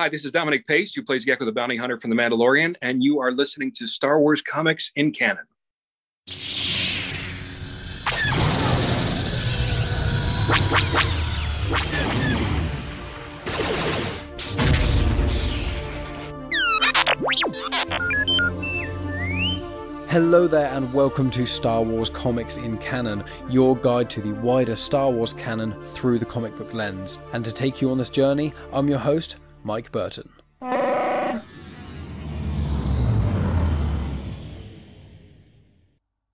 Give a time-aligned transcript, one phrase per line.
[0.00, 3.04] Hi, this is Dominic Pace, who plays Gekko the Bounty Hunter from The Mandalorian, and
[3.04, 5.44] you are listening to Star Wars Comics in Canon.
[20.08, 24.76] Hello there, and welcome to Star Wars Comics in Canon, your guide to the wider
[24.76, 27.18] Star Wars canon through the comic book lens.
[27.34, 30.30] And to take you on this journey, I'm your host, Mike Burton.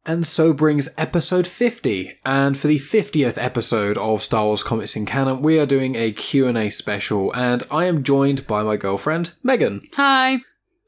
[0.09, 2.20] And so brings episode 50.
[2.24, 6.12] And for the 50th episode of Star Wars Comics in Canon, we are doing a
[6.12, 9.83] Q&A special and I am joined by my girlfriend, Megan.
[9.95, 10.38] Hi.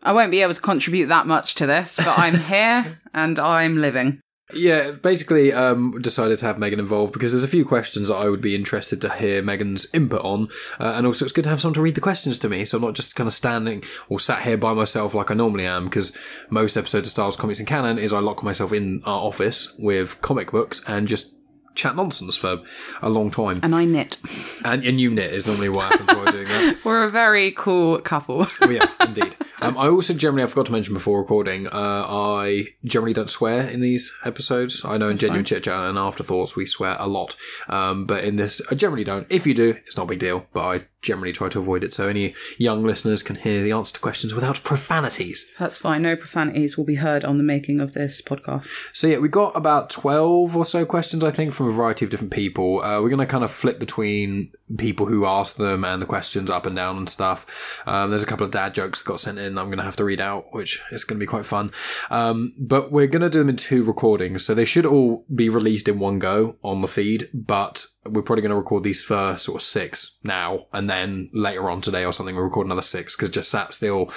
[0.05, 3.79] I won't be able to contribute that much to this, but I'm here and I'm
[3.79, 4.20] living.
[4.55, 8.30] Yeah, basically um, decided to have Megan involved because there's a few questions that I
[8.30, 10.48] would be interested to hear Megan's input on,
[10.80, 12.79] uh, and also it's good to have someone to read the questions to me, so
[12.79, 15.84] I'm not just kind of standing or sat here by myself like I normally am.
[15.84, 16.12] Because
[16.48, 20.19] most episodes of Wars Comics and Canon is I lock myself in our office with
[20.23, 21.38] comic books and just
[21.79, 22.61] chat nonsense for
[23.01, 23.61] a long time.
[23.62, 24.19] And I knit.
[24.65, 26.79] And, and you knit is normally what happens while doing that.
[26.85, 28.47] We're a very cool couple.
[28.61, 29.37] Oh, yeah, indeed.
[29.61, 33.69] Um, I also generally, I forgot to mention before recording, uh, I generally don't swear
[33.69, 34.85] in these episodes.
[34.85, 37.35] I know in Genuine Chit Chat and Afterthoughts we swear a lot.
[37.69, 39.27] Um, but in this, I generally don't.
[39.31, 41.95] If you do, it's not a big deal, but I generally try to avoid it
[41.95, 45.51] so any young listeners can hear the answer to questions without profanities.
[45.59, 46.03] That's fine.
[46.03, 48.69] No profanities will be heard on the making of this podcast.
[48.92, 52.11] So yeah, we got about 12 or so questions, I think, from a variety of
[52.11, 52.83] different people.
[52.83, 56.50] Uh, we're going to kind of flip between people who asked them and the questions
[56.50, 57.47] up and down and stuff.
[57.86, 59.84] Um, there's a couple of dad jokes that got sent in that I'm going to
[59.84, 61.70] have to read out, which is going to be quite fun.
[62.11, 64.44] Um, but we're going to do them in two recordings.
[64.44, 68.42] So they should all be released in one go on the feed, but we're probably
[68.42, 72.12] going to record these first sort of six now, and then later on today or
[72.12, 74.11] something, we'll record another six because just sat still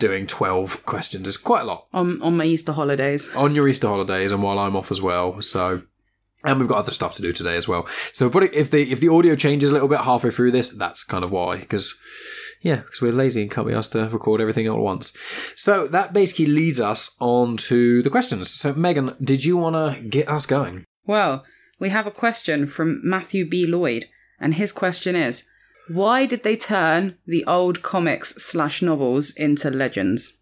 [0.00, 3.32] doing 12 questions is quite a lot On on my Easter holidays.
[3.36, 5.40] on your Easter holidays and while I'm off as well.
[5.42, 5.82] So,
[6.44, 7.86] and we've got other stuff to do today as well.
[8.12, 11.04] So, but if the if the audio changes a little bit halfway through this, that's
[11.04, 11.98] kind of why because.
[12.62, 15.14] Yeah, because we're lazy and can't be asked to record everything all at once.
[15.54, 18.50] So that basically leads us on to the questions.
[18.50, 20.84] So, Megan, did you want to get us going?
[21.06, 21.42] Well,
[21.78, 23.66] we have a question from Matthew B.
[23.66, 25.44] Lloyd, and his question is
[25.88, 30.39] Why did they turn the old comics slash novels into legends?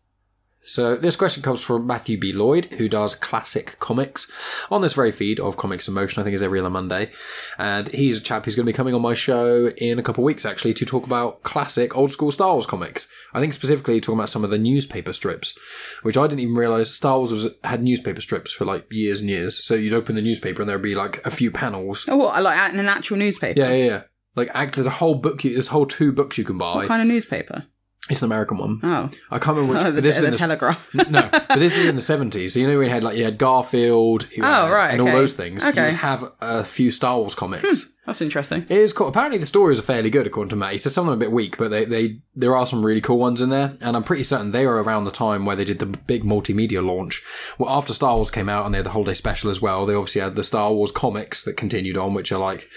[0.63, 2.31] So this question comes from Matthew B.
[2.33, 4.31] Lloyd, who does classic comics
[4.71, 6.21] on this very feed of Comics in Motion.
[6.21, 7.11] I think is every other Monday,
[7.57, 10.23] and he's a chap who's going to be coming on my show in a couple
[10.25, 13.09] of weeks actually to talk about classic old school Star Wars comics.
[13.33, 15.57] I think specifically talking about some of the newspaper strips,
[16.03, 19.31] which I didn't even realize Star Wars was, had newspaper strips for like years and
[19.31, 19.65] years.
[19.65, 22.05] So you'd open the newspaper and there'd be like a few panels.
[22.09, 22.43] Oh, what?
[22.43, 23.59] Like in an actual newspaper?
[23.59, 24.03] Yeah, yeah, yeah.
[24.37, 25.43] Like act, there's a whole book.
[25.45, 26.75] you- There's whole two books you can buy.
[26.75, 27.65] What kind of newspaper?
[28.11, 28.81] It's an American one.
[28.83, 29.11] Oh.
[29.31, 29.83] I can't remember which.
[29.83, 30.95] So the, this is the in the- Telegraph.
[30.95, 32.55] no, but this was in the seventies.
[32.55, 35.35] So you know we had like you had Garfield, Oh, had- right, and all those
[35.35, 35.65] things.
[35.65, 35.87] Okay.
[35.87, 37.65] You'd have a few Star Wars comics.
[37.85, 38.63] Hmm, that's interesting.
[38.63, 39.09] It is cool.
[39.09, 40.73] Apparently the stories are fairly good according to Matt.
[40.73, 42.87] He says some of them are a bit weak, but they, they there are some
[42.87, 43.75] really cool ones in there.
[43.83, 46.83] And I'm pretty certain they were around the time where they did the big multimedia
[46.83, 47.23] launch.
[47.59, 49.95] Well, after Star Wars came out and they had the holiday special as well, they
[49.95, 52.69] obviously had the Star Wars comics that continued on, which are like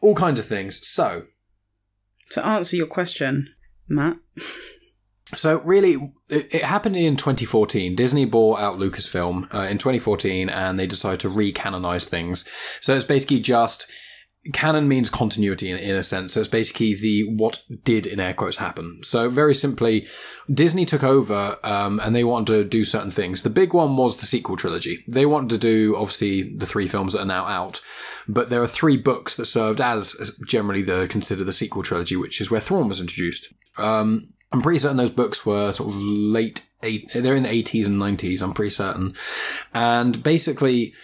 [0.00, 0.86] all kinds of things.
[0.86, 1.24] So
[2.30, 3.48] To answer your question,
[3.90, 4.18] Matt,
[5.34, 7.96] So really, it, it happened in 2014.
[7.96, 12.44] Disney bought out Lucasfilm uh, in 2014, and they decided to re-canonize things.
[12.80, 13.90] So it's basically just
[14.52, 16.32] canon means continuity in, in a sense.
[16.32, 19.00] So it's basically the what did in air quotes happen.
[19.02, 20.06] So very simply,
[20.52, 23.42] Disney took over um, and they wanted to do certain things.
[23.42, 25.04] The big one was the sequel trilogy.
[25.06, 27.82] They wanted to do obviously the three films that are now out,
[28.26, 32.40] but there are three books that served as generally the considered the sequel trilogy, which
[32.40, 33.52] is where Thrawn was introduced.
[33.76, 37.10] Um, I'm pretty certain those books were sort of late eight.
[37.14, 38.42] They're in the 80s and 90s.
[38.42, 39.14] I'm pretty certain,
[39.74, 40.94] and basically.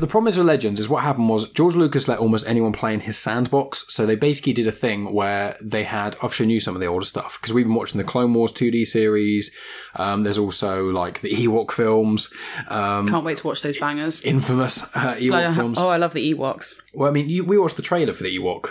[0.00, 2.94] The problem is with Legends is what happened was George Lucas let almost anyone play
[2.94, 3.84] in his sandbox.
[3.88, 6.86] So they basically did a thing where they had, I've shown you some of the
[6.86, 9.50] older stuff because we've been watching the Clone Wars 2D series.
[9.96, 12.32] Um, there's also like the Ewok films,
[12.68, 14.20] um, can't wait to watch those bangers.
[14.20, 15.78] infamous uh, Ewok films.
[15.78, 16.80] Oh, I love the Ewoks.
[16.94, 18.70] Well, I mean, you, we watched the trailer for the Ewok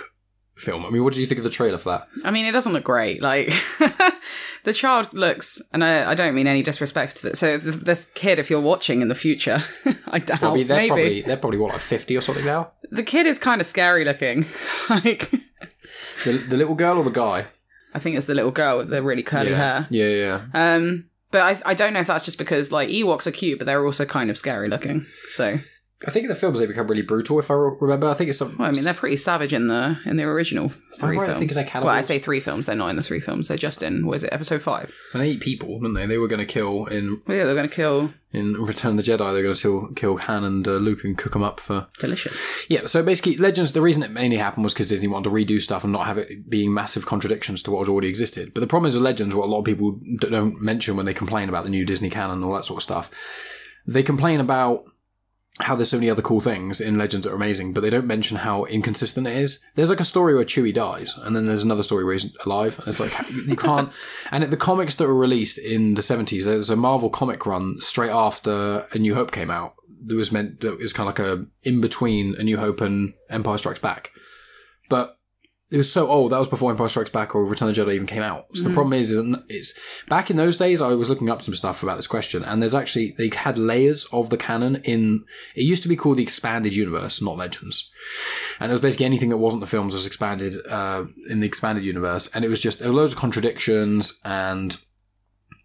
[0.57, 0.85] film.
[0.85, 2.07] I mean, what did you think of the trailer for that?
[2.25, 3.21] I mean, it doesn't look great.
[3.21, 3.47] Like
[4.63, 7.37] the child looks, and I, I don't mean any disrespect to that.
[7.37, 9.61] So this, this kid, if you're watching in the future,
[10.07, 12.71] I doubt I mean, they're maybe probably they're probably what like 50 or something now.
[12.91, 14.45] the kid is kind of scary looking.
[14.89, 15.31] like
[16.25, 17.47] The, the little girl or the guy?
[17.93, 19.57] I think it's the little girl with the really curly yeah.
[19.57, 19.87] hair.
[19.89, 20.07] Yeah,
[20.53, 20.75] yeah.
[20.75, 23.65] Um, but I, I don't know if that's just because like Ewoks are cute, but
[23.65, 25.05] they're also kind of scary looking.
[25.29, 25.59] So
[26.05, 27.39] I think in the films they become really brutal.
[27.39, 28.57] If I remember, I think it's something.
[28.59, 31.23] Well, I mean, they're pretty savage in the in the original three right?
[31.23, 31.39] I films.
[31.39, 32.67] think they're well, I say three films.
[32.67, 33.47] They're not in the three films.
[33.47, 34.05] They're just in.
[34.05, 34.31] What is it?
[34.31, 34.93] Episode five.
[35.13, 36.05] And they eat people, didn't they?
[36.05, 38.13] They were going to kill in Well, yeah, they're going to kill.
[38.31, 39.33] in Return of the Jedi.
[39.33, 42.37] They're going to kill, kill Han and uh, Luke and cook them up for Delicious.
[42.69, 45.59] Yeah, so basically, Legends, the reason it mainly happened was because Disney wanted to redo
[45.59, 48.53] stuff and not have it being massive contradictions to what had already existed.
[48.53, 51.13] But the problem is with Legends, what a lot of people don't mention when they
[51.15, 53.09] complain about the new Disney canon and all that sort of stuff,
[53.87, 54.83] they complain about
[55.59, 58.05] how there's so many other cool things in Legends that are amazing, but they don't
[58.05, 59.59] mention how inconsistent it is.
[59.75, 62.77] There's like a story where Chewie dies, and then there's another story where he's alive,
[62.79, 63.13] and it's like,
[63.47, 63.91] you can't.
[64.31, 68.11] And the comics that were released in the 70s, there's a Marvel comic run straight
[68.11, 69.75] after A New Hope came out
[70.05, 73.13] that was meant that was kind of like a in between A New Hope and
[73.29, 74.11] Empire Strikes Back,
[74.89, 75.16] but
[75.69, 77.95] it was so old that was before Empire Strikes Back or Return of the Jedi
[77.95, 78.45] even came out.
[78.53, 80.81] So the problem is, is it's back in those days.
[80.81, 84.05] I was looking up some stuff about this question, and there's actually they had layers
[84.13, 85.25] of the canon in.
[85.55, 87.91] It used to be called the expanded universe, not Legends,
[88.59, 91.83] and it was basically anything that wasn't the films was expanded uh, in the expanded
[91.83, 94.77] universe, and it was just there were loads of contradictions and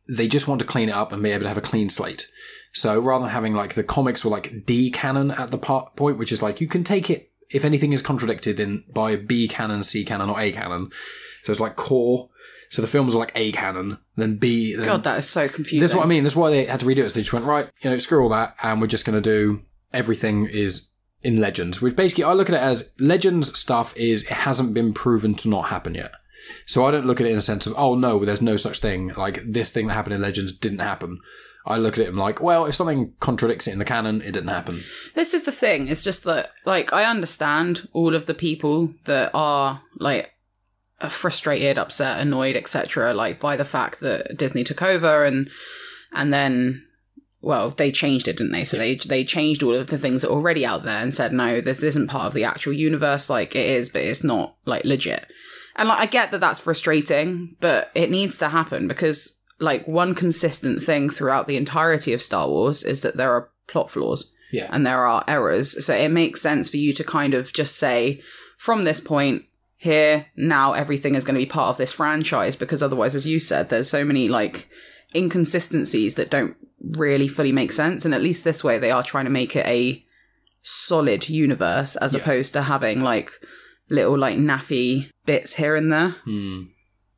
[0.09, 2.29] they just want to clean it up and be able to have a clean slate.
[2.73, 6.19] So rather than having like the comics were like D canon at the part point,
[6.19, 9.83] which is like you can take it if anything is contradicted in by B canon,
[9.83, 10.91] C canon, or A canon.
[11.45, 12.29] So it's like core.
[12.71, 14.75] So the films are like A canon, then B.
[14.75, 15.81] Then God, that is so confusing.
[15.81, 16.23] this is what I mean.
[16.23, 17.11] That's why they had to redo it.
[17.11, 17.69] So they just went right.
[17.83, 19.63] You know, screw all that, and we're just going to do
[19.93, 20.89] everything is
[21.23, 21.83] in Legends.
[21.83, 25.49] Which basically I look at it as Legends stuff is it hasn't been proven to
[25.49, 26.13] not happen yet.
[26.67, 28.79] So I don't look at it in a sense of oh no, there's no such
[28.79, 29.09] thing.
[29.09, 31.21] Like this thing that happened in Legends didn't happen.
[31.65, 34.33] I look at it and like, well, if something contradicts it in the canon, it
[34.33, 34.83] didn't happen.
[35.15, 35.89] This is the thing.
[35.89, 40.33] It's just that, like, I understand all of the people that are like
[41.09, 43.15] frustrated, upset, annoyed, etc.
[43.15, 45.51] Like by the fact that Disney took over and
[46.13, 46.87] and then,
[47.41, 48.65] well, they changed it, didn't they?
[48.65, 51.33] So they they changed all of the things that were already out there and said,
[51.33, 53.31] no, this isn't part of the actual universe.
[53.31, 55.27] Like it is, but it's not like legit.
[55.77, 60.15] And like I get that that's frustrating, but it needs to happen because like one
[60.15, 64.69] consistent thing throughout the entirety of Star Wars is that there are plot flaws Yeah.
[64.71, 65.85] and there are errors.
[65.87, 68.21] So it makes sense for you to kind of just say,
[68.59, 69.45] from this point
[69.77, 73.39] here, now everything is going to be part of this franchise because otherwise, as you
[73.41, 74.69] said, there's so many like
[75.15, 78.05] inconsistencies that don't really fully make sense.
[78.05, 80.05] And at least this way, they are trying to make it a
[80.63, 82.21] solid universe as Yeah.
[82.21, 83.31] opposed to having like
[83.89, 86.11] little like naffy bits here and there.
[86.25, 86.63] Hmm.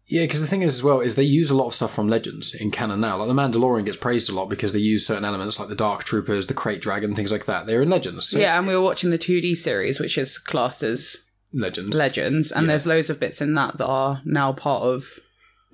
[0.06, 2.09] Yeah, because the thing is as well is they use a lot of stuff from
[2.09, 3.17] Legends in canon now.
[3.17, 6.05] Like the Mandalorian gets praised a lot because they use certain elements like the Dark
[6.05, 7.67] Troopers, the Crate Dragon, things like that.
[7.67, 8.29] They're in Legends.
[8.29, 11.25] So yeah, and we were watching the 2D series, which is classed as
[11.55, 11.97] Legends.
[11.97, 12.69] Legends, and Yeah.
[12.69, 15.21] there's loads of bits in that that are now part of,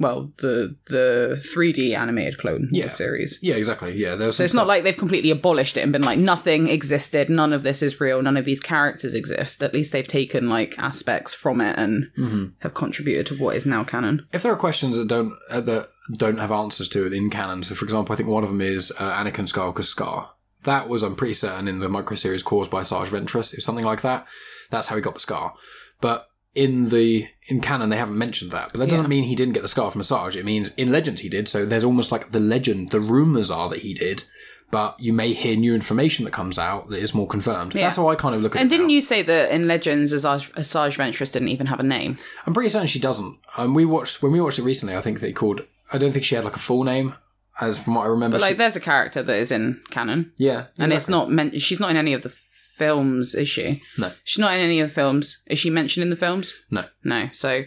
[0.00, 2.88] well, the the 3D animated Clone Wars Yeah.
[2.88, 3.38] series.
[3.40, 3.94] yeah, exactly.
[3.96, 7.28] Yeah, there's So it's not like they've completely abolished it and been like nothing existed,
[7.30, 9.62] none of this is real, none of these characters exist.
[9.62, 12.44] At least they've taken like aspects from it and Mm-hmm.
[12.60, 14.24] have contributed to what is now canon.
[14.32, 17.62] if there are questions that don't uh, that don't have answers to it in canon.
[17.62, 20.30] So, for example, I think one of them is uh, Anakin Skywalker's scar.
[20.64, 23.52] That was, I'm pretty certain, in the micro series caused by Asajj Ventress.
[23.52, 24.26] It was something like that.
[24.70, 25.54] That's how he got the scar.
[26.00, 28.70] But in the in canon, they haven't mentioned that.
[28.72, 29.08] But that doesn't Yeah.
[29.08, 30.36] mean he didn't get the scar from Asajj.
[30.36, 31.48] It means in Legends he did.
[31.48, 32.90] So there's almost like the legend.
[32.90, 34.24] The rumors are that he did.
[34.72, 37.74] But you may hear new information that comes out that is more confirmed.
[37.74, 37.82] Yeah.
[37.82, 38.62] That's how I kind of look at And it.
[38.62, 38.92] And didn't now.
[38.94, 42.14] you say that in Legends, Asajj, Asajj Ventress didn't even have a name?
[42.46, 43.36] I'm pretty certain she doesn't.
[43.56, 44.94] Um, we watched when we watched it recently.
[44.96, 45.62] I think they called.
[45.92, 47.14] I don't think she had like a full name,
[47.60, 48.36] as from what I remember.
[48.36, 51.60] But like, she- there's a character that is in canon, yeah, and it's not meant.
[51.60, 52.32] She's not in any of the
[52.80, 53.82] films, is she?
[53.98, 54.10] No.
[54.24, 55.42] she's not in any of the films.
[55.46, 56.54] Is she mentioned in the films?
[56.70, 56.84] No.
[57.04, 57.28] No.
[57.34, 57.64] So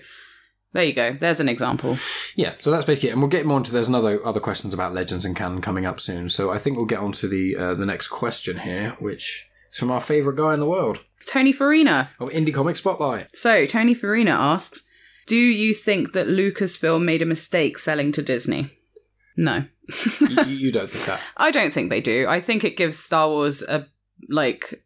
[0.73, 1.13] there you go.
[1.13, 1.97] There's an example.
[2.35, 3.11] Yeah, so that's basically it.
[3.11, 6.01] And we'll get more into there's another other questions about legends and canon coming up
[6.01, 6.29] soon.
[6.31, 9.77] So I think we'll get on to the uh, the next question here, which is
[9.77, 10.99] from our favourite guy in the world.
[11.27, 12.09] Tony Farina.
[12.19, 13.37] Of Indie Comic Spotlight.
[13.37, 14.83] So Tony Farina asks,
[15.27, 18.71] "Do you think that Lucasfilm made a mistake selling to Disney?"
[19.37, 19.65] No,
[20.19, 21.21] you, you don't think that?
[21.37, 22.27] I don't think they do.
[22.27, 23.87] I think it gives Star Wars a
[24.29, 24.82] like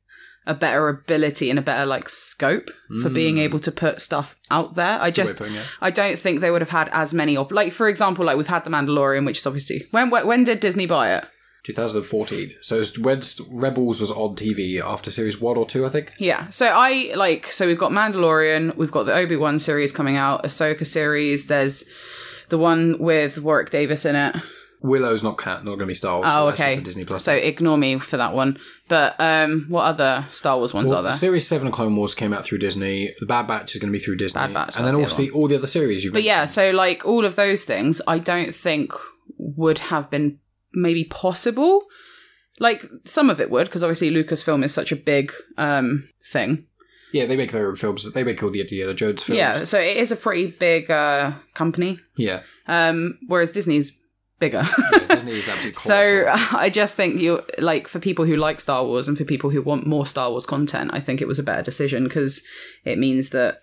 [0.48, 2.70] a better ability and a better like scope
[3.02, 3.42] for being mm.
[3.42, 5.00] able to put stuff out there.
[5.02, 5.66] I just of putting it.
[5.82, 8.48] I don't think they would have had as many op- like for example like we've
[8.48, 11.26] had the Mandalorian which is obviously when when, when did Disney buy it?
[11.64, 12.56] 2014.
[12.62, 16.14] So it's when Rebels was on TV after series one or two, I think.
[16.18, 16.50] Yeah.
[16.50, 20.86] So I like so we've got Mandalorian, we've got the Obi-Wan series coming out, Ahsoka
[20.86, 21.84] series, there's
[22.48, 24.36] the one with Warwick Davis in it.
[24.82, 26.28] Willow's not cat, not going to be Star Wars.
[26.30, 26.80] Oh, okay.
[26.80, 27.24] Disney Plus.
[27.24, 28.60] So ignore me for that one.
[28.88, 31.12] But um what other Star Wars ones Well, are there?
[31.12, 33.14] Series seven of Clone Wars came out through Disney.
[33.20, 35.30] The Bad Batch is going to be through Disney, Bad Batch, and then the obviously
[35.32, 36.04] all the other series.
[36.04, 38.94] You've But yeah, so like all of those things I don't think
[39.38, 40.40] would have been
[40.74, 41.86] maybe possible
[42.60, 46.66] like some of it would because obviously Lucasfilm is such a big um thing.
[47.14, 48.12] Yeah, they make their own films.
[48.14, 49.38] They make all the Indiana Jones films.
[49.38, 52.00] Yeah, so it is a pretty big uh company.
[52.16, 52.42] yeah.
[52.68, 53.98] Um, whereas Disney's
[54.40, 54.64] bigger.
[54.92, 56.26] yeah Disney is absolutely So.
[56.58, 59.62] I just think you like for people who like Star Wars and for people who
[59.62, 62.42] want more Star Wars content, I think it was a better decision because
[62.86, 63.60] it means that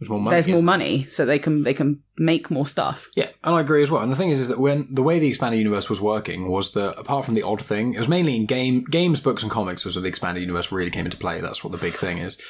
[0.00, 0.34] There's more money.
[0.34, 3.08] there's more money, so they can they can make more stuff.
[3.16, 4.02] Yeah, and I agree as well.
[4.02, 6.72] And the thing is, is that when the way the expanded universe was working was
[6.72, 9.84] that apart from the odd thing, it was mainly in game games, books, and comics
[9.84, 11.40] was where the expanded universe really came into play.
[11.40, 12.40] That's what the big thing is.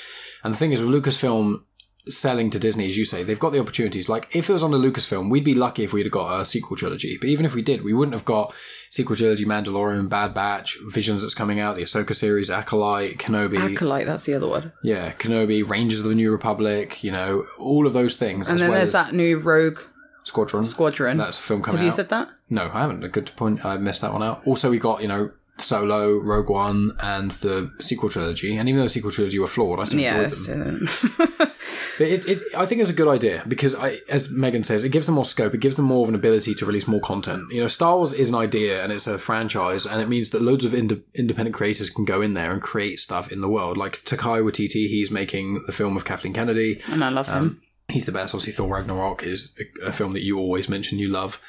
[0.44, 1.62] And the thing is, with Lucasfilm
[2.10, 4.08] selling to Disney, as you say, they've got the opportunities.
[4.08, 6.44] Like if it was on the Lucasfilm, we'd be lucky if we'd have got a
[6.44, 7.16] sequel trilogy.
[7.18, 8.54] But even if we did, we wouldn't have got
[8.90, 13.74] sequel trilogy, Mandalorian, Bad Batch, Visions that's coming out, the Ahsoka series, Acolyte, Kenobi.
[13.74, 14.72] Acolyte, that's the other one.
[14.82, 18.48] yeah, Kenobi, Rangers of the New Republic, you know, all of those things.
[18.48, 19.80] And then well there's that new Rogue
[20.24, 20.64] Squadron.
[20.64, 21.16] Squadron.
[21.16, 21.80] That's a film coming out.
[21.80, 21.96] Have you out.
[21.96, 22.28] said that?
[22.50, 23.02] No, I haven't.
[23.02, 23.64] A good point.
[23.64, 24.46] I missed that one out.
[24.46, 28.56] Also, we got, you know, Solo, Rogue One, and the sequel trilogy.
[28.56, 30.24] And even though the sequel trilogy were flawed, I still Yeah.
[30.24, 30.88] enjoyed them.
[31.98, 34.90] But it, it, I think it's a good idea because, I, as Megan says, it
[34.90, 35.52] gives them more scope.
[35.52, 37.52] It gives them more of an ability to release more content.
[37.52, 40.40] You know, Star Wars is an idea and it's a franchise, and it means that
[40.40, 43.76] loads of ind- independent creators can go in there and create stuff in the world.
[43.76, 46.80] Like Taika Waititi, he's making the film of Kathleen Kennedy.
[46.88, 47.36] and I love him.
[47.36, 48.32] Um, He's the best.
[48.34, 51.40] Obviously, Thor Ragnarok is a, a film that you always mention you love,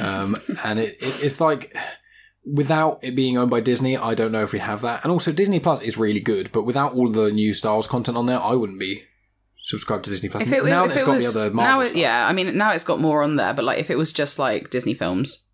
[0.00, 1.74] um, and it, it, it's like
[2.46, 5.02] without it being owned by Disney, I don't know if we'd have that.
[5.02, 8.16] And also, Disney Plus is really good, but without all the new Star Wars content
[8.16, 9.02] on there, I wouldn't be
[9.62, 10.44] subscribed to Disney Plus.
[10.44, 11.96] If it, now if it's it got was, the other now Marvel it, stuff.
[11.96, 14.38] yeah, I mean, now it's got more on there, but like if it was just
[14.38, 15.44] like Disney films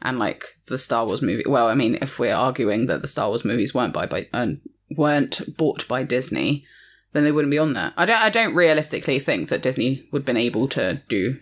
[0.00, 3.28] and like the Star Wars movie, well, I mean, if we're arguing that the Star
[3.28, 4.48] Wars movies weren't by by uh,
[4.96, 6.64] weren't bought by Disney,
[7.12, 7.92] then they wouldn't be on there.
[7.96, 11.38] I don't, I don't realistically think that Disney would have been able to do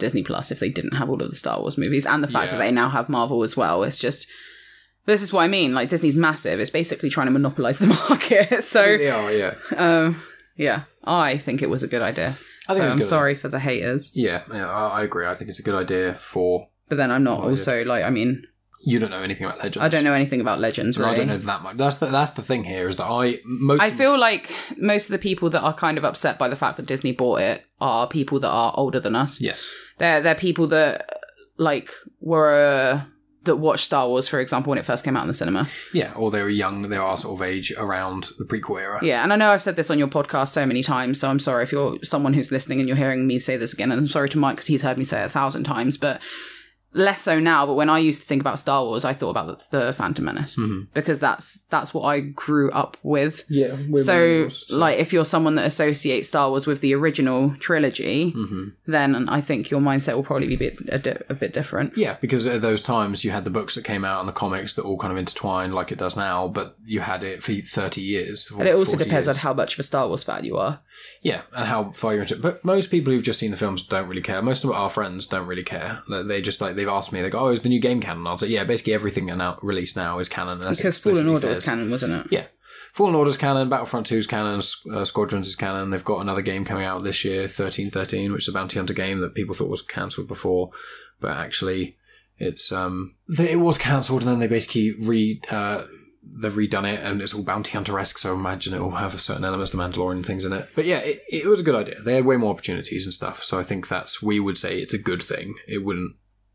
[0.00, 2.46] Disney Plus if they didn't have all of the Star Wars movies and the fact
[2.46, 2.58] Yeah.
[2.58, 3.82] that they now have Marvel as well.
[3.84, 4.26] It's just.
[5.06, 5.72] This is what I mean.
[5.72, 6.60] Like Disney's massive.
[6.60, 8.62] It's basically trying to monopolize the market.
[8.62, 9.32] So they are.
[9.32, 10.22] Yeah, um,
[10.56, 12.36] yeah, I think it was a good idea.
[12.68, 13.06] I think so I'm good.
[13.08, 14.70] sorry for the haters, yeah, yeah.
[14.70, 15.26] I, I agree.
[15.26, 16.68] I think it's a good idea for.
[16.88, 18.04] but then I'm not also like.
[18.04, 18.44] I mean,
[18.82, 19.76] You don't know anything about Legends.
[19.84, 20.96] I don't know anything about Legends.
[20.98, 21.76] Really, I don't know that much.
[21.76, 25.12] That's the that's the thing here is that I most I feel like most of
[25.12, 28.06] the people that are kind of upset by the fact that Disney bought it are
[28.08, 29.40] people that are older than us.
[29.40, 29.68] yes
[29.98, 31.06] They're they're people that
[31.58, 33.04] like were
[33.44, 35.66] that watched Star Wars, for example, when it first came out in the cinema.
[35.92, 39.22] yeah or they were young they are sort of age around the prequel era Yeah,
[39.22, 41.62] and I know I've said this on your podcast so many times, so I'm sorry
[41.64, 43.90] if you're someone who's listening and you're hearing me say this again.
[43.92, 46.20] And I'm sorry to Mike because he's heard me say it a thousand times, but
[46.92, 47.66] less so now.
[47.66, 50.24] But when I used to think about Star Wars, I thought about the, the Phantom
[50.24, 50.58] Menace
[50.94, 53.44] because that's that's what I grew up with.
[53.48, 58.68] yeah So, like, if you're someone that associates Star Wars with the original trilogy, Mm-hmm.
[58.86, 61.96] then I think your mindset will probably be a bit, a, di- a bit different.
[61.96, 64.74] Yeah, because at those times you had the books that came out and the comics
[64.74, 68.00] that all kind of intertwined like it does now, but you had it for 30
[68.00, 68.50] years.
[68.50, 69.28] And it also depends years.
[69.28, 70.80] on how much of a Star Wars fan you are.
[71.22, 72.42] Yeah, and how far you're into it.
[72.42, 74.40] But most people who've just seen the films don't really care.
[74.40, 76.02] Most of our friends don't really care.
[76.08, 78.26] They just like, they've asked me, they go, oh, is the new game canon?
[78.26, 80.58] I was like, yeah, basically everything now, released now is canon.
[80.58, 82.32] Because Fallen Order was canon, wasn't it?
[82.32, 82.46] Yeah.
[82.92, 84.60] Fallen Order's canon, Battlefront 2's canon,
[84.92, 85.90] uh, Squadrons is canon.
[85.90, 89.20] They've got another game coming out this year, 1313, which is a bounty hunter game
[89.20, 90.70] that people thought was cancelled before,
[91.20, 91.96] but actually
[92.38, 95.84] it's, um, it was cancelled and then they basically re, uh,
[96.32, 99.44] they've redone it and it's all bounty hunter-esque, so I imagine it will have certain
[99.44, 100.68] elements of the Mandalorian things in it.
[100.74, 102.00] But yeah, it, it was a good idea.
[102.00, 104.94] They had way more opportunities and stuff, so I think that's, we would say it's
[104.94, 105.54] a good thing.
[105.66, 106.14] It wouldn't,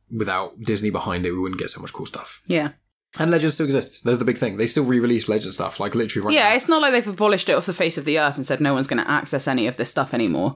[0.10, 2.42] without Disney behind it, we wouldn't get so much cool stuff.
[2.48, 2.72] Yeah.
[3.18, 4.02] And Legends still exists.
[4.02, 4.58] There's the big thing.
[4.58, 6.56] They still re-release Legend stuff, like literally right Yeah, now.
[6.56, 8.74] it's not like they've abolished it off the face of the earth and said no
[8.74, 10.56] one's going to access any of this stuff anymore.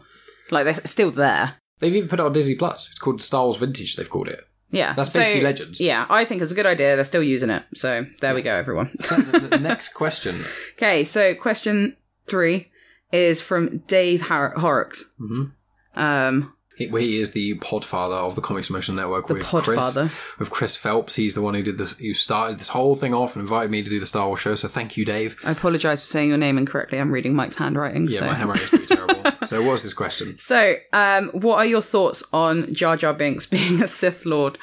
[0.52, 1.56] Like they're still there.
[1.80, 2.90] They've even put it on Disney Plus.
[2.90, 3.96] It's called Star Wars Vintage.
[3.96, 4.42] They've called it.
[4.72, 5.80] Yeah, That's So, basically Legends.
[5.82, 6.96] Yeah, I think it's a good idea.
[6.96, 8.92] They're still using it, so there we go, everyone.
[9.02, 10.46] So the, the next question.
[10.76, 11.96] okay, so question
[12.28, 12.70] three
[13.12, 15.04] is from Dave Har- Horrocks.
[15.20, 15.52] Mhm.
[15.96, 19.96] Um, He, he is the podfather of the Comics Motion Network The with Chris.
[20.40, 21.16] With Chris Phelps.
[21.16, 21.98] He's the one who did this.
[21.98, 24.56] Who started this whole thing off and invited me to do the Star Wars show.
[24.56, 25.38] So thank you, Dave.
[25.44, 26.98] I apologise for saying your name incorrectly.
[26.98, 28.08] I'm reading Mike's handwriting.
[28.08, 28.28] Yeah, so.
[28.28, 29.10] my handwriting is pretty terrible.
[29.46, 30.38] So what's this question?
[30.38, 34.58] So, um, what are your thoughts on Jar Jar Binks being a Sith Lord?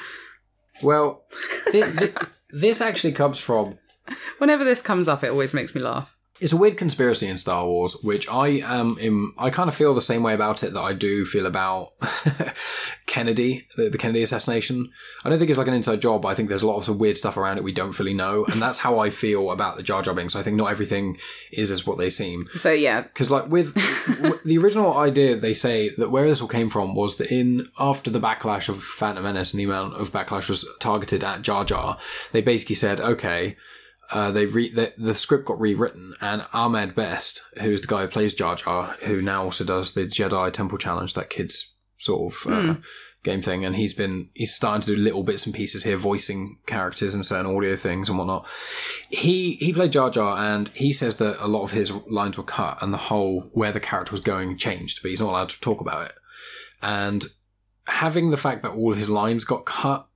[0.81, 1.25] Well,
[1.71, 3.79] thi- thi- this actually comes from
[4.37, 6.15] Whenever this comes up, it always makes me laugh.
[6.39, 9.33] It's a weird conspiracy in Star Wars, which I am in.
[9.37, 11.93] I kind of feel the same way about it that I do feel about
[13.05, 14.91] Kennedy, the, the Kennedy assassination.
[15.23, 16.99] I don't think it's like an inside job, but I think there's a lot of
[16.99, 19.83] weird stuff around it we don't fully know, and that's how I feel about the
[19.83, 20.35] Jar Jar Binks.
[20.35, 21.17] I think not everything
[21.51, 22.45] is as what they seem.
[22.55, 23.73] So yeah, Because like with
[24.21, 27.67] w- the original idea, they say that where this all came from was that in
[27.79, 31.65] after the backlash of Phantom Menace and the amount of backlash was targeted at Jar
[31.65, 31.97] Jar,
[32.31, 33.55] they basically said, okay,
[34.11, 38.07] uh, they re- the, the script got rewritten, and Ahmed Best, who's the guy who
[38.07, 42.51] plays Jar Jar, who now also does the Jedi Temple Challenge, that kid's sort of
[42.51, 42.75] uh,
[43.23, 46.59] game thing, and he's been he's starting to do little bits and pieces here, voicing
[46.65, 48.47] characters and certain audio things and whatnot.
[49.09, 52.43] He he played Jar Jar, and he says that a lot of his lines were
[52.43, 55.61] cut, and the whole where the character was going changed, but he's not allowed to
[55.61, 56.13] talk about it.
[56.81, 57.25] And
[57.87, 60.07] having the fact that all his lines got cut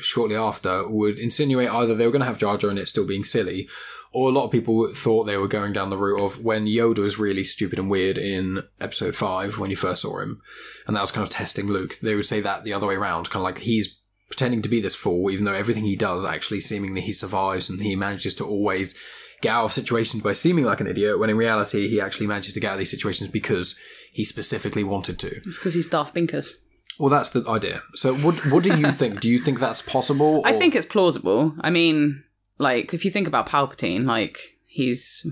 [0.00, 3.06] shortly after would insinuate either they were going to have Jar Jar and it still
[3.06, 3.68] being silly,
[4.12, 6.98] or a lot of people thought they were going down the route of when Yoda
[6.98, 10.40] was really stupid and weird in Episode Five when you first saw him,
[10.86, 11.98] and that was kind of testing Luke.
[12.00, 14.80] They would say that the other way around, kind of like he's pretending to be
[14.80, 18.44] this fool, even though everything he does actually seemingly he survives and he manages to
[18.44, 18.94] always
[19.40, 22.52] get out of situations by seeming like an idiot, when in reality he actually manages
[22.52, 23.76] to get out of these situations because
[24.12, 25.36] he specifically wanted to.
[25.46, 26.60] it's because he's Darth Binkers.
[26.98, 27.82] Well, that's the idea.
[27.94, 29.20] So, what what do you think?
[29.20, 30.42] Do you think that's possible?
[30.44, 31.54] I think it's plausible.
[31.60, 32.24] I mean,
[32.58, 35.26] like if you think about Palpatine, like he's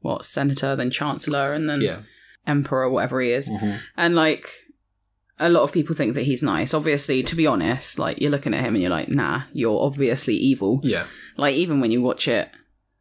[0.00, 2.50] what senator, then chancellor, and then yeah, Mm-hmm.
[2.50, 3.50] emperor, whatever he is,
[3.96, 4.46] and like.
[5.42, 6.74] A lot of people think that he's nice.
[6.74, 10.34] Obviously, to be honest, like you're looking at him and you're like, nah, you're obviously
[10.34, 10.80] evil.
[10.82, 11.06] yeah,
[11.38, 12.50] Like even when you watch it,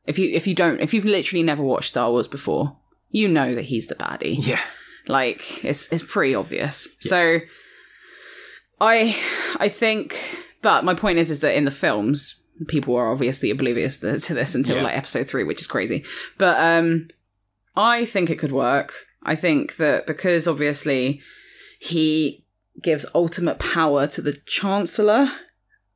[0.05, 2.77] if you if you don't if you've literally never watched Star Wars before,
[3.09, 4.37] you know that he's the baddie.
[4.47, 4.61] yeah,
[5.05, 6.87] Like it's it's pretty obvious.
[6.99, 7.39] So
[8.81, 9.15] I
[9.57, 10.15] I think
[10.61, 14.55] but my point is is that in the films people are obviously oblivious to this
[14.55, 14.83] until Yeah.
[14.83, 16.03] like episode 3 which is crazy.
[16.37, 17.07] But um
[17.75, 18.93] I think it could work.
[19.23, 21.21] I think that because obviously
[21.79, 22.45] he
[22.81, 25.31] gives ultimate power to the chancellor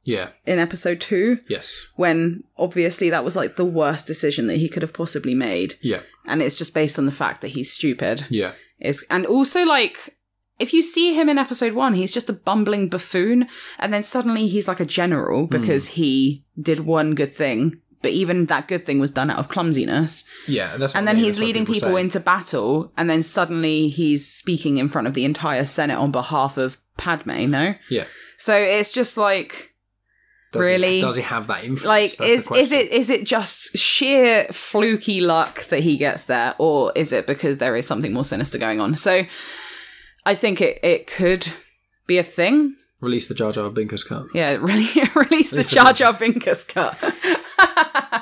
[0.06, 4.68] yeah, in episode 2 yes, when obviously that was like the worst decision that he
[4.68, 8.26] could have possibly made yeah, and it's just based on the fact that he's stupid
[8.30, 10.18] yeah, is and also like
[10.60, 13.48] if you see him in episode one he's just a bumbling buffoon
[13.80, 15.60] and then suddenly he's like a general hmm.
[15.60, 19.48] because he did one good thing but even that good thing was done out of
[19.48, 20.76] clumsiness yeah.
[20.78, 22.02] That's what and I then he's leading people say.
[22.02, 26.58] into battle and then suddenly he's speaking in front of the entire senate on behalf
[26.58, 28.06] of padme no Yeah,
[28.38, 29.74] so it's just like
[30.54, 30.96] does really?
[30.96, 31.84] He, does he have that influence?
[31.84, 36.54] like That's is is it is it just sheer fluky luck that he gets there
[36.60, 39.24] or is it because there is something more sinister going on so
[40.26, 41.48] i think it it could
[42.08, 44.26] be a thing release the Jar Jar Binkus cut?
[44.34, 46.98] yeah really release the the jar jar binkus cut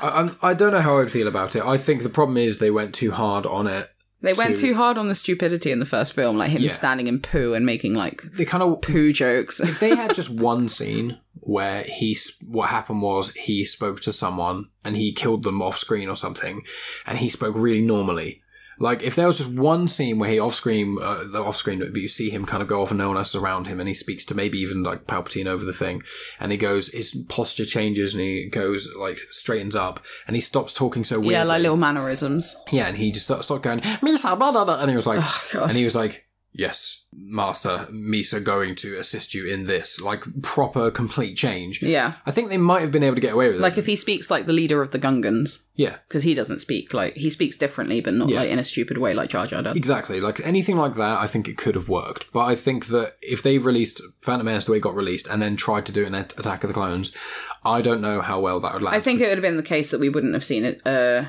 [0.03, 1.63] I, I'm, don't know how I'd feel about it.
[1.63, 3.89] I think the problem is they went too hard on it.
[4.21, 6.69] they went To- too hard on the stupidity in the first film like him Yeah.
[6.71, 10.29] standing in poo and making like They kind of poo jokes if they had just
[10.51, 15.61] one scene where he what happened was he spoke to someone and he killed them
[15.61, 16.63] off screen or something
[17.05, 18.40] and he spoke really normally
[18.81, 21.79] like if there was just one scene where he off screen uh, the off screen
[21.79, 23.79] but you see him kind of go off and no one else is around him
[23.79, 26.03] and he speaks to maybe even like Palpatine over the thing
[26.39, 30.73] and he goes his posture changes and he goes like straightens up and he stops
[30.73, 32.55] talking so weirdly yeah like little mannerisms.
[32.71, 35.19] Yeah, and he just started going, Misa, blah, blah, blah, and he was like,
[35.55, 40.23] Oh, and he was like, yes, master, Misa going to assist you in this, like
[40.41, 41.81] proper, complete change.
[41.81, 43.61] yeah I think they might have been able to get away with it.
[43.61, 46.93] like if he speaks like the leader of the gungans yeah, because he doesn't speak
[46.93, 48.41] like he speaks differently but not Yeah.
[48.41, 50.19] like in a stupid way like jar jar does exactly.
[50.21, 52.31] Like anything like that, I think it could have worked.
[52.33, 55.41] But I think that if they released Phantom Menace the way it got released and
[55.41, 57.11] then tried to do an Attack of the Clones,
[57.65, 58.95] I don't know how well that would land.
[58.95, 61.25] I think it would have been the case that we wouldn't have seen it, uh,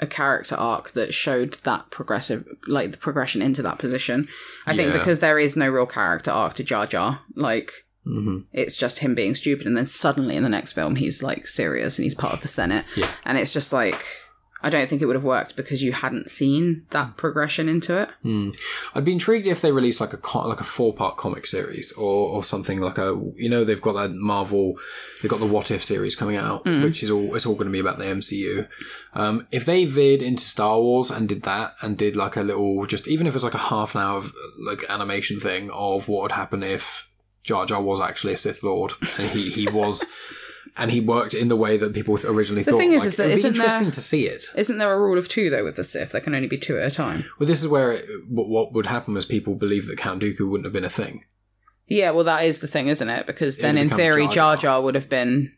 [0.00, 4.28] a character arc that showed that progressive, like the progression into that position.
[4.66, 4.98] I think Yeah.
[4.98, 7.72] because there is no real character arc to Jar Jar, like
[8.04, 11.46] hmm it's just him being stupid, and then suddenly in the next film he's like
[11.46, 13.10] serious and he's part of the Senate, Yeah.
[13.24, 14.04] and it's just like.
[14.62, 18.10] I don't think it would have worked because you hadn't seen that progression into it.
[18.94, 21.90] I'd be intrigued if they released like a co- like a four part comic series
[21.92, 24.74] or or something like a you know they've got that Marvel
[25.20, 27.72] they've got the What If series coming out which is all it's all going to
[27.72, 28.68] be about the MCU.
[29.14, 32.86] Um, if they veered into Star Wars and did that and did like a little
[32.86, 34.32] just even if it's like a half an hour of
[34.64, 37.08] like animation thing of what would happen if
[37.42, 40.04] Jar Jar was actually a Sith Lord and he he was.
[40.76, 42.72] And he worked in the way that people originally thought.
[42.72, 44.44] The thing is, Like, is that it'd be there- interesting to see it.
[44.56, 46.12] Isn't there a rule of two though with the Sith?
[46.12, 47.24] There can only be two at a time.
[47.38, 50.48] Well, this is where it, what, what would happen was people believe that Count Dooku
[50.48, 51.24] wouldn't have been a thing.
[51.88, 53.26] Yeah, well, that is the thing, isn't it?
[53.26, 54.62] Because then, in theory, Jar Jar Jar.
[54.62, 55.52] Jar would have been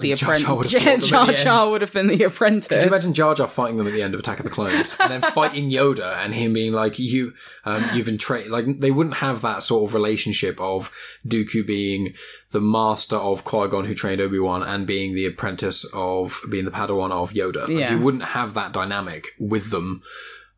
[0.00, 1.10] the Jar Jar would apprentice.
[1.10, 2.68] have fought them at Jar Jar would have been the apprentice.
[2.68, 4.94] Could you imagine Jar Jar fighting them at the end of Attack of the Clones,
[5.00, 7.32] and then fighting Yoda, and him being like, "You,
[7.64, 10.90] um, you've been trained." Like they wouldn't have that sort of relationship of
[11.26, 12.14] Dooku being
[12.50, 16.64] the master of Qui Gon, who trained Obi Wan, and being the apprentice of being
[16.64, 17.62] the Padawan of Yoda.
[17.68, 17.92] Like, Yeah.
[17.94, 20.02] you wouldn't have that dynamic with them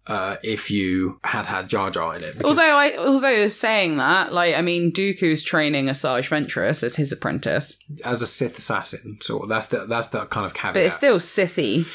[0.08, 2.34] uh, if you had had Jar Jar in it.
[2.36, 7.10] because- Although I, although saying that, like, I mean, Dooku's training Asajj Ventress as his
[7.12, 10.74] apprentice, as a Sith assassin, so that's the that's the kind of caveat.
[10.74, 11.86] but it's still Sithy,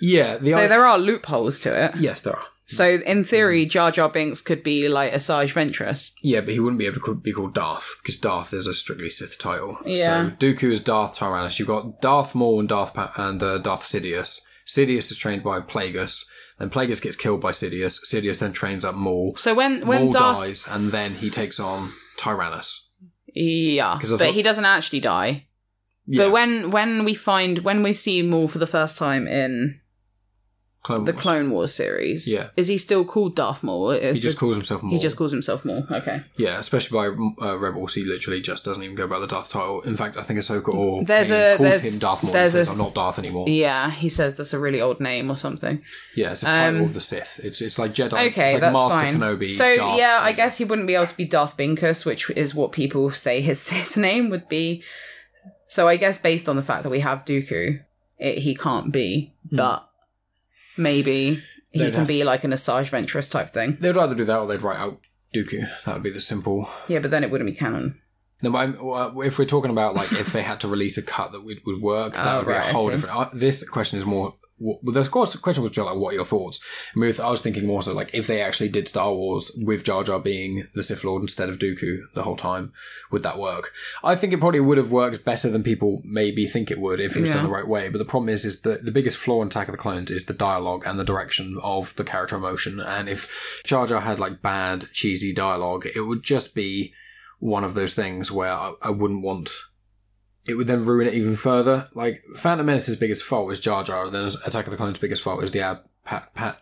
[0.00, 1.96] yeah, the so i- there are loopholes to it.
[1.96, 2.46] yes, there are.
[2.66, 6.12] So in theory, Jar Jar Binks could be like Asajj Ventress.
[6.22, 9.10] Yeah, but he wouldn't be able to be called Darth because Darth is a strictly
[9.10, 9.76] Sith title.
[9.84, 10.30] Yeah.
[10.30, 11.58] So Dooku is Darth Tyrannus.
[11.58, 14.40] You've got Darth Maul and Darth pa- and uh, Darth Sidious.
[14.66, 16.24] Sidious is trained by Plagueis.
[16.62, 17.98] Then Plagueis gets killed by Sidious.
[18.06, 19.34] Sidious then trains up Maul.
[19.34, 22.88] So when when Maul Darth, dies, and then he takes on Tyrannus.
[23.34, 25.48] yeah, but thought- he doesn't actually die.
[26.06, 29.80] Yeah, But when when we find when we see Maul for the first time in
[30.82, 31.22] Clone the Wars.
[31.22, 32.48] Clone Wars series, Yeah.
[32.56, 33.92] is he still called Darth Maul?
[33.92, 34.92] Is He just the- calls himself Maul.
[34.92, 35.86] he just calls himself Maul.
[35.88, 36.22] Okay.
[36.36, 37.06] yeah, especially by
[37.46, 39.82] uh, Rebels, he literally just doesn't even go by the Darth title.
[39.82, 42.32] In fact, I think Ahsoka or There's a- calls there's- him Darth Maul.
[42.32, 43.48] there's He says, a- I'm not Darth anymore.
[43.48, 45.80] Yeah, he says that's a really old name or something.
[46.16, 47.40] Yeah, it's a title Um, of the Sith.
[47.44, 48.14] It's it's like Jedi.
[48.30, 49.18] Okay, it's like that's Master fine.
[49.20, 49.52] Kenobi.
[49.54, 52.56] so Darth yeah, I guess he wouldn't be able to be Darth Binkus, which is
[52.56, 54.82] what people say his Sith name would be.
[55.68, 57.80] So I guess based on the fact that we have Dooku,
[58.18, 59.88] it, he can't be, but
[60.76, 61.78] maybe he.
[61.78, 63.76] They'd can have- be like an Asajj Ventress type thing.
[63.80, 65.00] They'd either do that or they'd write out
[65.34, 65.68] Dooku.
[65.84, 66.68] That would be the simple.
[66.88, 67.98] Yeah, but then it wouldn't be canon.
[68.42, 68.74] No, but I'm,
[69.22, 71.80] if we're talking about like if they had to release a cut that would, would
[71.80, 72.92] work, that Oh, would be right, I a whole see.
[72.92, 73.16] different.
[73.16, 74.34] Uh, this question is more.
[74.62, 76.60] Well, the course the question was just like, what are your thoughts?
[76.94, 79.84] I, mean, I was thinking more so like if they actually did Star Wars with
[79.84, 82.72] Jar Jar being the Sith Lord instead of Dooku the whole time,
[83.10, 83.72] would that work?
[84.04, 87.16] I think it probably would have worked better than people maybe think it would if
[87.16, 87.88] it was done the right way.
[87.88, 90.26] But the problem is, is that the biggest flaw in Attack of the Clones is
[90.26, 92.78] the dialogue and the direction of the character emotion.
[92.80, 96.92] And if Jar Jar had like bad, cheesy dialogue, it would just be
[97.38, 99.50] one of those things where I, I wouldn't want.
[100.46, 101.88] It would then ruin it even further.
[101.94, 105.22] Like Phantom Menace's biggest fault was Jar Jar, and then Attack of the Clones' biggest
[105.22, 106.60] fault was the uh, Pat, Pat,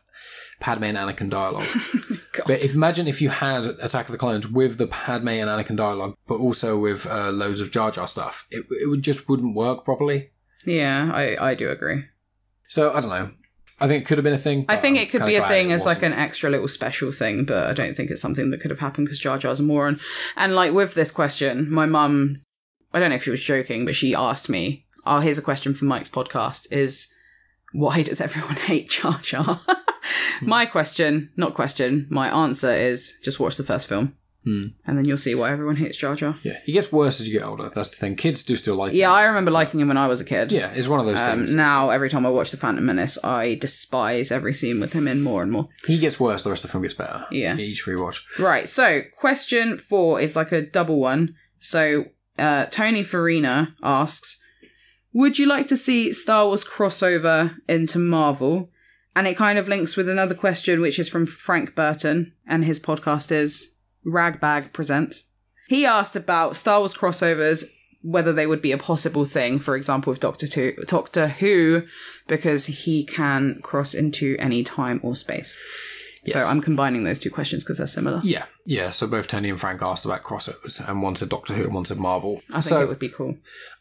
[0.61, 1.67] Padme and Anakin dialogue.
[2.47, 5.77] But if, imagine if you had Attack of the Clones with the Padme and Anakin
[5.77, 9.55] dialogue, but also with uh, loads of Jar Jar stuff, it, it would just wouldn't
[9.55, 10.31] work properly.
[10.65, 12.05] Yeah, I, I do agree.
[12.69, 13.31] So I don't know.
[13.81, 14.67] I think it could have been a thing.
[14.69, 17.45] I think I'm it could be a thing as like an extra little special thing,
[17.45, 19.99] but I don't think it's something that could have happened because Jar Jar's a moron.
[20.37, 22.43] And like with this question, my mum,
[22.93, 25.75] I don't know if she was joking, but she asked me, "Oh, here's a question
[25.75, 27.13] for Mike's podcast: Is
[27.73, 29.61] why does everyone hate Jar Jar?"
[30.43, 34.63] my question, not question, my answer is just watch the first film, Hmm.
[34.87, 36.39] and then you'll see why everyone hates Jar Jar.
[36.43, 37.71] Yeah, he gets worse as you get older.
[37.75, 38.17] That's the thing.
[38.17, 38.95] Kids do still like.
[38.95, 39.15] Yeah, him.
[39.17, 40.51] I remember liking him when I was a kid.
[40.51, 41.51] yeah, it's one of those things.
[41.51, 45.07] Um, now, every time I watch The Phantom Menace, I despise every scene with him
[45.07, 45.69] in more and more.
[45.87, 46.43] He gets worse.
[46.43, 47.27] The rest of the film gets better.
[47.31, 47.57] Yeah.
[47.57, 48.21] each rewatch.
[48.39, 48.67] Right.
[48.69, 51.35] So, question four is like a double one.
[51.61, 52.07] So,
[52.41, 54.43] uh, Tony Farina asks,
[55.13, 58.71] "Would you like to see Star Wars crossover into Marvel?"
[59.15, 62.79] And it kind of links with another question, which is from Frank Burton, and his
[62.79, 63.75] podcast is
[64.05, 65.25] Ragbag Presents.
[65.69, 67.65] He asked about Star Wars crossovers,
[68.03, 69.59] whether they would be a possible thing.
[69.59, 71.83] For example, with Doctor Doctor Who,
[72.27, 75.57] because he can cross into any time or space.
[76.27, 78.21] So I'm combining those two questions because they're similar.
[78.23, 78.91] Yeah, yeah.
[78.91, 81.85] So both Tony and Frank asked about crossovers, and one said Doctor Who, and one
[81.85, 82.43] said Marvel.
[82.51, 83.37] I think so it would be cool.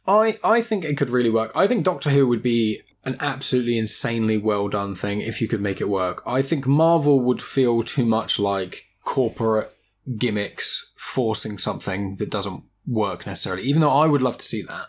[0.07, 1.51] I I think it could really work.
[1.53, 5.61] I think Doctor Who would be an absolutely insanely well done thing if you could
[5.61, 6.21] make it work.
[6.25, 9.73] I think Marvel would feel too much like corporate
[10.17, 13.63] gimmicks forcing something that doesn't work necessarily.
[13.63, 14.87] Even though I would love to see that,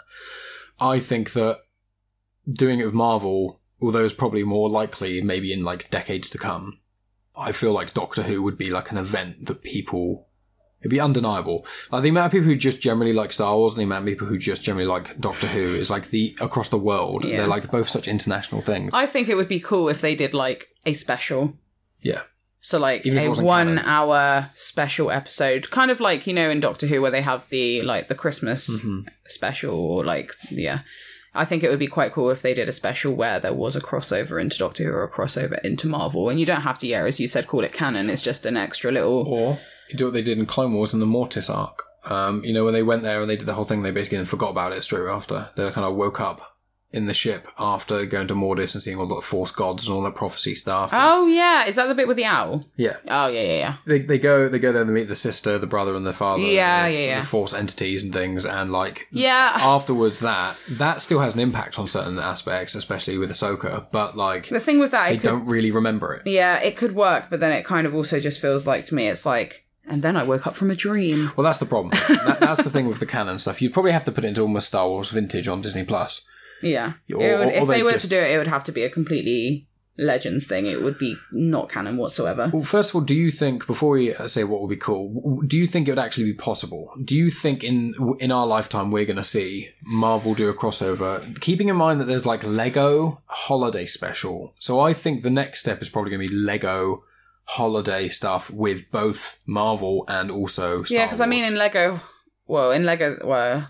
[0.80, 1.60] I think that
[2.50, 6.79] doing it with Marvel, although it's probably more likely maybe in like decades to come,
[7.40, 10.26] I feel like Doctor Who would be like an event that people
[10.80, 11.66] It'd be undeniable.
[11.92, 14.06] Like the amount of people who just generally like Star Wars and the amount of
[14.08, 17.22] people who just generally like Doctor Who is like the across the world.
[17.26, 17.36] Yeah.
[17.36, 18.94] They're like both such international things.
[18.94, 21.52] I think it would be cool if they did like a special.
[22.00, 22.22] yeah.
[22.62, 23.84] So like Even if it a one canon.
[23.86, 27.82] hour special episode, kind of like you know in Doctor Who where they have the
[27.82, 29.08] like the Christmas Mm-hmm.
[29.26, 30.80] special or like yeah.
[31.34, 33.76] I think it would be quite cool if they did a special where there was
[33.76, 36.86] a crossover into Doctor Who or a crossover into Marvel, and you don't have to,
[36.86, 38.10] yeah, as you said, call it canon.
[38.10, 39.26] It's just an extra little.
[39.26, 41.84] Or you do what they did in Clone Wars in the Mortis arc.
[42.06, 44.18] Um, you know, when they went there and they did the whole thing, they basically
[44.18, 45.50] then forgot about it straight after.
[45.54, 46.49] They kind of woke up
[46.92, 50.02] in the ship after going to Mortis and seeing all the Force gods and all
[50.02, 50.90] that prophecy stuff.
[50.92, 52.66] Oh yeah, is that the bit with the owl?
[52.76, 52.96] yeah.
[53.08, 53.74] Oh yeah, yeah, yeah.
[53.86, 56.42] They, they go they go there to meet the sister, the brother, and the father.
[56.42, 57.20] Yeah, the, yeah, yeah.
[57.20, 59.52] The force entities and things, and like Yeah.
[59.56, 63.86] afterwards, that that still has an impact on certain aspects, especially with Ahsoka.
[63.92, 66.26] But like The thing with that, they could, don't really remember it.
[66.26, 69.06] yeah, it could work, but then it kind of also just feels like to me,
[69.08, 71.30] it's like, and then I woke up from a dream.
[71.36, 71.90] Well, that's the problem.
[72.08, 73.62] that, that's the thing with the canon stuff.
[73.62, 76.26] You'd probably have to put it into almost Star Wars vintage on Disney Plus.
[76.62, 76.94] Yeah.
[77.14, 78.72] Or- would- or if they they were just- to do it, it would have to
[78.72, 79.66] be a completely
[79.98, 80.64] Legends thing.
[80.66, 82.50] It would be not canon whatsoever.
[82.50, 85.42] Well, first of all, do you think before we uh, say what would be cool,
[85.46, 86.90] do you think it would actually be possible?
[87.04, 91.38] Do you think in in our lifetime we're going to see Marvel do a crossover?
[91.40, 95.82] Keeping in mind that there's like Lego holiday special, so I think the next step
[95.82, 97.04] is probably going to be Lego
[97.44, 102.00] holiday stuff with both Marvel and also Star yeah, because I mean, in Lego,
[102.46, 103.68] well, in Lego, well,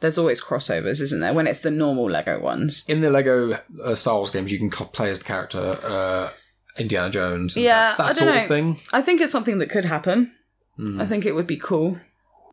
[0.00, 1.34] there's always crossovers, isn't there?
[1.34, 2.84] When it's the normal Lego ones.
[2.88, 6.30] in the Lego uh, Star Wars games, you can play as the character uh,
[6.78, 7.56] Indiana Jones.
[7.56, 8.48] and Yeah, that I sort don't of know.
[8.48, 8.80] thing.
[8.92, 10.32] I think it's something that could happen.
[10.76, 11.00] Hmm.
[11.00, 11.98] I think it would be cool.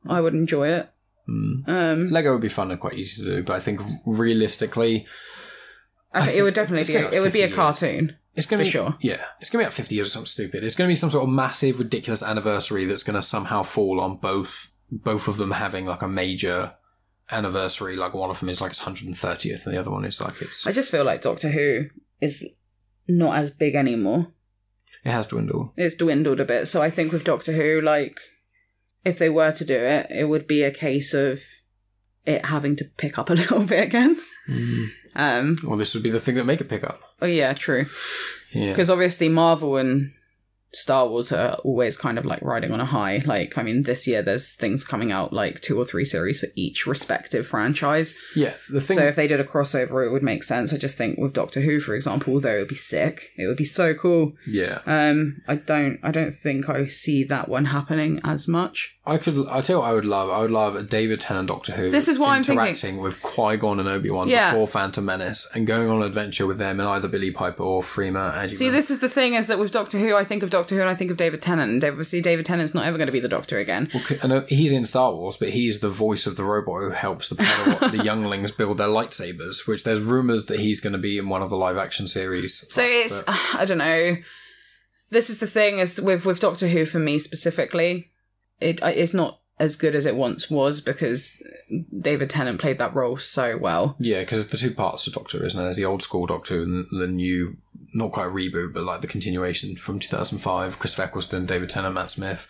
[0.07, 0.89] I would enjoy it.
[1.27, 1.63] Um,
[2.11, 5.05] Lego would be fun and quite easy to do, but I think realistically,
[6.13, 6.93] I think it would definitely be.
[7.01, 7.55] gonna It would be a years.
[7.55, 8.15] cartoon.
[8.35, 8.95] It's going to For be sure.
[9.01, 10.63] Yeah, it's going to be like fifty years or something stupid.
[10.63, 13.99] It's going to be some sort of massive, ridiculous anniversary that's going to somehow fall
[14.01, 16.73] on both both of them having like a major
[17.31, 17.95] anniversary.
[17.95, 20.19] Like one of them is like its hundred and thirtieth, and the other one is
[20.21, 21.85] like it's I just feel like Doctor Who
[22.21, 22.45] is
[23.07, 24.27] not as big anymore.
[25.03, 25.69] it has dwindled.
[25.77, 26.67] It's dwindled a bit.
[26.67, 28.17] So I think with Doctor Who, like,
[29.03, 31.41] if they were to do it, it would be a case of
[32.25, 34.19] it having to pick up a little bit again.
[35.15, 35.57] Um.
[35.63, 36.99] Well, this would be the thing that make it pick up.
[37.21, 37.85] Oh yeah, true.
[38.51, 40.13] Yeah, Because obviously Marvel and
[40.75, 43.21] Star Wars are always kind of like riding on a high.
[43.25, 46.47] Like, I mean, this year there's things coming out like two or three series for
[46.55, 48.13] each respective franchise.
[48.35, 48.53] yeah.
[48.69, 48.97] The thing.
[48.97, 50.73] So if they did a crossover, it would make sense.
[50.73, 53.57] I just think with Doctor Who, for example, although it would be sick, it would
[53.57, 54.33] be so cool.
[54.47, 58.94] yeah, Um, I don't, I don't think I see that one happening as much.
[59.07, 59.47] I could.
[59.49, 60.31] I tell you, what I would love.
[60.31, 61.91] I would love a David Tennant Doctor Who.
[61.91, 62.59] This is what I'm thinking.
[62.59, 64.49] interacting with Qui Gon and Obi Wan Yeah.
[64.51, 67.83] before Phantom Menace and going on an adventure with them and either Billie Piper or
[67.83, 68.33] Freema.
[68.33, 68.53] Agyeman.
[68.53, 70.81] See, this is the thing: is that with Doctor Who, I think of Doctor Who
[70.81, 73.19] and I think of David Tennant, and obviously David Tennant's not ever going to be
[73.19, 73.91] the Doctor again.
[73.93, 77.29] Well, know he's in Star Wars, but he's the voice of the robot who helps
[77.29, 79.67] the Padawan, the younglings build their lightsabers.
[79.67, 82.65] Which there's rumors that he's going to be in one of the live action series.
[82.69, 84.17] So it's, I don't know.
[85.11, 88.09] This is the thing: is with with Doctor Who for me specifically,
[88.59, 91.41] it it's not as good as it once was because
[91.97, 93.95] David Tennant played that role so well.
[93.99, 95.67] Yeah, because the two parts of Doctor, isn't there?
[95.67, 97.55] There's the old school Doctor and the new,
[97.93, 100.77] not quite a reboot, but like the continuation from 2005.
[100.77, 102.47] Chris Eccleston, David Tennant, Matt Smith,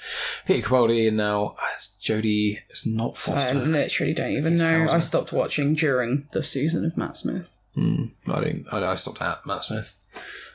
[0.47, 2.57] Peter Capaldi, and now uh, it's Jodie.
[2.69, 4.87] It's not I literally don't even know.
[4.89, 7.59] I stopped watching during the season of Matt Smith.
[7.75, 8.65] Hmm, I didn't.
[8.71, 9.93] I, I stopped at Matt Smith.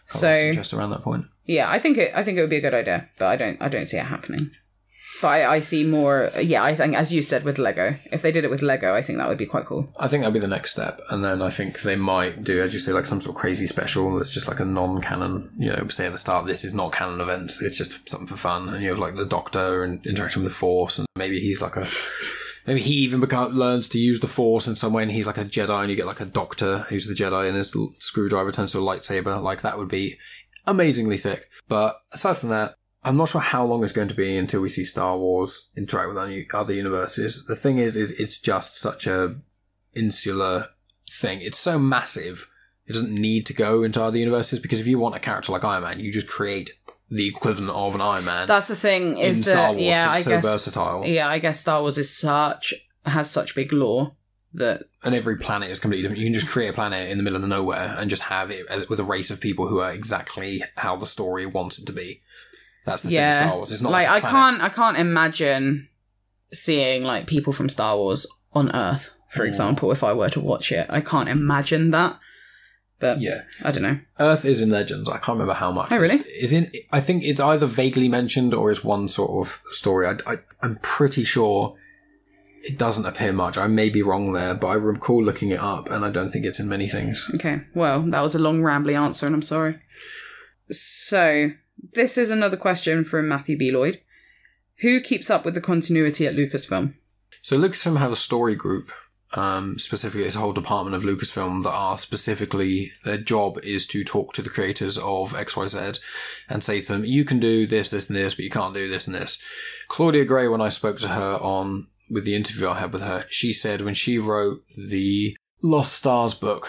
[0.08, 1.26] So- just around that point.
[1.46, 2.12] Yeah, I think it.
[2.14, 3.60] I think it would be a good idea, but I don't.
[3.60, 4.50] I don't see it happening.
[5.20, 6.30] But I, I see more.
[6.40, 9.02] Yeah, I think as you said with Lego, if they did it with Lego, I
[9.02, 9.88] think that would be quite cool.
[9.98, 12.72] I think that'd be the next step, and then I think they might do, as
[12.72, 15.52] you say, like some sort of crazy special that's just like a non-canon.
[15.58, 17.60] You know, say at the start, this is not canon events.
[17.60, 20.58] it's just something for fun, and you have like the Doctor and interacting with the
[20.58, 21.86] Force, and maybe he's like a.
[22.66, 25.38] Maybe he even becomes, learns to use the Force in some way, and he's like
[25.38, 28.72] a Jedi, and you get like a Doctor who's the Jedi, and his screwdriver turns
[28.72, 29.42] to a lightsaber.
[29.42, 30.16] Like that would be
[30.66, 31.48] amazingly sick.
[31.68, 34.68] But aside from that, I'm not sure how long it's going to be until we
[34.68, 36.18] see Star Wars interact with
[36.54, 37.46] other- universes.
[37.46, 39.36] The thing is, is it's just such a
[39.94, 40.68] insular
[41.10, 41.40] thing.
[41.40, 42.48] It's so massive.
[42.86, 45.64] It doesn't need to go into other universes because if you want a character like
[45.64, 46.72] Iron Man, you just create
[47.10, 49.16] the equivalent of an Iron Man That's the thing.
[49.18, 49.82] Is in that Star Wars.
[49.82, 50.08] yeah?
[50.10, 51.28] it's I so guess versatile, yeah.
[51.28, 54.12] I guess Star Wars is such has such big lore
[54.52, 56.20] that and every planet is completely different.
[56.20, 58.88] You can just create a planet in the middle of nowhere and just have it
[58.88, 62.22] with a race of people who are exactly how the story wants it to be.
[62.86, 63.14] That's the thing.
[63.14, 63.40] yeah.
[63.40, 63.72] with Star Wars.
[63.72, 65.88] It's not like, like, I can't I can't imagine
[66.52, 69.48] seeing like people from Star Wars on Earth, for Mm.
[69.48, 69.92] example.
[69.92, 72.18] If I were to watch it, I can't imagine that.
[72.98, 73.42] But Yeah.
[73.62, 73.98] I don't know.
[74.18, 75.08] Earth is in Legends.
[75.08, 75.90] I can't remember how much.
[75.92, 76.22] Oh, really?
[76.40, 76.70] Is in.
[76.92, 80.06] I think it's either vaguely mentioned or is one sort of story.
[80.06, 81.76] I, I, I'm pretty sure
[82.62, 83.56] it doesn't appear much.
[83.56, 86.44] I may be wrong there, but I recall looking it up, and I don't think
[86.44, 87.24] it's in many things.
[87.36, 89.78] Okay, well, that was a long, rambly answer, and I'm sorry.
[90.70, 91.52] So,
[91.92, 93.70] this is another question from Matthew B.
[93.70, 94.00] Lloyd.
[94.80, 96.94] Who keeps up with the continuity at Lucasfilm?
[97.42, 98.90] So Lucasfilm have a story group.
[99.32, 104.02] Um, specifically, it's a whole department of Lucasfilm that are specifically their job is to
[104.02, 105.92] talk to the creators of X, Y, Z,
[106.48, 108.88] and say to them, "You can do this, this, and this, but you can't do
[108.88, 109.40] this and this."
[109.86, 113.26] Claudia Gray, when I spoke to her on with the interview I had with her,
[113.30, 116.68] she said when she wrote the Lost Stars book,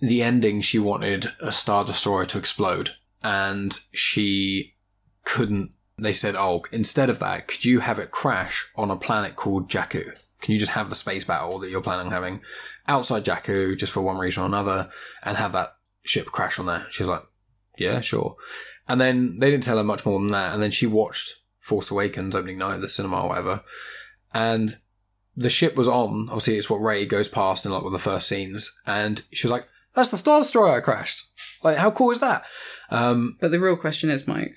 [0.00, 4.74] the ending, she wanted a Star Destroyer to explode, and she
[5.24, 5.72] couldn't.
[5.98, 9.68] They said, "Oh, instead of that, could you have it crash on a planet called
[9.68, 10.16] Jakku?
[10.40, 12.40] Can you just have the space battle that you're planning on having
[12.86, 14.90] outside Jakku, just for one reason or another,
[15.24, 17.22] and have that ship crash on there?" She's like,
[17.76, 18.36] "Yeah, sure."
[18.86, 20.54] And then they didn't tell her much more than that.
[20.54, 23.64] And then she watched Force Awakens opening night at the cinema or whatever,
[24.32, 24.78] and
[25.36, 26.28] the ship was on.
[26.28, 29.46] Obviously, it's what Rey goes past in like one of the first scenes, and she
[29.46, 31.24] was like, "That's the Star Destroyer I crashed."
[31.62, 32.44] Like, how cool is that?
[32.90, 34.54] Um, But the real question is, Mike,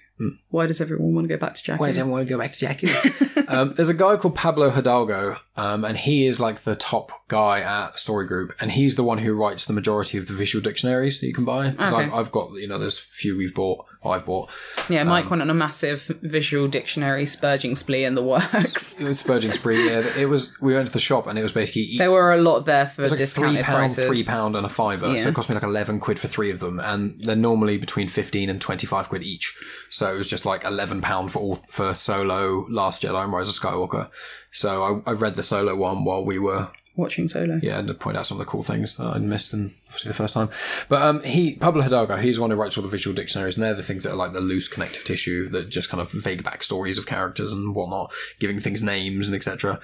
[0.50, 1.80] why does everyone want to go back to Jackie?
[1.80, 3.48] Why does everyone want to go back to Jakku?
[3.52, 7.62] um, there's a guy called Pablo Hidalgo, um, and he is like the top guy
[7.62, 11.20] at Story Group, and he's the one who writes the majority of the visual dictionaries
[11.20, 11.68] that you can buy.
[11.70, 11.84] Okay.
[11.84, 14.50] I've, I've got, you know, there's a few we've bought, I've bought.
[14.90, 19.00] yeah, Mike Um, went on a massive visual dictionary spurging spree in the works.
[19.00, 19.86] It was Spurging Spree.
[19.88, 20.60] Yeah, it was.
[20.60, 23.02] We went to the shop, and it was basically there were a lot there for
[23.02, 24.06] It was like discounted three pound, prices.
[24.08, 25.18] three pound, and a fiver.
[25.20, 28.08] So it cost me like eleven quid for three of them, and they're normally between
[28.08, 29.56] fifteen and twenty five quid each.
[29.90, 33.50] So it was just like eleven pound for all for Solo, Last Jedi, and Rise
[33.50, 34.10] of Skywalker.
[34.52, 37.60] So I, I read the Solo one while we were Watching Solo.
[37.64, 40.10] yeah, and to point out some of the cool things that I'd missed in obviously
[40.10, 40.50] the first time.
[40.90, 43.64] But um, he Pablo Hidalgo, he's the one who writes all the visual dictionaries, and
[43.64, 46.44] they're the things that are like the loose connective tissue that just kind of vague
[46.44, 49.80] backstories of characters and whatnot, giving things names and etc.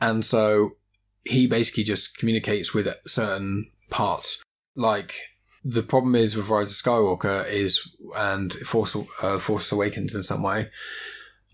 [0.00, 0.76] And so
[1.24, 4.42] he basically just communicates with certain parts.
[4.74, 5.14] Like
[5.64, 10.42] the problem is with Rise of Skywalker is and Force uh, Force Awakens in some
[10.42, 10.70] way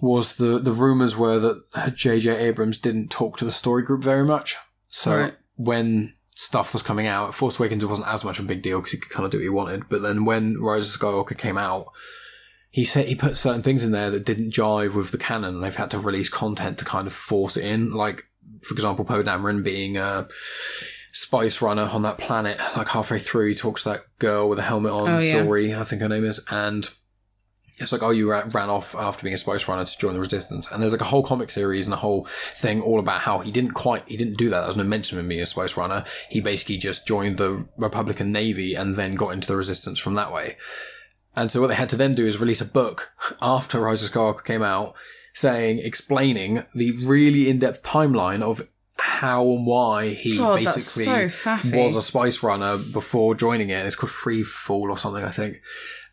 [0.00, 2.36] was the the rumors were that J.J.
[2.36, 4.56] Abrams didn't talk to the story group very much.
[4.92, 5.34] So Right.
[5.56, 8.92] when stuff was coming out, Force Awakens wasn't as much of a big deal because
[8.92, 9.88] he could kind of do what he wanted.
[9.88, 11.86] But then when Rise of Skywalker came out,
[12.70, 15.60] he said he put certain things in there that didn't jive with the canon.
[15.60, 17.90] They've had to release content to kind of force it in.
[17.92, 18.24] Like,
[18.62, 20.28] for example, Poe Dameron being a
[21.12, 22.58] spice runner on that planet.
[22.76, 25.34] Like halfway through, he talks to that girl with a helmet on, Oh, yeah.
[25.36, 26.88] Zorii, I think her name is, and
[27.78, 30.20] it's like, oh, you ran, ran off after being a spice runner to join the
[30.20, 30.70] resistance.
[30.70, 33.50] And there's like a whole comic series and a whole thing all about how he
[33.50, 34.60] didn't quite, he didn't do that.
[34.60, 36.04] There was no mention of him being a spice runner.
[36.28, 40.32] He basically just joined the Republican Navy and then got into the resistance from that
[40.32, 40.56] way.
[41.34, 44.12] And so what they had to then do is release a book after Rise of
[44.12, 44.94] Skywalker came out
[45.34, 52.02] saying, explaining the really in-depth timeline of how and why he basically so was a
[52.02, 53.74] spice runner before joining it.
[53.74, 55.62] And it's called Free Fall or something, I think.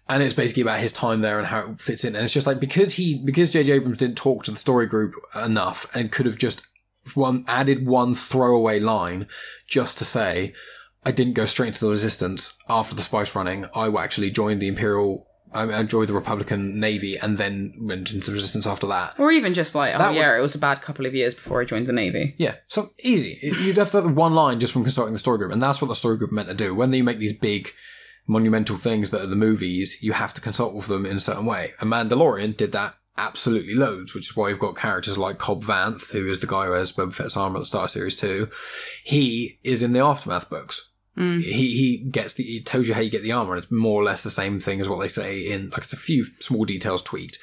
[0.10, 2.16] And it's basically about his time there and how it fits in.
[2.16, 3.72] And it's just like because he because J.J.
[3.74, 6.66] Abrams didn't talk to the story group enough and could have just
[7.14, 9.28] one added one throwaway line
[9.68, 10.54] just to say,
[11.06, 13.66] I didn't go straight into the resistance after the spice running.
[13.76, 18.34] I actually joined the Imperial I joined the Republican Navy and then went into the
[18.34, 19.20] resistance after that.
[19.20, 21.62] Or even just like, oh That yeah, it was a bad couple of years before
[21.62, 22.36] I joined the Navy.
[22.38, 23.40] Yeah, so easy.
[23.42, 25.88] You'd have to have one line just from consulting the story group, and that's what
[25.88, 26.76] the story group meant to do.
[26.76, 27.72] When they make these big,
[28.30, 31.46] monumental things that are the movies, you have to consult with them in a certain
[31.46, 31.74] way.
[31.82, 36.12] And Mandalorian did that absolutely loads, which is why you've got characters like Cobb Vanth,
[36.14, 38.48] who is the guy who has Boba Fett's armor at the start of series two.
[39.04, 40.92] He is in the Aftermath books.
[41.18, 41.42] Mm.
[41.42, 44.00] He he gets the he tells you how you get the armor, and it's more
[44.00, 46.66] or less the same thing as what they say in like it's a few small
[46.66, 47.40] details tweaked,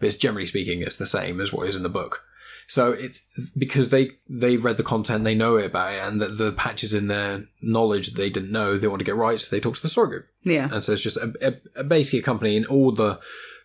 [0.00, 2.24] but it's generally speaking it's the same as what is in the book.
[2.70, 3.18] So it's
[3.58, 6.94] because they they read the content, they know it about it, and that the patches
[6.94, 9.82] in their knowledge they didn't know, they want to get right, so they talk to
[9.82, 10.26] the story group.
[10.44, 10.68] Yeah.
[10.72, 13.18] And so it's just a, a, a basically a company in all the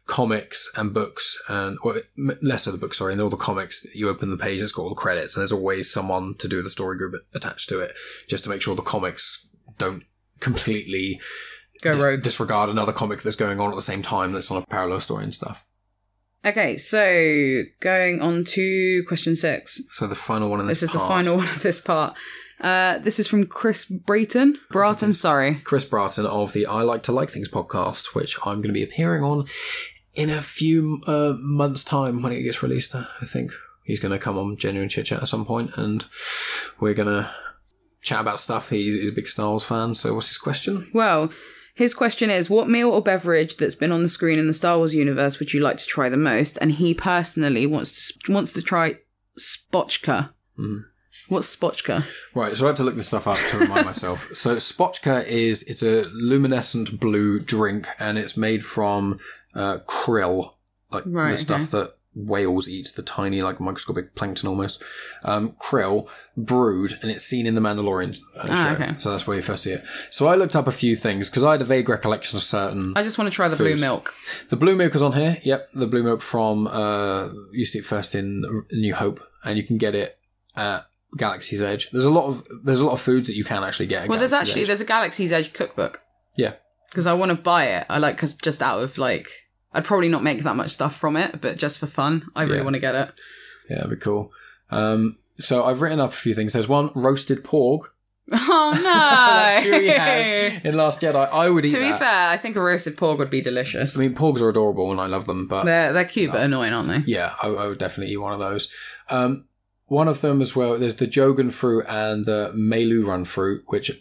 [0.08, 2.02] comics and books and or
[2.42, 3.86] less of the books, sorry, in all the comics.
[3.94, 6.64] You open the page, it's got all the credits, and there's always someone to do
[6.64, 7.94] the story group attached to it,
[8.28, 9.46] just to make sure the comics
[9.78, 10.04] don't
[10.40, 11.20] completely
[11.82, 12.22] Go dis- rogue.
[12.24, 15.24] disregard another comic that's going on at the same time that's on a parallel story
[15.24, 15.65] and stuff.
[16.46, 19.82] Okay, so going on to question six.
[19.90, 22.16] So the final one in this, This is the final one of this part.
[22.62, 24.60] Uh, this is from Chris Brayton.
[24.70, 25.56] Broughton, sorry.
[25.56, 28.84] Chris Bratton of the I Like to Like Things podcast, which I'm going to be
[28.84, 29.46] appearing on
[30.14, 32.94] in a few uh, months' time when it gets released.
[32.94, 33.52] I think
[33.84, 36.06] he's going to come on Genuine Chit Chat at some point, and
[36.80, 37.32] we're going to
[38.02, 38.70] chat about stuff.
[38.70, 40.90] He's, he's a big Wars fan, so what's his question?
[40.94, 41.32] Well,
[41.76, 44.78] his question is what meal or beverage that's been on the screen in the Star
[44.78, 46.58] Wars universe would you like to try the most?
[46.62, 49.00] And he personally wants to wants to try
[49.38, 50.30] spotchka.
[51.28, 52.06] What's spotchka?
[52.34, 54.30] Right, so I had to look this stuff up to remind myself.
[54.36, 59.20] So Spotchka is it's a luminescent blue drink, and it's made from
[59.54, 60.54] uh, krill,
[60.92, 64.82] like Right, the stuff that whales eat, the tiny, like microscopic plankton almost.
[65.24, 68.84] Um, krill brood, and it's seen in the Mandalorian uh, Ah, show.
[68.84, 68.96] okay.
[68.98, 69.84] So that's where you first see it.
[70.10, 72.94] So I looked up a few things because I had a vague recollection of certain.
[72.96, 74.14] I just want to try the blue milk.
[74.50, 75.38] The blue milk is on here.
[75.44, 79.64] Yep, the blue milk from uh, you see it first in New Hope, and you
[79.64, 80.18] can get it
[80.56, 80.86] at
[81.18, 81.90] Galaxy's Edge.
[81.92, 84.04] There's a lot of there's a lot of foods that you can actually get.
[84.04, 84.68] At Well, there's actually Edge.
[84.68, 86.02] there's a Galaxy's Edge cookbook
[86.38, 86.54] yeah.
[86.90, 87.86] because I want to buy it.
[87.90, 89.30] I like because just out of like
[89.76, 92.58] I'd probably not make that much stuff from it, but just for fun, I really
[92.58, 92.64] Yeah.
[92.64, 93.20] want to get it.
[93.70, 94.32] Yeah, that'd be cool.
[94.72, 96.54] Um, so I've written up a few things.
[96.54, 97.82] There's one roasted porg
[98.32, 98.82] Oh no!
[98.84, 101.30] that Chewie has in Last Jedi.
[101.32, 102.00] I would eat to be that.
[102.00, 103.96] fair, I think a roasted porg would be delicious.
[103.96, 106.74] I mean, porgs are adorable and I love them, but they're they're cute but annoying,
[106.74, 107.04] aren't they?
[107.06, 108.68] yeah, I, I would definitely eat one of those.
[109.10, 109.46] Um,
[109.88, 110.76] one of them as well.
[110.80, 113.92] There's the Jogan fruit and the Meiloorun fruit, which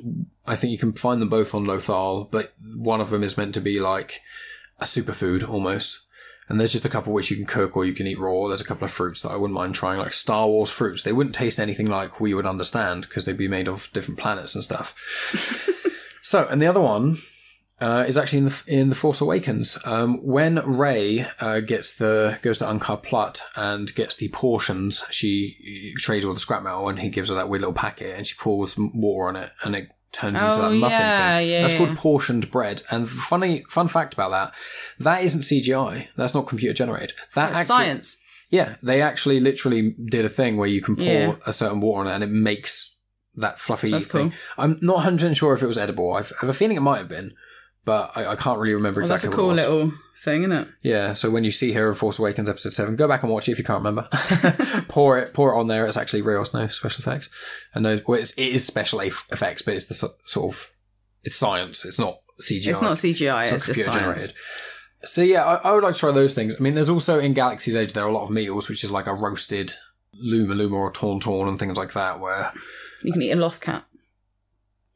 [0.47, 3.53] I think you can find them both on Lothal, but one of them is meant
[3.55, 4.23] to be like
[4.85, 6.01] a superfood almost.
[6.49, 8.49] And there's just a couple which you can cook or you can eat raw.
[8.49, 11.03] There's a couple of fruits that I wouldn't mind trying, like Star Wars fruits.
[11.03, 14.55] They wouldn't taste anything like we would understand because they'd be made of different planets
[14.55, 14.95] and stuff.
[16.23, 17.17] so, and the other one
[17.81, 19.79] uh, is actually in the in the Force Awakens.
[19.87, 25.95] Um, when Rey uh, gets the goes to Unkar Plutt and gets the portions, she
[25.99, 28.37] trades all the scrap metal, and he gives her that weird little packet, and she
[28.37, 31.49] pours water on it, and it turns into Oh, that muffin yeah, thing.
[31.51, 31.79] yeah, That's yeah.
[31.79, 32.83] called portioned bread.
[32.91, 34.53] And funny fun fact about that,
[34.99, 36.09] that isn't CGI.
[36.17, 37.13] That's not computer generated.
[37.35, 38.17] That actually, science.
[38.51, 41.35] yeah, they actually literally did a thing where you can pour Yeah.
[41.47, 42.95] a certain water on it, and it makes
[43.37, 44.31] that fluffy That's thing.
[44.31, 44.39] cool.
[44.65, 46.15] I'm not 100 percent sure if it was edible.
[46.15, 47.35] I have a feeling it might have been,
[47.85, 50.53] but I, I can't really remember Well, that's exactly a what cool little thing, isn't
[50.53, 50.69] it?
[50.83, 53.49] Yeah, so when you see her in Force Awakens episode seven, go back and watch
[53.49, 54.09] it if you can't remember.
[54.89, 55.87] pour it, pour it on there.
[55.87, 57.31] It's actually real, it's no special effects.
[57.75, 60.71] And no, well, it's, it is special effects, but it's the sort of
[61.23, 61.85] it's science.
[61.85, 62.69] It's not CGI.
[62.69, 63.43] It's not CGI.
[63.45, 63.95] It's, not just science.
[63.95, 64.33] generated.
[65.03, 66.57] So yeah, I, I would like to try those things.
[66.59, 68.91] I mean, there's also in Galaxy's Edge there are a lot of meals, which is
[68.91, 69.75] like a roasted
[70.15, 72.21] luma luma or tauntaun and things like that.
[72.21, 72.53] Where
[73.03, 73.85] You can eat a lothcat.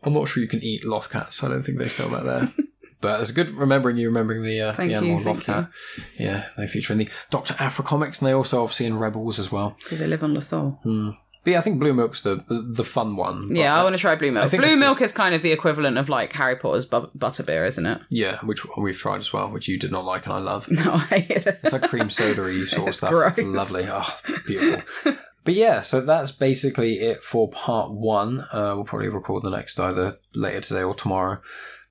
[0.03, 1.43] I'm not sure you can eat lothcats.
[1.43, 2.53] I don't think they sell that there.
[3.01, 5.71] But it's good remembering you remembering the uh, Thank the you, animal thank lothcat.
[6.19, 9.53] Yeah, they feature in the Doctor Aphra comics, and they also obviously in Rebels as
[9.53, 9.77] well.
[9.85, 11.15] because they live on Lothal.
[11.45, 13.55] But yeah, I think Blue Milk's the the, fun one.
[13.55, 14.51] Yeah, I that- want to try blue milk.
[14.51, 18.01] Blue milk is kind of the equivalent of like Harry Potter's bu- butterbeer, isn't it?
[18.11, 20.69] yeah, which we've tried as well, which you did not like, and I love.
[20.71, 21.61] No, I hate it.
[21.63, 23.11] It's like cream soda-y sort of stuff.
[23.11, 23.39] gross.
[23.39, 23.87] It's lovely.
[23.89, 25.15] Oh, beautiful.
[25.45, 28.41] but yeah, so that's basically it for part one.
[28.53, 31.41] Uh, we'll probably record the next either later today or tomorrow.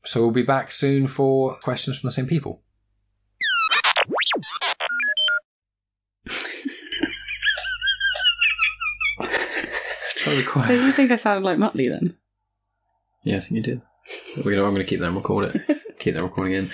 [0.07, 2.63] So we'll be back soon for questions from the same people.
[10.27, 12.17] So you think I sounded like Muttley then?
[13.23, 13.81] Yeah, I think you did.
[14.37, 15.81] We're gonna, I'm going to keep them record it.
[15.99, 16.69] keep that recording in.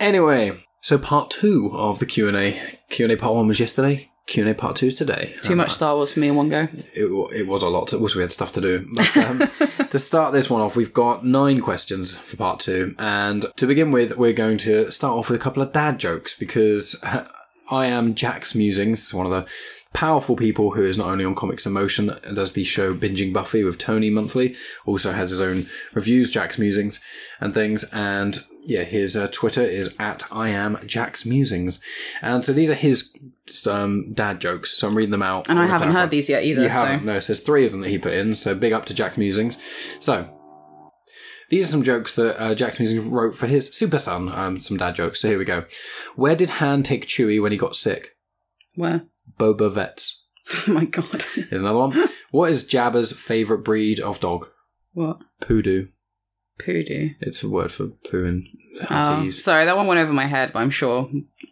[0.00, 2.58] Anyway, so part two of the Q and A.
[2.88, 4.10] Q and A part one was yesterday.
[4.28, 5.34] Q and A part two is today.
[5.42, 6.68] Too much Star Wars for me in one go.
[6.94, 7.88] It, it was a lot.
[7.88, 8.86] To, also, we had stuff to do.
[8.94, 9.38] But um,
[9.90, 12.94] to start this one off, we've got nine questions for part two.
[12.98, 16.38] And to begin with, we're going to start off with a couple of dad jokes
[16.38, 16.94] because
[17.70, 19.04] I am Jack's Musings.
[19.04, 19.46] It's one of the
[19.92, 23.64] powerful people who is not only on Comics in Motion, does the show Binging Buffy
[23.64, 24.54] with Tony monthly,
[24.86, 27.00] also has his own reviews, Jack's Musings,
[27.40, 27.84] and things.
[27.92, 31.80] And yeah, his uh, Twitter is at I am Jack's Musings.
[32.20, 33.12] And so these are his
[33.66, 34.76] um, dad jokes.
[34.76, 35.48] So I'm reading them out.
[35.48, 36.62] And I haven't heard these yet either.
[36.62, 37.04] You so haven't.
[37.04, 38.34] No, it says three of them that he put in.
[38.34, 39.58] So big up to Jack's Musings.
[40.00, 40.28] So
[41.48, 44.28] these are some jokes that uh, Jack's Musings wrote for his super son.
[44.28, 45.20] Um, some dad jokes.
[45.20, 45.64] So here we go.
[46.14, 48.16] Where did Han take Chewie when he got sick?
[48.78, 49.02] where?
[49.38, 50.24] Boba Vets.
[50.66, 51.22] Oh my god.
[51.34, 52.08] Here's another one.
[52.30, 54.48] what is Jabba's favourite breed of dog?
[54.94, 55.18] what?
[55.42, 55.88] Poodoo.
[56.58, 57.10] Poodoo.
[57.20, 58.46] It's a word for poo and
[58.90, 61.10] Oh, sorry, that one went over my head, but I'm sure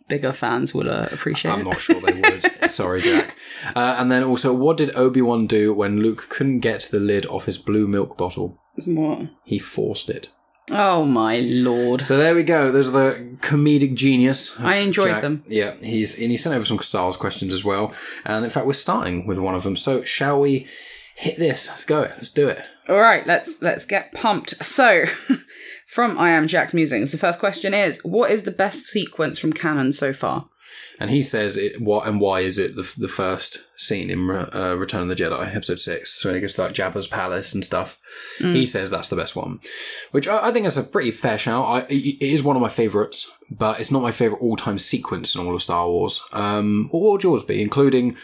[0.09, 1.64] bigger fans will uh, appreciate I'm it.
[1.64, 2.20] not sure they
[2.62, 2.70] would.
[2.70, 3.37] Sorry, Jack.
[3.74, 7.26] Uh, and then also, what did Obi Wan do when Luke couldn't get the lid
[7.26, 8.62] off his blue milk bottle?
[8.84, 9.28] What?
[9.45, 10.30] He forced it.
[10.70, 12.02] Oh my lord.
[12.02, 12.72] So there we go.
[12.72, 14.58] Those are the comedic genius.
[14.58, 15.22] I enjoyed Jack.
[15.22, 15.44] them.
[15.46, 17.92] Yeah, he's and he sent over some Wars questions as well.
[18.24, 19.76] And in fact, we're starting with one of them.
[19.76, 20.66] So shall we
[21.14, 21.68] hit this?
[21.68, 22.00] Let's go.
[22.02, 22.60] Let's do it.
[22.88, 24.64] All right, let's let's get pumped.
[24.64, 25.04] So,
[25.88, 29.52] from I am Jack's musings, the first question is: What is the best sequence from
[29.52, 30.48] canon so far?
[30.98, 31.80] And he says it.
[31.80, 35.54] What and why is it the, the first scene in uh, Return of the Jedi,
[35.54, 36.20] Episode Six?
[36.20, 37.98] So when he goes to like Jabba's palace and stuff,
[38.38, 39.60] he says that's the best one,
[40.12, 41.64] which I, I think is a pretty fair shout.
[41.66, 44.78] I, it it is one of my favorites, but it's not my favorite all time
[44.78, 46.22] sequence in all of Star Wars.
[46.32, 48.16] Um, what would yours be, including?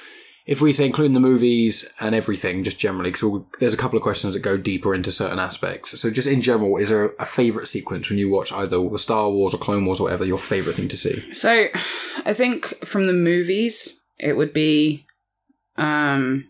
[0.52, 3.96] If we say including the movies and everything, just generally, because we'll, there's a couple
[3.96, 5.98] of questions that go deeper into certain aspects.
[5.98, 9.30] So, just in general, is there a favorite sequence when you watch either the Star
[9.30, 10.26] Wars or Clone Wars or whatever?
[10.26, 11.20] Your favorite thing to see?
[11.32, 11.68] So,
[12.26, 15.06] I think from the movies, it would be,
[15.78, 16.44] um,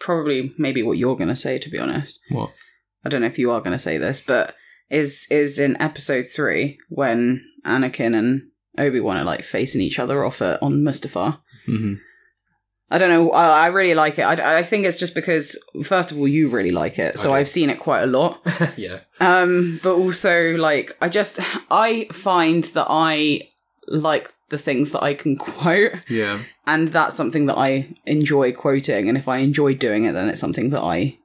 [0.00, 1.58] probably maybe what you're going to say.
[1.58, 2.52] To be honest, What?
[3.04, 4.54] I don't know if you are going to say this, but
[4.88, 8.48] is is in Episode three when Anakin and
[8.78, 11.40] Obi Wan are like facing each other off at, on Mustafar.
[11.66, 11.94] hmm
[12.90, 13.30] I don't know.
[13.32, 14.22] I, I really like it.
[14.22, 17.40] I, I think it's just because, first of all, you really like it, so Okay.
[17.40, 18.40] I've seen it quite a lot.
[18.78, 19.00] yeah.
[19.20, 21.38] Um, but also, like, I just
[21.70, 23.48] I find that I
[23.88, 26.40] like the things that I can quote, Yeah.
[26.66, 29.08] and that's something that I enjoy quoting.
[29.08, 31.18] And if I enjoy doing it, then it's something that I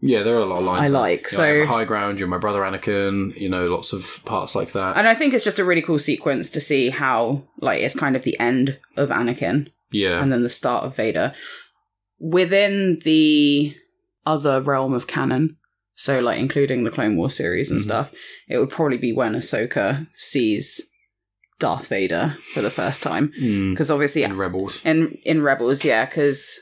[0.00, 0.82] Yeah, there are a lot of lines.
[0.82, 4.54] I like, Yeah, so- High ground, you're my brother Anakin, you know, lots of parts
[4.54, 4.98] like that.
[4.98, 8.14] and I think it's just a really cool sequence to see how like it's kind
[8.16, 9.68] of the end of Anakin
[10.02, 10.22] yeah.
[10.22, 11.32] and then the start of Vader
[12.18, 13.74] within the
[14.24, 15.56] other realm of canon.
[15.94, 17.84] So, like, including the Clone Wars series and Mhm.
[17.84, 18.12] stuff,
[18.48, 20.82] it would probably be when Ahsoka sees
[21.58, 23.32] Darth Vader for the first time.
[23.40, 23.72] Mm.
[23.72, 24.80] Because obviously, And Rebels.
[24.84, 26.58] in in Rebels, yeah, because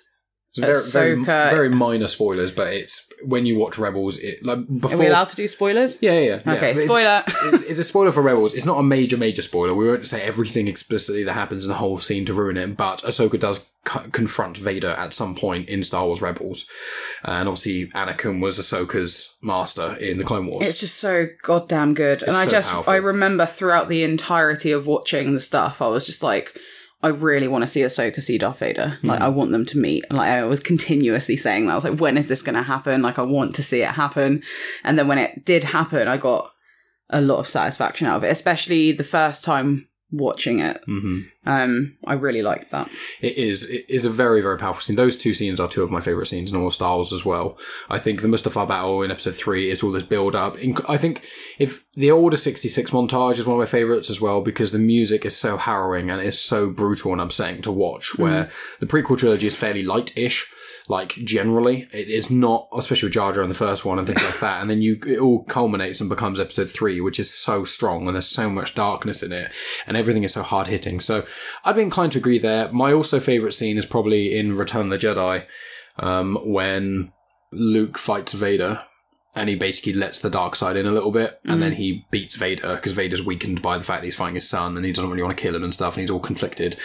[0.56, 4.94] very, very, Ahsoka- very minor spoilers, but it's when you watch Rebels, it like before.
[4.94, 5.96] are we allowed to do spoilers?
[6.00, 6.20] Yeah, yeah.
[6.20, 6.34] yeah.
[6.52, 7.22] Okay, But it's- spoiler.
[7.54, 8.54] it's, it's a spoiler for Rebels.
[8.54, 9.74] It's not a major, major spoiler.
[9.74, 13.02] We won't say everything explicitly that happens in the whole scene to ruin it, but
[13.02, 16.66] Ahsoka does co- confront Vader at some point in Star Wars Rebels.
[17.26, 20.66] Uh, and obviously, Anakin was Ahsoka's master in the Clone Wars.
[20.66, 22.22] It's just so goddamn good.
[22.22, 22.92] and It's I just, powerful.
[22.92, 26.56] I remember throughout the entirety of watching the stuff, I was just like,
[27.04, 28.98] I really want to see Ahsoka see Darth Vader.
[29.02, 29.24] Like, Hmm.
[29.24, 30.04] I want them to meet.
[30.10, 31.72] Like, I was continuously saying that.
[31.72, 33.02] I was like, when is this going to happen?
[33.02, 34.42] Like, I want to see it happen.
[34.82, 36.50] And then when it did happen, I got
[37.10, 40.80] a lot of satisfaction out of it, especially the first time watching it.
[40.86, 42.88] hmm Um, I really liked that.
[43.20, 43.68] It is.
[43.68, 44.96] It is a very, very powerful scene.
[44.96, 47.24] Those two scenes are two of my favourite scenes in all of Star Wars as
[47.24, 47.58] well.
[47.90, 50.56] I think the Mustafar battle in episode three is all this build up.
[50.88, 51.26] I think
[51.58, 55.24] if the Order 66 montage is one of my favourites as well because the music
[55.24, 59.46] is so harrowing and it's so brutal and upsetting to watch, where the prequel trilogy
[59.46, 60.50] is fairly light-ish.
[60.86, 64.22] Like generally, it is not, especially with Jar Jar in the first one and things
[64.22, 64.60] like that.
[64.60, 68.14] And then you, it all culminates and becomes episode three, which is so strong and
[68.14, 69.50] there's so much darkness in it
[69.86, 71.00] and everything is so hard hitting.
[71.00, 71.24] So
[71.64, 72.70] I'd be inclined to agree there.
[72.72, 75.46] My also favourite scene is probably in Return of the Jedi,
[75.98, 77.12] um, when
[77.52, 78.82] Luke fights Vader
[79.34, 81.76] and he basically lets the dark side in a little bit and then mm.
[81.76, 84.86] he beats Vader because Vader's weakened by the fact that he's fighting his son and
[84.86, 86.76] he doesn't really want to kill him and stuff and he's all conflicted.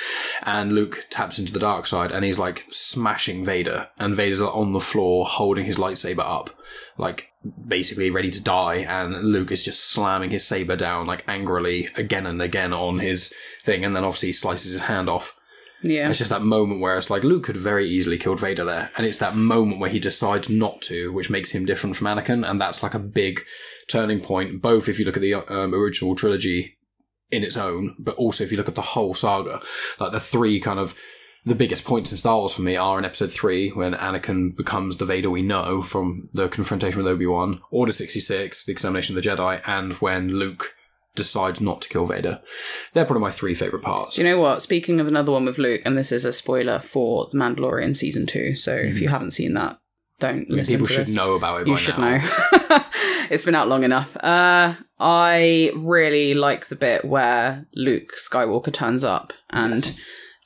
[0.43, 4.55] And Luke taps into the dark side and he's like smashing Vader and Vader's like,
[4.55, 6.49] on the floor holding his lightsaber up,
[6.97, 7.31] like
[7.67, 12.25] basically ready to die and Luke is just slamming his saber down like angrily again
[12.25, 15.35] and again on his thing and then obviously he slices his hand off.
[15.81, 16.09] Yeah.
[16.09, 19.05] It's just that moment where it's like Luke could very easily killed Vader there, and
[19.05, 22.59] it's that moment where he decides not to, which makes him different from Anakin, and
[22.59, 23.41] that's like a big
[23.87, 24.61] turning point.
[24.61, 26.77] Both if you look at the um, original trilogy
[27.31, 29.61] in its own, but also if you look at the whole saga,
[29.99, 30.95] like the three kind of
[31.45, 34.97] the biggest points in Star Wars for me are in Episode Three when Anakin becomes
[34.97, 39.15] the Vader we know from the confrontation with Obi Wan, Order sixty six, the extermination
[39.15, 40.75] of the Jedi, and when Luke
[41.19, 42.41] decides not to kill Vader.
[42.93, 44.15] They're probably my three favorite parts.
[44.15, 44.61] Do you know what?
[44.61, 48.25] Speaking of another one with Luke, and this is a spoiler for The Mandalorian season
[48.25, 48.55] two.
[48.55, 49.77] So if you haven't seen that,
[50.19, 51.15] don't I mean, listen people should this.
[51.15, 52.17] know about it You should now.
[52.17, 52.79] know.
[53.29, 54.17] it's been out long enough.
[54.17, 59.97] Uh, I really like the bit where Luke Skywalker turns up and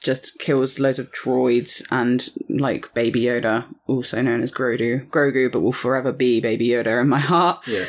[0.03, 5.61] just kills loads of droids and like Baby Yoda, also known as Grogu, Grogu, but
[5.61, 7.85] will forever be Baby Yoda in my heart, Yeah.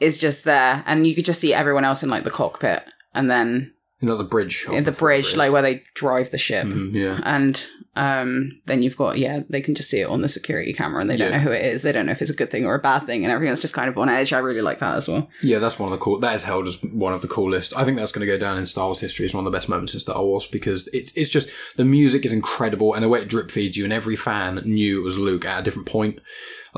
[0.00, 2.84] Is just there, and you could just see everyone else in like the cockpit,
[3.14, 4.66] and then You know, the bridge.
[4.70, 7.20] in the bridge, like where they drive the ship Mhm, yeah.
[7.24, 7.64] and
[7.98, 11.08] um, then you've got yeah they can just see it on the security camera and
[11.08, 11.38] they don't Yeah.
[11.38, 13.06] know who it is they don't know if it's a good thing or a bad
[13.06, 15.58] thing and everyone's just kind of on edge i really like that as well Yeah,
[15.60, 16.20] that's one of the cool.
[16.20, 17.74] That is held as one of the coolest.
[17.74, 19.56] I think that's going to go down in Star Wars history as one of the
[19.56, 23.08] best moments in Star Wars because it's it's just the music is incredible and the
[23.08, 25.88] way it drip feeds you, and every fan knew it was Luke at a different
[25.88, 26.18] point.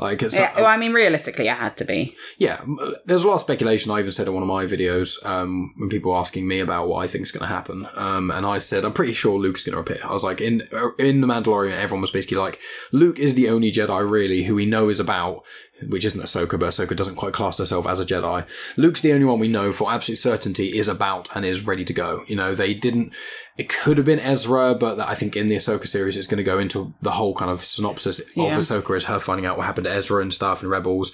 [0.01, 2.61] Like, it's, yeah, well, i mean realistically it had to be yeah,
[3.05, 3.91] there's a lot of speculation.
[3.91, 6.87] I even said in one of my videos um, when people were asking me about
[6.87, 9.63] what I think is going to happen, um, and I said I'm pretty sure Luke's
[9.63, 10.03] going to appear.
[10.03, 10.61] I was like, in
[10.97, 12.59] in the Mandalorian, everyone was basically like,
[12.91, 15.43] Luke is the only Jedi really who we know is about,
[15.87, 18.45] which isn't Ahsoka, but Ahsoka doesn't quite class herself as a Jedi.
[18.77, 21.93] Luke's the only one we know for absolute certainty is about and is ready to
[21.93, 22.23] go.
[22.27, 23.13] You know, they didn't.
[23.57, 26.43] It could have been Ezra, but I think in the Ahsoka series, it's going to
[26.43, 28.55] go into the whole kind of synopsis Yeah.
[28.57, 31.11] of Ahsoka as her finding out what happened to Ezra and stuff and Rebels.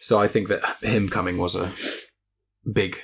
[0.00, 1.72] So I think that him coming was a
[2.70, 2.98] big.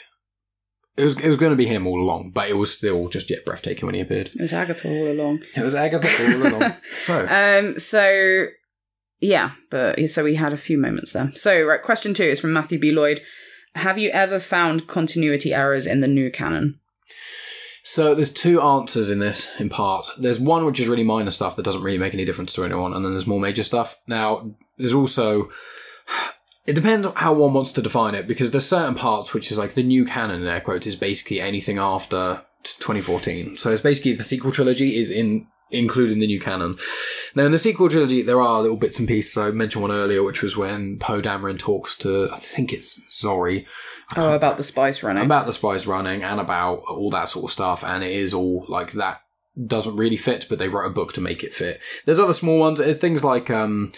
[0.94, 3.30] It was it was going to be him all along, but it was still just
[3.30, 4.28] yet breathtaking when he appeared.
[4.34, 6.74] it was agatha all along It was Agatha all along.
[6.84, 8.46] So um so
[9.22, 12.52] yeah but so we had a few moments there so right question two is from
[12.52, 13.20] matthew b lloyd
[13.74, 16.78] have you ever found continuity errors in the new canon
[17.84, 20.06] So there's two answers in this, in part.
[20.16, 22.94] There's one which is really minor stuff that doesn't really make any difference to anyone,
[22.94, 23.98] and then there's more major stuff.
[24.06, 25.50] Now, there's also
[26.66, 29.58] it depends on how one wants to define it, because there's certain parts which is
[29.58, 33.56] like the new canon in air quotes is basically anything after 2014.
[33.56, 36.76] So it's basically the sequel trilogy is in including the new canon.
[37.34, 39.36] Now, in the sequel trilogy, there are little bits and pieces.
[39.36, 43.66] I mentioned one earlier, which was when Poe Dameron talks to, I think it's Zorii,
[44.16, 45.24] Oh, about the spice running.
[45.24, 47.82] about the spice running and about all that sort of stuff.
[47.82, 49.22] And it is all like that
[49.66, 51.80] doesn't really fit, but they wrote a book to make it fit.
[52.04, 53.92] There's other small ones, uh, things like um,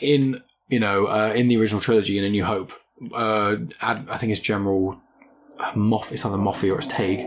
[0.00, 2.72] in you know uh, in the original trilogy in A New Hope.
[3.14, 5.00] Uh, I think it's General
[5.76, 6.10] Moff.
[6.10, 7.22] It's either Moffy or it's Tagge.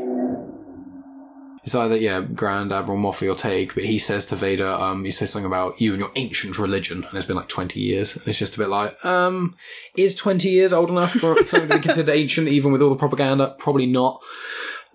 [1.68, 5.11] It's either yeah, Grand Admiral Moffy or Tagge, but he says to Vader, um, he
[5.11, 8.15] says something about you and your ancient religion, and it's been like twenty years.
[8.15, 9.53] And it's just a bit like, um,
[9.97, 12.95] is twenty years old enough for something to be considered ancient, even with all the
[12.95, 13.53] propaganda?
[13.59, 14.24] Probably not.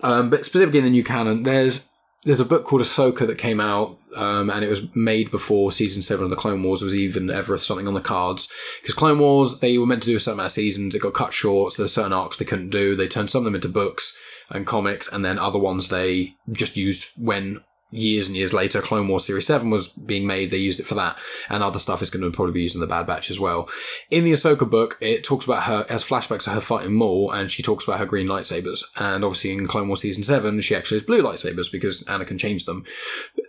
[0.02, 1.90] Um, but specifically in the new canon, there's
[2.24, 6.00] there's a book called Ahsoka that came out, um, and it was made before season
[6.00, 8.48] seven of the Clone Wars was even ever something on the cards.
[8.80, 11.12] Because Clone Wars, they were meant to do a certain amount of seasons, it got
[11.12, 12.96] cut short, so there's certain arcs they couldn't do.
[12.96, 14.16] They turned some of them into books
[14.52, 17.60] and comics, and then other ones they just used when
[17.92, 20.94] years and years later Clone Wars Series 7 was being made, they used it for
[20.94, 23.38] that, and other stuff is going to probably be used in the Bad Batch as
[23.38, 23.68] well.
[24.10, 27.50] In the Ahsoka book, it talks about her, as flashbacks of her fighting Maul, and
[27.50, 28.82] she talks about her green lightsabers.
[28.96, 32.66] And obviously in Clone Wars Season 7, she actually has blue lightsabers because Anakin changed
[32.66, 32.84] them.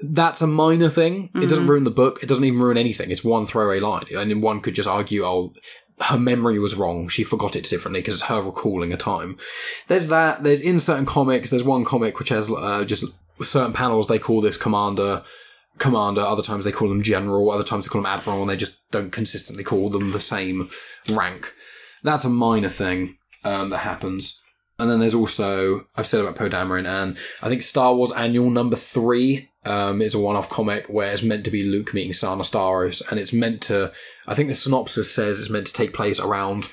[0.04, 1.30] That's a minor thing.
[1.36, 1.72] It doesn't mm-hmm.
[1.72, 2.20] ruin the book.
[2.22, 3.10] It doesn't even ruin anything.
[3.10, 4.06] It's one throwaway line.
[4.14, 5.54] And one could just argue, oh,
[6.02, 7.08] her memory was wrong.
[7.08, 9.38] She forgot it differently because it's her recalling a time.
[9.88, 10.44] There's that.
[10.44, 11.50] There's in certain comics.
[11.50, 13.06] There's one comic which has uh, just
[13.42, 14.08] certain panels.
[14.08, 15.24] They call this commander,
[15.78, 16.22] commander.
[16.22, 17.52] Other times they call them general.
[17.52, 20.70] Other times they call them admiral, and they just don't consistently call them the same
[21.10, 21.54] rank.
[22.04, 24.43] That's a minor thing um, that happens.
[24.80, 28.50] And then there's also I've said about Poe Dameron, and I think Star Wars Annual
[28.50, 32.44] Number Three um, is a one-off comic where it's meant to be Luke meeting Sana
[32.44, 33.92] Starros, and it's meant to.
[34.28, 36.70] I think the synopsis says it's meant to take place around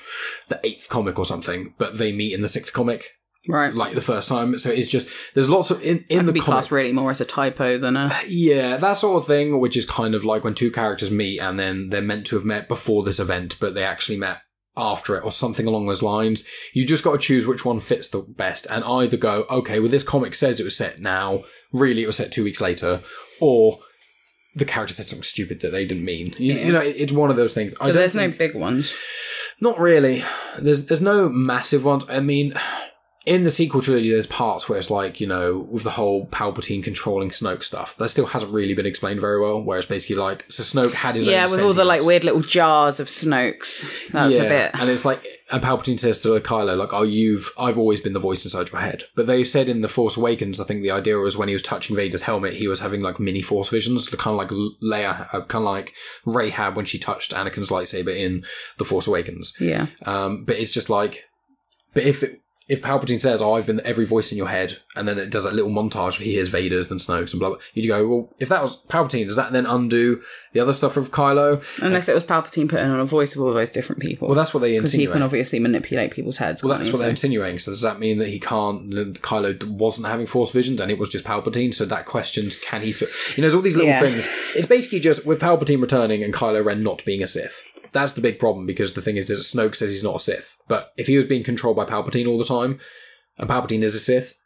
[0.49, 3.05] the eighth comic or something, but they meet in the sixth comic,
[3.47, 3.75] right.
[3.75, 4.57] like the first time.
[4.57, 6.45] So it's just there's lots of in in That the could be comic.
[6.55, 8.11] classed really more as a typo than a.
[8.27, 11.59] Yeah, that sort of thing, which is kind of like when two characters meet and
[11.59, 14.39] then they're meant to have met before this event, but they actually met
[14.77, 16.43] after it or something along those lines.
[16.73, 19.89] You just got to choose which one fits the best and either go, okay, well,
[19.89, 21.43] this comic says it was set now,
[21.73, 23.01] really it was set two weeks later,
[23.39, 23.79] or
[24.55, 26.33] the character said something stupid that they didn't mean.
[26.37, 27.73] You, you know, it- it's one of those things.
[27.93, 28.93] There's no big ones.
[29.59, 30.23] not really.
[30.57, 32.03] There's there's no massive ones.
[32.09, 32.53] I mean,
[33.23, 36.83] in the sequel trilogy, there's parts where it's like you know, with the whole Palpatine
[36.83, 39.61] controlling Snoke stuff, that still hasn't really been explained very well.
[39.61, 42.41] Where it's basically like, so Snoke had his Yeah, with all the like weird little
[42.41, 44.09] jars of Snokes.
[44.09, 44.71] That's a bit.
[44.73, 48.19] and it's like, and Palpatine says to Kylo, like, "Oh, you've, I've always been the
[48.19, 51.17] voice inside your head." But they said in the Force Awakens, I think the idea
[51.17, 54.33] was when he was touching Vader's helmet, he was having like mini Force visions, kind
[54.33, 54.49] of like
[54.81, 55.93] Leia, uh, kind of like
[56.25, 58.43] Rey had when she touched Anakin's lightsaber in
[58.79, 59.53] the Force Awakens.
[59.59, 59.87] Yeah.
[60.07, 61.25] Um, but it's just like,
[61.93, 62.40] but if it,
[62.71, 65.43] if Palpatine says, "Oh, I've been every voice in your head," and then it does
[65.43, 68.29] a little montage where he hears Vader's and Snoke's and blah blah, you'd go, "Well,
[68.39, 70.21] if that was Palpatine, does that then undo
[70.53, 73.53] the other stuff of Kylo?" Unless it was Palpatine putting on a voice of all
[73.53, 74.29] those different people.
[74.29, 76.63] Well, that's what they because he can obviously manipulate people's heads.
[76.63, 77.59] well, that's what they're insinuating.
[77.59, 78.89] So does that mean that he can't?
[78.91, 81.73] that Kylo wasn't having Force visions, and it was just Palpatine?
[81.73, 82.93] So that questions can he?
[82.93, 83.09] Fit?
[83.35, 83.99] You know, there's all these little Yeah.
[84.01, 84.27] things.
[84.55, 87.65] It's basically just with Palpatine returning and Kylo Ren not being a Sith.
[87.93, 90.57] That's the big problem because the thing is, is Snoke says he's not a Sith,
[90.67, 92.79] but if he was being controlled by Palpatine all the time,
[93.37, 94.37] and Palpatine is a Sith,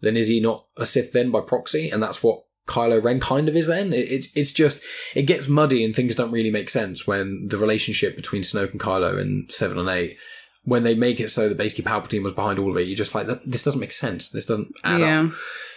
[0.00, 1.90] then is he not a Sith then by proxy?
[1.90, 3.92] And that's what Kylo Ren kind of is then.
[3.92, 4.82] It, it's it's just
[5.14, 8.80] it gets muddy and things don't really make sense when the relationship between Snoke and
[8.80, 10.16] Kylo in seven and eight.
[10.64, 13.16] When they make it so that basically Palpatine was behind all of it, you're just
[13.16, 14.30] like, this doesn't make sense.
[14.30, 15.22] This doesn't add Yeah.
[15.22, 15.32] up.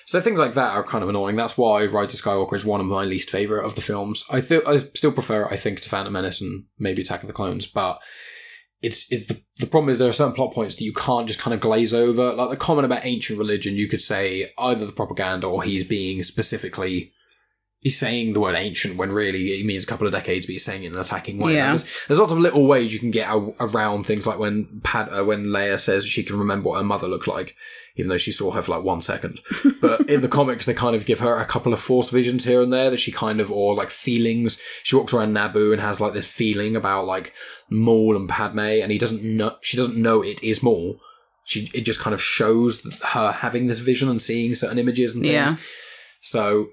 [0.05, 1.35] So things like that are kind of annoying.
[1.35, 4.23] That's why Rise of Skywalker is one of my least favorite of the films.
[4.29, 7.33] I feel I still prefer I think, to Phantom Menace and maybe Attack of the
[7.33, 7.99] Clones, but
[8.81, 11.39] it's it's the the problem is there are certain plot points that you can't just
[11.39, 12.33] kind of glaze over.
[12.33, 16.23] Like the comment about ancient religion, you could say either the propaganda or he's being
[16.23, 17.11] specifically
[17.85, 20.65] he's saying the word ancient when really he means a couple of decades, but he's
[20.65, 21.53] saying it in an attacking way.
[21.53, 21.71] Yeah.
[21.71, 24.81] Like, there's, there's lots of little ways you can get a- around things like when
[24.83, 27.55] Pad, uh, when Leia says she can remember what her mother looked like,
[27.95, 29.39] even though she saw her for like one second.
[29.81, 32.59] But in the comics, they kind of give her a couple of force visions here
[32.59, 34.59] and there that she kind of, or like feelings.
[34.81, 37.33] She walks around Naboo and has like this feeling about like
[37.69, 40.99] Maul and Padme, and he doesn't know, she doesn't know it is Maul.
[41.45, 45.21] She, it just kind of shows her having this vision and seeing certain images and
[45.21, 45.33] things.
[45.33, 45.55] Yeah.
[46.21, 46.69] So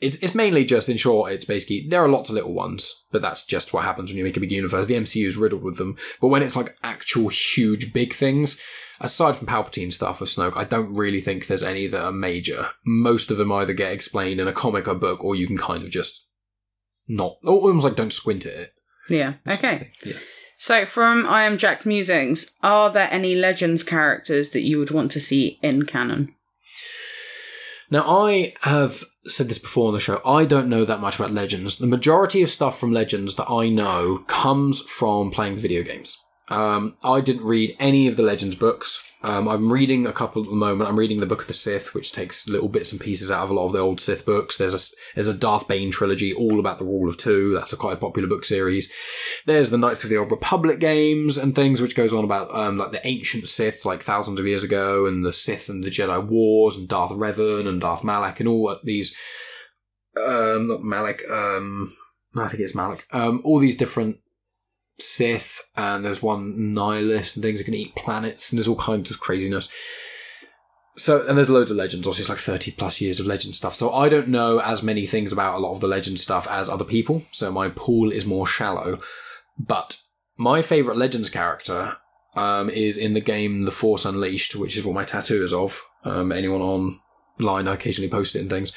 [0.00, 3.22] it's it's mainly just in short, it's basically there are lots of little ones, but
[3.22, 4.86] that's just what happens when you make a big universe.
[4.86, 5.96] The MCU is riddled with them.
[6.20, 8.60] But when it's like actual huge big things,
[9.00, 12.70] aside from Palpatine stuff with Snoke, I don't really think there's any that are major.
[12.84, 15.82] Most of them either get explained in a comic or book, or you can kind
[15.82, 16.26] of just
[17.08, 18.72] not almost like don't squint at it.
[19.08, 19.34] Yeah.
[19.48, 19.92] Okay.
[20.04, 20.16] Yeah.
[20.58, 25.10] So, from I Am Jack's musings, are there any Legends characters that you would want
[25.12, 26.34] to see in canon?
[27.90, 30.20] Now, I have said this before on the show.
[30.24, 31.76] I don't know that much about Legends.
[31.76, 36.18] The majority of stuff from Legends that I know comes from playing the video games.
[36.48, 39.02] Um, I didn't read any of the Legends books.
[39.26, 40.88] Um, I'm reading a couple at the moment.
[40.88, 43.50] I'm reading the Book of the Sith, which takes little bits and pieces out of
[43.50, 44.56] a lot of the old Sith books.
[44.56, 47.52] There's a there's a Darth Bane trilogy all about the Rule of Two.
[47.52, 48.92] That's a quite a popular book series.
[49.44, 52.78] There's the Knights of the Old Republic games and things, which goes on about um,
[52.78, 56.24] like the ancient Sith, like thousands of years ago, and the Sith and the Jedi
[56.24, 59.16] Wars, and Darth Revan and Darth Malak, and all these.
[60.16, 61.28] Um, not Malak.
[61.28, 61.96] Um,
[62.36, 63.08] I think it's Malak.
[63.10, 64.18] Um, all these different
[64.98, 69.10] Sith, and there's one Nihilus, and things that can eat planets, and there's all kinds
[69.10, 69.68] of craziness.
[70.96, 72.06] So, and there's loads of legends.
[72.06, 73.74] Obviously, it's like 30 plus years of legend stuff.
[73.74, 76.70] So, I don't know as many things about a lot of the legend stuff as
[76.70, 77.24] other people.
[77.30, 78.98] So, my pool is more shallow.
[79.58, 79.98] But
[80.38, 81.96] my favorite legends character
[82.34, 85.82] um, is in the game The Force Unleashed, which is what my tattoo is of.
[86.04, 87.00] Um, anyone on
[87.38, 87.68] line.
[87.68, 88.72] I occasionally post it in things.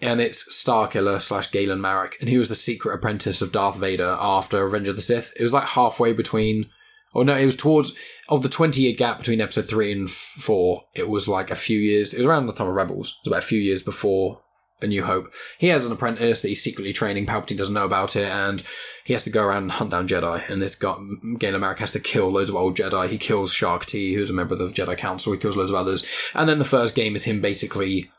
[0.00, 2.16] And it's Starkiller slash Galen Marek.
[2.20, 5.32] And he was the secret apprentice of Darth Vader after Revenge of the Sith.
[5.36, 6.70] It was like halfway between,
[7.14, 7.94] oh no, it was towards,
[8.28, 11.78] of the 20 year gap between episode three and four, it was like a few
[11.78, 13.08] years, it was around the time of Rebels.
[13.08, 14.40] It was about a few years before
[14.84, 15.32] A New Hope.
[15.58, 17.26] He has an apprentice that he's secretly training.
[17.26, 18.28] Palpatine doesn't know about it.
[18.28, 18.62] And
[19.04, 20.96] he has to go around and hunt down Jedi, and this guy,
[21.38, 23.10] Galen Marek has to kill loads of old Jedi.
[23.10, 25.32] He kills Shaak Ti, who's a member of the Jedi Council.
[25.32, 28.10] He kills loads of others, and then the first game is him basically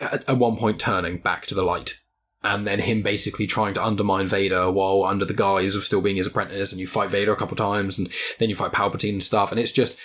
[0.00, 2.00] at one point turning back to the light,
[2.42, 6.16] and then him basically trying to undermine Vader while under the guise of still being
[6.16, 6.70] his apprentice.
[6.70, 9.58] And you fight Vader a couple times, and then you fight Palpatine and stuff, and
[9.58, 9.98] it's just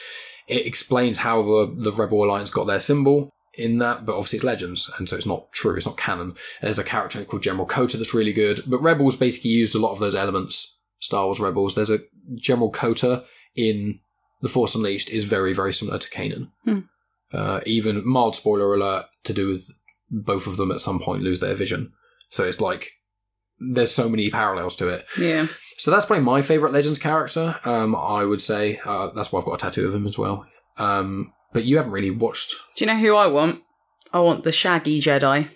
[0.47, 4.43] it explains how the the Rebel Alliance got their symbol in that, but obviously it's
[4.43, 6.36] legends, and so it's not true, it's not canon.
[6.62, 9.91] There's a character called General Kota that's really good, but Rebels basically used a lot
[9.91, 10.78] of those elements.
[10.99, 11.76] Star Wars Rebels.
[11.76, 11.99] There's a
[12.36, 13.26] General Kota
[13.56, 13.99] in
[14.41, 16.51] The Force Unleashed is very, very similar to Kanan.
[16.64, 16.80] Hmm.
[17.32, 19.70] Uh, even mild spoiler alert to do with
[20.10, 21.91] both of them at some point lose their vision.
[22.30, 22.91] So it's like
[23.60, 25.06] there's so many parallels to it.
[25.18, 25.47] Yeah.
[25.78, 27.60] So that's probably my favorite Legends character.
[27.66, 30.45] Um, I would say uh, that's why I've got a tattoo of him as well.
[30.78, 32.54] Um, but you haven't really watched.
[32.76, 33.62] Do you know who I want?
[34.12, 35.49] I want the Shaggy Jedi.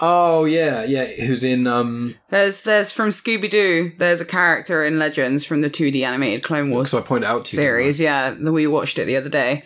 [0.00, 1.06] Oh yeah, yeah.
[1.06, 1.66] Who's in?
[1.66, 3.92] Um, There's there's from Scooby Doo.
[3.98, 7.46] There's a character in Legends from the 2D animated Clone Wars because I pointed out
[7.46, 7.62] to you.
[7.62, 7.98] series.
[7.98, 9.64] Yeah, the, we watched it the other day.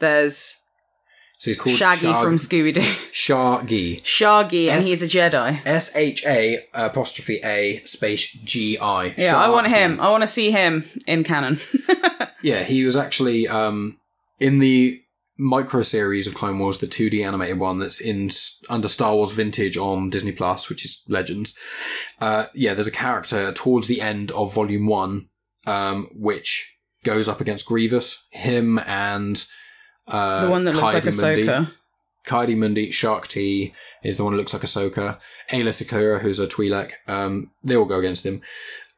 [0.00, 0.56] There's
[1.38, 2.92] So he's called Shaggy Shag- from Scooby Doo.
[3.12, 4.00] Shaggy.
[4.02, 5.60] Shaggy, and S- he's a Jedi.
[5.64, 9.14] S H A apostrophe A space G I.
[9.16, 10.00] Yeah, I want him.
[10.00, 11.58] I want to see him in canon.
[12.40, 13.98] Yeah, he was actually um,
[14.38, 15.02] in the
[15.38, 18.30] micro series of Clone Wars, the 2D animated one that's in
[18.68, 21.54] under Star Wars Vintage on Disney Plus, which is Legends.
[22.20, 25.28] Uh, yeah, there's a character towards the end of Volume One,
[25.66, 28.26] um, which goes up against Grievous.
[28.30, 29.46] Him and
[30.06, 31.46] uh, the one that looks like Ki-Adi-Mundi.
[31.46, 31.72] Ahsoka.
[32.26, 33.72] Kaidi Mundi, Shaak Ti
[34.04, 35.18] is the one who looks like Ahsoka.
[35.50, 36.92] Aayla Secura, who's a Twi'lek.
[37.06, 38.42] Um, they all go against him.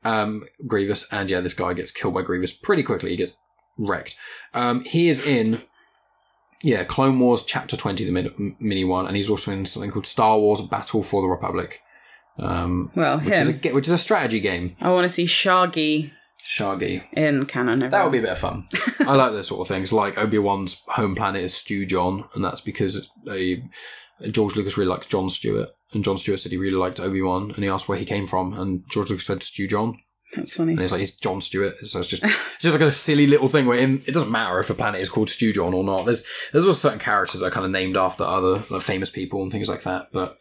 [0.05, 3.11] Um, Grievous, and yeah, this guy gets killed by Grievous pretty quickly.
[3.11, 3.37] He gets
[3.79, 4.17] wrecked.
[4.53, 5.63] Um, he is in,
[6.63, 10.07] yeah, Clone Wars Chapter 20, the mini, mini one, and he's also in something called
[10.07, 11.81] Star Wars Battle for the Republic.
[12.39, 14.77] Um, Well, which is a which is a strategy game.
[14.81, 17.03] I want to see Shaggy Shaggy.
[17.13, 17.81] in canon.
[17.91, 18.67] That would be a bit of fun.
[19.01, 19.93] I like those sort of things.
[19.93, 23.63] Like Obi Wan's home planet is Stewjon, and that's because a,
[24.31, 27.51] George Lucas really liked Jon Stewart, and Jon Stewart said he really liked Obi Wan,
[27.51, 29.97] and he asked where he came from, and George Lucas said Stewjon,
[30.35, 30.73] That's funny.
[30.73, 31.75] and he's like, it's Jon Stewart.
[31.87, 34.59] So it's just it's just like a silly little thing where in, it doesn't matter
[34.61, 36.05] if a planet is called Stewjon or not.
[36.05, 39.43] There's there's also certain characters that are kind of named after other like, famous people
[39.43, 40.09] and things like that.
[40.13, 40.39] But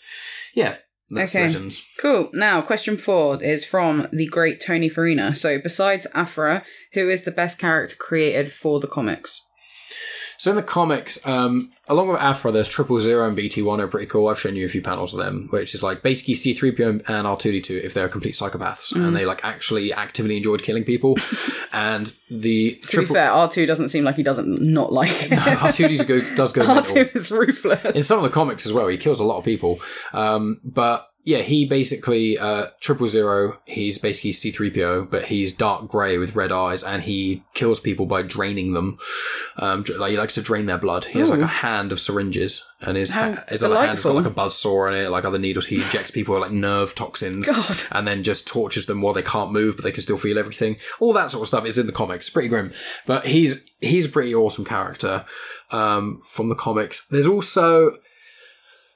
[0.53, 0.75] yeah,
[1.09, 1.45] that's Okay.
[1.45, 1.83] legends.
[1.99, 2.29] Cool.
[2.33, 5.33] Now, question four is from the great Tony Farina.
[5.33, 6.63] So, besides Aphra,
[6.93, 9.41] who is the best character created for the comics?
[10.39, 14.05] So in the comics, um, along with Aphra, there's Triple Zero and BT1 are pretty
[14.05, 14.29] cool.
[14.29, 17.83] I've shown you a few panels of them, which is like basically C3PO and R2D2
[17.83, 21.17] if they're complete psychopaths and they like actually actively enjoyed killing people.
[21.73, 25.31] and the To Triple be fair, R2 doesn't seem like he doesn't not like it.
[25.31, 26.61] R2D2 goes, does go.
[26.65, 27.83] R2 is ruthless.
[27.93, 28.87] in some of the comics as well.
[28.87, 29.81] He kills a lot of people.
[30.13, 33.59] Um, but yeah, he basically uh, triple zero.
[33.65, 37.79] He's basically C three PO, but he's dark grey with red eyes, and he kills
[37.79, 38.97] people by draining them.
[39.57, 41.05] Um, like he likes to drain their blood.
[41.05, 44.03] He has like a hand of syringes, and his How ha- his other hand has
[44.03, 45.67] got like a buzz saw in it, like other needles.
[45.67, 47.77] He injects people with like nerve toxins, God.
[47.91, 50.77] and then just tortures them while they can't move, but they can still feel everything.
[50.99, 52.27] All that sort of stuff is in the comics.
[52.27, 52.73] Pretty grim,
[53.05, 55.25] but he's he's a pretty awesome character
[55.69, 57.07] um, from the comics.
[57.07, 57.99] There's also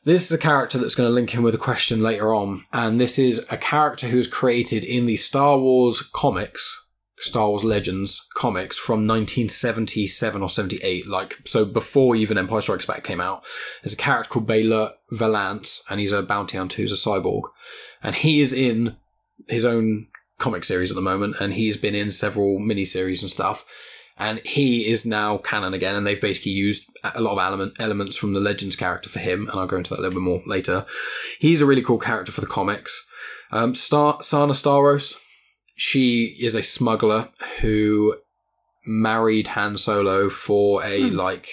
[0.06, 3.00] this is a character that's going to link in with a question later on, and
[3.00, 6.80] this is a character who's created in the Star Wars comics.
[7.20, 13.06] Star Wars Legends comics from 1977 or 78, like, so before even Empire Strikes Back
[13.06, 13.44] came out.
[13.82, 17.44] There's a character called Beilert Valance, and he's a bounty hunter who's a cyborg.
[18.02, 18.98] And he is in
[19.48, 23.66] his own comic series at the moment, and he's been in several miniseries and stuff.
[24.18, 28.16] And he is now canon again, and they've basically used a lot of element, elements
[28.16, 30.42] from the Legends character for him, and I'll go into that a little bit more
[30.46, 30.86] later.
[31.40, 33.06] He's a really cool character for the comics.
[33.52, 35.16] Um, Star Sana Starros,
[35.76, 37.30] she is a smuggler
[37.62, 38.16] who
[38.86, 41.50] married Han Solo for a like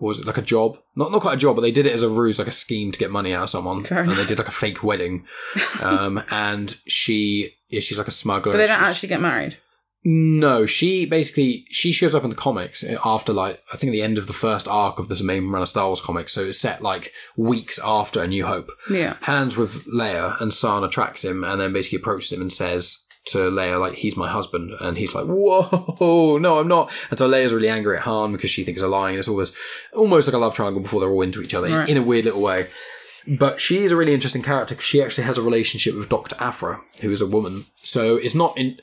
[0.00, 0.78] was it like a job?
[0.94, 2.92] Not not quite a job, but they did it as a ruse, like a scheme
[2.92, 3.84] to get money out of someone.
[3.90, 5.26] And they did like a fake wedding.
[5.82, 8.52] Um, and she yeah, she's like a smuggler.
[8.52, 9.58] But they don't She's- actually get married.
[10.04, 14.16] No, she basically she shows up in the comics after like I think the end
[14.16, 16.32] of the first arc of this main run of Star Wars comics.
[16.32, 18.70] So it's set like weeks after A New Hope.
[18.90, 19.16] Yeah.
[19.22, 23.50] Hands with Leia, and Sana tracks him, and then basically approaches him and says to
[23.50, 26.90] Leia like he's my husband, and he's like whoa no I'm not.
[27.10, 29.18] And so Leia's really angry at Han because she thinks he's lying.
[29.18, 29.54] It's all this
[29.92, 31.88] almost like a love triangle before they're all into each other Right.
[31.88, 32.68] in a weird little way.
[33.26, 36.36] But she is a really interesting character because she actually has a relationship with Doctor
[36.40, 37.66] Aphra, who is a woman.
[37.82, 38.78] So it's not in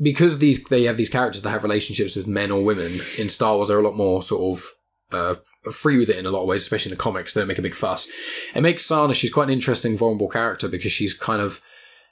[0.00, 3.56] because these they have these characters that have relationships with men or women in Star
[3.56, 3.68] Wars.
[3.68, 4.70] They're a lot more sort of
[5.12, 5.34] uh,
[5.70, 7.32] free with it in a lot of ways, especially in the comics.
[7.32, 8.08] They don't make a big fuss.
[8.54, 11.60] It makes Sana she's quite an interesting, vulnerable character because she's kind of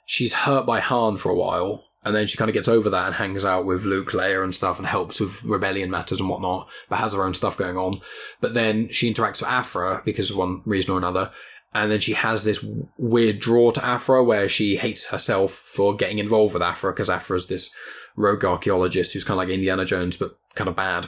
[0.05, 1.85] she's hurt by Han for a while.
[2.05, 4.53] And then she kind of gets over that and hangs out with Luke, Leia, and
[4.53, 8.01] stuff, and helps with rebellion matters and whatnot, but has her own stuff going on.
[8.41, 11.31] But then she interacts with Aphra because of one reason or another,
[11.73, 12.63] and then she has this
[12.97, 17.47] weird draw to Aphra where she hates herself for getting involved with Aphra because Aphra's
[17.47, 17.71] this
[18.15, 21.07] rogue archaeologist who's kind of like Indiana Jones but kind of bad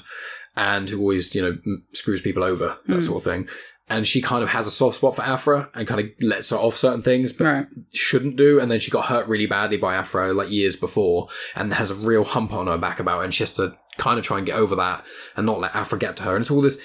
[0.55, 1.57] and who always, you know,
[1.93, 3.01] screws people over, that hmm.
[3.01, 3.47] sort of thing.
[3.87, 6.57] And she kind of has a soft spot for Aphra and kind of lets her
[6.57, 7.67] off certain things, but Right.
[7.93, 8.59] shouldn't do.
[8.59, 11.95] And then she got hurt really badly by Aphra like years before and has a
[11.95, 13.25] real hump on her back about it.
[13.25, 15.05] And she has to kind of try and get over that
[15.37, 16.35] and not let Aphra get to her.
[16.35, 16.79] And it's all this,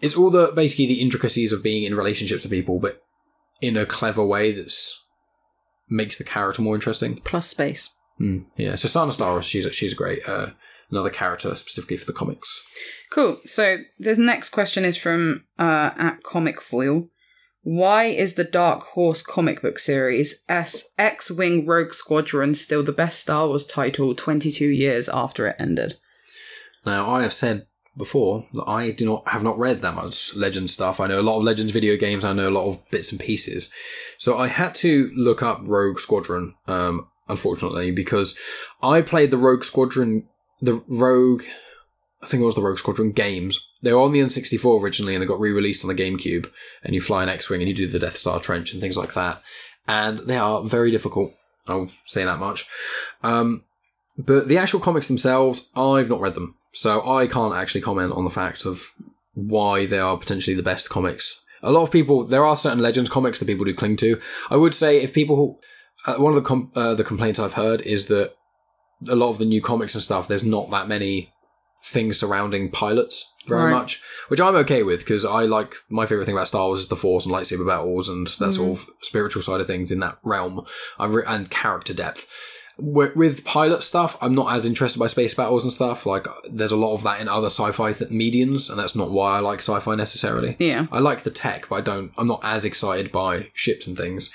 [0.00, 3.00] it's all the basically the intricacies of being in relationships with people, but
[3.60, 5.04] in a clever way that's
[5.88, 7.16] makes the character more interesting.
[7.16, 7.96] Plus space.
[8.20, 8.76] Mm, yeah.
[8.76, 10.26] So Sana Starros, she's she's great.
[10.28, 10.50] Uh,
[10.90, 12.62] another character specifically for the comics.
[13.10, 13.40] Cool.
[13.44, 17.08] So the next question is from uh, at Comic Foil.
[17.62, 22.92] Why is the Dark Horse comic book series S X Wing Rogue Squadron still the
[22.92, 25.96] best Star Wars title 22 years after it ended?
[26.86, 27.66] Now, I have said
[28.00, 30.98] before that I do not have not read that much Legend stuff.
[30.98, 32.24] I know a lot of Legends video games.
[32.24, 33.72] I know a lot of bits and pieces.
[34.18, 38.36] So I had to look up Rogue Squadron, um, unfortunately, because
[38.82, 40.28] I played the Rogue Squadron,
[40.60, 41.42] the Rogue,
[42.22, 43.70] I think it was the Rogue Squadron games.
[43.82, 46.50] They were on the N64 originally and they got re-released on the GameCube
[46.82, 49.14] and you fly an X-Wing and you do the Death Star Trench and things like
[49.14, 49.40] that.
[49.86, 51.32] And they are very difficult.
[51.66, 52.66] I'll say that much.
[53.22, 53.64] Um,
[54.18, 56.56] but the actual comics themselves, I've not read them.
[56.72, 58.86] So I can't actually comment on the fact of
[59.34, 61.40] why they are potentially the best comics.
[61.62, 64.20] A lot of people, there are certain Legends comics that people do cling to.
[64.50, 65.60] I would say if people,
[66.06, 68.34] uh, one of the com- uh, the complaints I've heard is that
[69.08, 71.32] a lot of the new comics and stuff, there's not that many
[71.84, 73.78] things surrounding pilots very Right.
[73.78, 76.88] much, which I'm okay with because I like my favorite thing about Star Wars is
[76.88, 80.18] the Force and lightsaber battles and that sort of spiritual side of things in that
[80.22, 80.64] realm
[81.00, 82.28] re- and character depth.
[82.80, 86.06] With, with pilot stuff, I'm not as interested by space battles and stuff.
[86.06, 89.36] Like, there's a lot of that in other sci-fi th- mediums, and that's not why
[89.36, 90.56] I like sci-fi necessarily.
[90.58, 90.86] Yeah.
[90.90, 92.12] I like the tech, but I don't.
[92.16, 94.30] I'm not as excited by ships and things.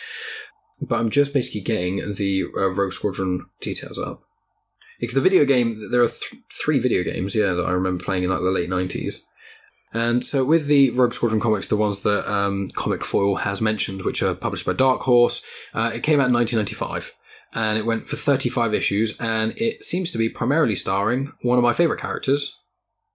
[0.82, 4.22] But I'm just basically getting the uh, Rogue Squadron details up
[5.00, 8.24] because the video game there are th- three video games, yeah, that I remember playing
[8.24, 9.22] in like the late '90s.
[9.94, 14.04] And so with the Rogue Squadron comics, the ones that um, Comic Foil has mentioned,
[14.04, 15.42] which are published by Dark Horse,
[15.74, 17.14] uh, it came out in 1995.
[17.56, 21.64] And it went for 35 issues, and it seems to be primarily starring one of
[21.64, 22.62] my favourite characters.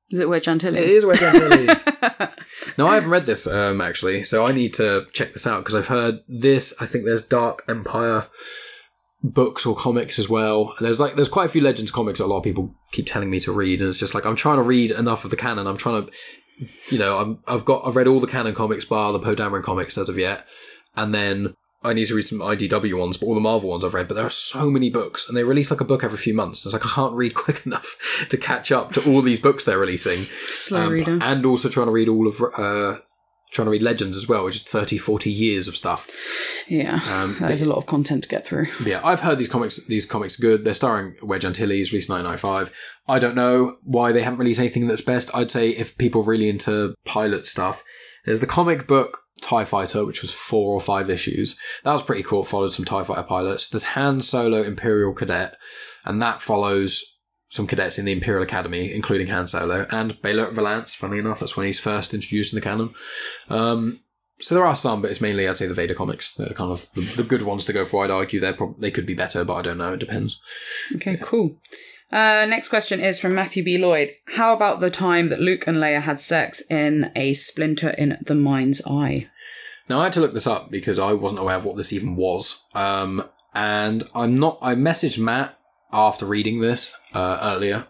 [0.08, 0.80] Is it Wedge Antilles?
[0.80, 1.84] It is Wedge Antilles.
[2.76, 5.74] No, I haven't read this um, actually, so I need to check this out because
[5.74, 6.74] I've heard this.
[6.80, 8.26] I think there's Dark Empire
[9.22, 10.74] books or comics as well.
[10.78, 13.06] And there's like there's quite a few Legends comics that a lot of people keep
[13.06, 15.36] telling me to read, and it's just like I'm trying to read enough of the
[15.36, 15.66] canon.
[15.66, 16.12] I'm trying to,
[16.90, 19.62] you know, I'm, I've got I've read all the canon comics bar the Poe Dameron
[19.62, 20.46] comics as of yet,
[20.96, 21.54] and then.
[21.82, 24.06] I need to read some IDW ones, but all the Marvel ones I've read.
[24.08, 26.64] But there are so many books, and they release like a book every few months.
[26.66, 29.78] It's like I can't read quick enough to catch up to all these books they're
[29.78, 30.18] releasing.
[30.48, 31.18] Slow Um, reader.
[31.22, 32.98] and also trying to read all of uh
[33.52, 36.06] trying to read legends as well which is 30 40 years of stuff
[36.68, 37.00] Yeah.
[37.10, 38.66] um that is a lot of content to get through.
[38.84, 42.72] yeah i've heard these comics these comics are good they're starring wedge antilles released 1995
[43.08, 46.26] i don't know why they haven't released anything that's best i'd say if people are
[46.26, 47.82] really into pilot stuff
[48.24, 51.56] there's the comic book TIE Fighter, which was four or five issues.
[51.84, 52.42] That was pretty cool.
[52.42, 53.68] It followed some TIE Fighter pilots.
[53.68, 55.56] There's Han Solo Imperial Cadet,
[56.04, 57.04] and that follows
[57.50, 60.94] some cadets in the Imperial Academy, including Han Solo and Beilert Valance.
[60.94, 62.94] Funny enough, that's when he's first introduced in the canon.
[63.48, 64.00] Um,
[64.40, 66.34] so there are some, but it's mainly I'd say the Vader comics.
[66.34, 68.04] They're kind of the, the good ones to go for.
[68.04, 69.94] I'd argue they're prob- they could be better, but I don't know.
[69.94, 70.40] It depends.
[70.94, 71.58] Okay, cool.
[72.12, 73.78] Uh, next question is from Matthew B.
[73.78, 74.10] Lloyd.
[74.34, 78.34] How about the time that Luke and Leia had sex in a splinter in the
[78.34, 79.28] mind's eye?
[79.88, 82.16] Now I had to look this up because I wasn't aware of what this even
[82.16, 82.64] was.
[82.74, 84.58] Um, and I'm not.
[84.60, 85.58] I messaged Matt
[85.92, 87.86] after reading this uh, earlier,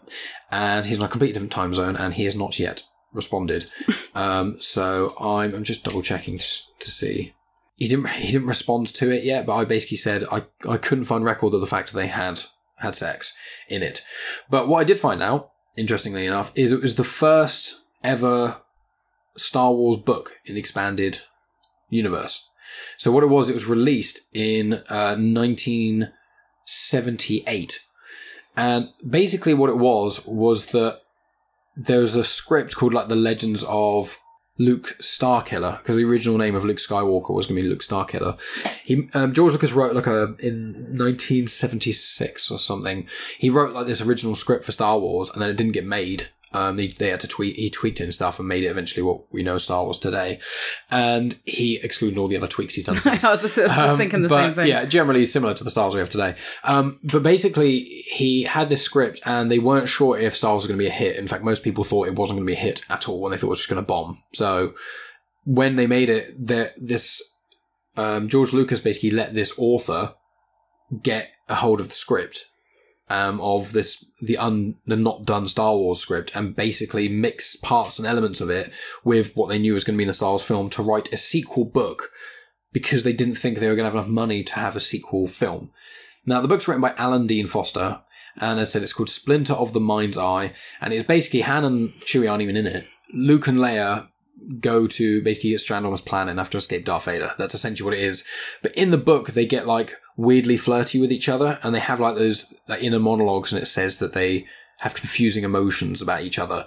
[0.50, 3.70] and he's on a completely different time zone, and he has not yet responded.
[4.14, 6.46] um, so I'm, I'm just double checking to,
[6.78, 7.34] to see.
[7.76, 8.08] He didn't.
[8.08, 11.54] He didn't respond to it yet, but I basically said I I couldn't find record
[11.54, 12.42] of the fact that they had
[12.80, 13.36] had sex
[13.68, 14.02] in it.
[14.48, 18.62] But what I did find out, interestingly enough, is it was the first ever
[19.36, 21.20] Star Wars book in the expanded
[21.88, 22.48] universe.
[22.96, 27.78] So what it was, it was released in uh, 1978.
[28.56, 30.98] And basically what it was, was that
[31.76, 34.18] there was a script called like The Legends of
[34.60, 38.38] Luke Starkiller, because the original name of Luke Skywalker was going to be Luke Starkiller.
[38.84, 43.08] He, um, George Lucas wrote like a, in 1976 or something,
[43.38, 46.28] he wrote like this original script for Star Wars and then it didn't get made.
[46.52, 49.02] Um, they, they had to tweet, he tweaked it and stuff and made it eventually
[49.04, 50.40] what we know Star Wars today.
[50.90, 53.22] And he excluded all the other tweaks he's done since.
[53.22, 54.66] I was just, I was just Um, thinking the but, same thing.
[54.68, 56.34] Yeah, generally similar to the Star Wars we have today.
[56.64, 57.80] Um, but basically,
[58.10, 60.88] he had this script, and they weren't sure if Star Wars was going to be
[60.88, 61.16] a hit.
[61.16, 63.32] In fact, most people thought it wasn't going to be a hit at all, and
[63.32, 64.22] they thought it was just going to bomb.
[64.34, 64.74] So
[65.44, 67.22] when they made it, there this
[67.96, 70.14] um, George Lucas basically let this author
[71.02, 72.46] get a hold of the script
[73.10, 77.98] um, of this the un the not done Star Wars script and basically mix parts
[77.98, 78.70] and elements of it
[79.04, 81.12] with what they knew was going to be in the Star Wars film to write
[81.12, 82.10] a sequel book
[82.72, 85.26] because they didn't think they were going to have enough money to have a sequel
[85.26, 85.72] film.
[86.24, 88.00] Now the book's written by Alan Dean Foster
[88.36, 91.64] and as I said it's called Splinter of the Mind's Eye and it's basically Han
[91.64, 92.86] and Chewie aren't even in it.
[93.12, 94.09] Luke and Leia
[94.60, 97.34] go to basically get stranded on this planet and have to escape Darth Vader.
[97.38, 98.24] That's essentially what it is.
[98.62, 102.00] But in the book, they get like weirdly flirty with each other, and they have
[102.00, 104.46] like those like inner monologues, and it says that they
[104.78, 106.66] have confusing emotions about each other.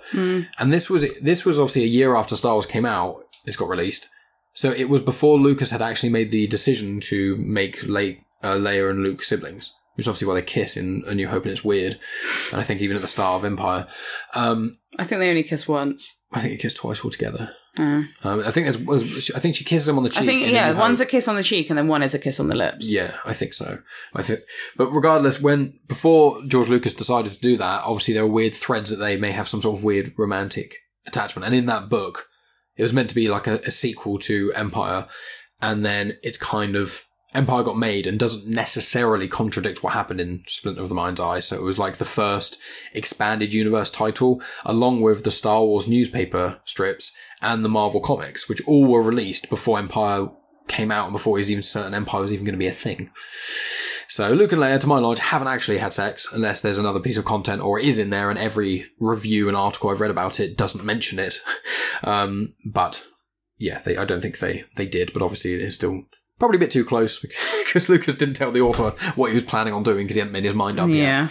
[0.59, 3.17] And this was this was obviously a year after Star Wars came out.
[3.45, 4.07] It's got released,
[4.53, 9.03] so it was before Lucas had actually made the decision to make uh, Leia and
[9.03, 9.73] Luke siblings.
[9.95, 11.99] Which is obviously why they kiss in A New Hope, and it's weird.
[12.51, 13.85] And I think even at the start of Empire,
[14.33, 16.19] um, I think they only kiss once.
[16.31, 17.53] I think they kiss twice altogether.
[17.77, 20.21] Uh, Um, I think there's, I think she kisses him on the cheek.
[20.21, 22.39] I think yeah, one's a kiss on the cheek and then one is a kiss
[22.39, 22.89] on the lips.
[22.89, 23.79] Yeah, I think so.
[24.13, 24.41] I think,
[24.77, 28.89] but regardless, when before George Lucas decided to do that, obviously there were weird threads
[28.89, 31.45] that they may have some sort of weird romantic attachment.
[31.45, 32.27] And in that book,
[32.75, 35.07] it was meant to be like a, a sequel to Empire,
[35.61, 40.43] and then it's kind of Empire got made and doesn't necessarily contradict what happened in
[40.47, 41.39] Splinter of the Mind's Eye.
[41.39, 42.59] So it was like the first
[42.93, 47.11] expanded universe title, along with the Star Wars newspaper strips
[47.43, 50.29] and the Marvel comics, which all were released before Empire
[50.67, 52.71] came out and before it was even certain Empire was even going to be a
[52.71, 53.09] thing.
[54.07, 57.17] So Luke and Leia, to my knowledge, haven't actually had sex unless there's another piece
[57.17, 60.39] of content or it is in there and every review and article I've read about
[60.39, 61.39] it doesn't mention it.
[62.05, 63.05] Um, but
[63.57, 66.01] yeah, they, I don't think they, they did, but obviously it's still
[66.37, 67.17] probably a bit too close
[67.63, 70.33] because Lucas didn't tell the author what he was planning on doing because he hadn't
[70.33, 71.29] made his mind up yet.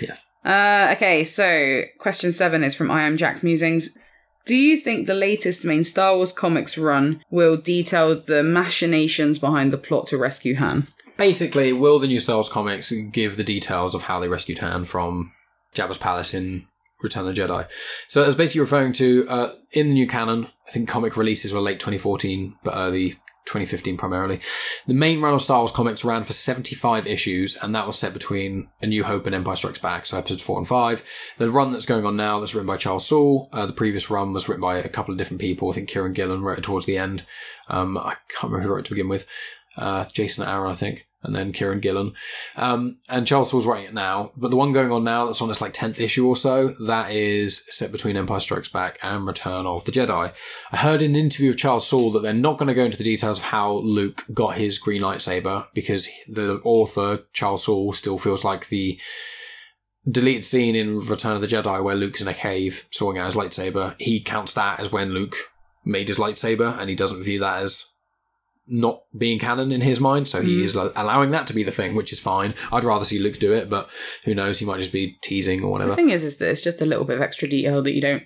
[0.00, 0.16] Yeah.
[0.42, 3.98] Uh, okay, so question seven is from I Am Jack's Musings.
[4.46, 9.72] Do you think the latest main Star Wars comics run will detail the machinations behind
[9.72, 10.86] the plot to rescue Han?
[11.16, 14.84] Basically, will the new Star Wars comics give the details of how they rescued Han
[14.84, 15.32] from
[15.74, 16.68] Jabba's palace in
[17.02, 17.66] Return of the Jedi?
[18.06, 20.46] So it's basically referring to uh, in the new canon.
[20.68, 24.40] I think comic releases were late 2014, but early 2015 primarily.
[24.86, 28.12] The main run of Star Wars comics ran for 75 issues, and that was set
[28.12, 31.04] between A New Hope and Empire Strikes Back, so episodes 4 and 5.
[31.38, 34.32] The run that's going on now, that's written by Charles Soule, uh, the previous run
[34.32, 35.70] was written by a couple of different people.
[35.70, 37.24] I think Kieran Gillen wrote it towards the end.
[37.68, 39.26] Um, I can't remember who wrote it to begin with.
[39.76, 42.12] Uh, Jason Aaron, I think, and then Kieran Gillen.
[42.56, 45.50] Um, and Charles Soule's writing it now, but the one going on now that's on
[45.50, 49.66] its like 10th issue or so, that is set between Empire Strikes Back and Return
[49.66, 50.32] of the Jedi.
[50.72, 52.98] I heard in an interview of Charles Soule that they're not going to go into
[52.98, 58.18] the details of how Luke got his green lightsaber because the author, Charles Soule, still
[58.18, 58.98] feels like the
[60.08, 63.34] deleted scene in Return of the Jedi where Luke's in a cave sawing out his
[63.34, 65.36] lightsaber, he counts that as when Luke
[65.84, 67.86] made his lightsaber and he doesn't view that as
[68.68, 71.94] not being canon in his mind, so he is allowing that to be the thing,
[71.94, 72.54] which is fine.
[72.72, 73.88] I'd rather see Luke do it, but
[74.24, 74.58] who knows?
[74.58, 75.90] He might just be teasing or whatever.
[75.90, 78.00] The thing is, is that it's just a little bit of extra detail that you
[78.00, 78.24] don't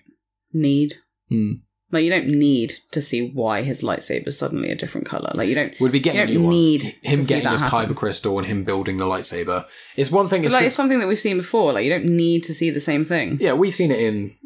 [0.52, 0.94] need.
[1.28, 1.52] Hmm.
[1.92, 5.32] Like you don't need to see why his lightsaber's suddenly a different color.
[5.34, 5.74] Like you don't.
[5.80, 7.88] We'd be getting You don't need him getting his happen.
[7.90, 9.66] kyber crystal and him building the lightsaber.
[9.96, 10.44] It's one thing.
[10.44, 11.72] It's like good- it's something that we've seen before.
[11.72, 13.38] Like you don't need to see the same thing.
[13.40, 14.36] yeah, we've seen it in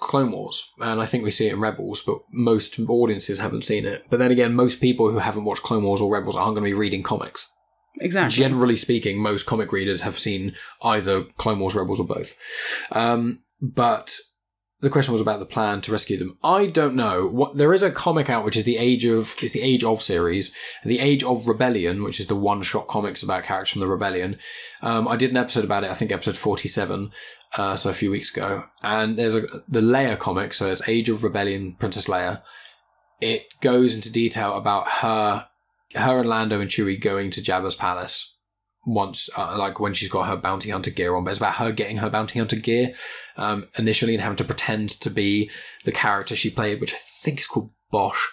[0.00, 3.84] Clone Wars, and I think we see it in Rebels, but most audiences haven't seen
[3.84, 4.04] it.
[4.08, 6.70] But then again, most people who haven't watched Clone Wars or Rebels aren't going to
[6.70, 7.50] be reading comics.
[8.00, 8.36] Exactly.
[8.36, 12.34] Generally speaking, most comic readers have seen either Clone Wars, Rebels, or both.
[12.92, 14.16] Um, but
[14.80, 16.38] the question was about the plan to rescue them.
[16.44, 17.26] I don't know.
[17.26, 20.00] What there is a comic out which is the Age of it's the Age of
[20.00, 23.88] series, the Age of Rebellion, which is the one shot comics about characters from the
[23.88, 24.38] Rebellion.
[24.80, 25.90] Um, I did an episode about it.
[25.90, 27.10] I think episode forty seven.
[27.56, 30.52] Uh, so a few weeks ago, and there's a the Leia comic.
[30.52, 32.42] So it's Age of Rebellion, Princess Leia.
[33.20, 35.48] It goes into detail about her,
[35.94, 38.36] her and Lando and Chewie going to Jabba's palace
[38.86, 41.72] once, uh, like when she's got her bounty hunter gear on, but it's about her
[41.72, 42.94] getting her bounty hunter gear
[43.36, 45.50] um, initially and having to pretend to be
[45.84, 48.28] the character she played, which I think is called Boushh.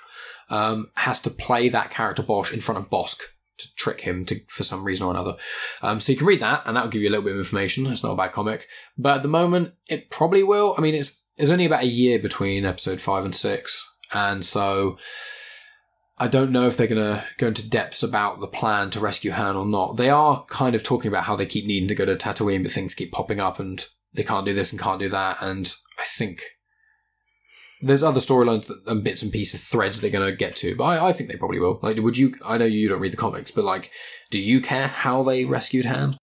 [0.48, 3.22] Um, has to play that character Boushh in front of Bossk
[3.58, 5.38] to trick him to for some reason or another.
[5.82, 7.88] Um, so you can read that, and that'll give you a little bit of information.
[7.88, 10.76] It's not a bad comic, but at the moment, it probably will.
[10.78, 13.84] I mean, it's it's only about a year between episode five and six,
[14.14, 14.98] and so
[16.18, 19.32] I don't know if they're going to go into depths about the plan to rescue
[19.32, 19.98] Han or not.
[19.98, 22.72] They are kind of talking about how they keep needing to go to Tatooine, but
[22.72, 25.38] things keep popping up and they can't do this and can't do that.
[25.42, 26.42] And I think
[27.82, 31.08] there's other storylines and bits and pieces, threads they're going to get to, but I,
[31.08, 31.80] I think they probably will.
[31.82, 32.36] Like, would you?
[32.46, 33.92] I know you don't read the comics, but like,
[34.32, 36.18] do you care how they rescued Han?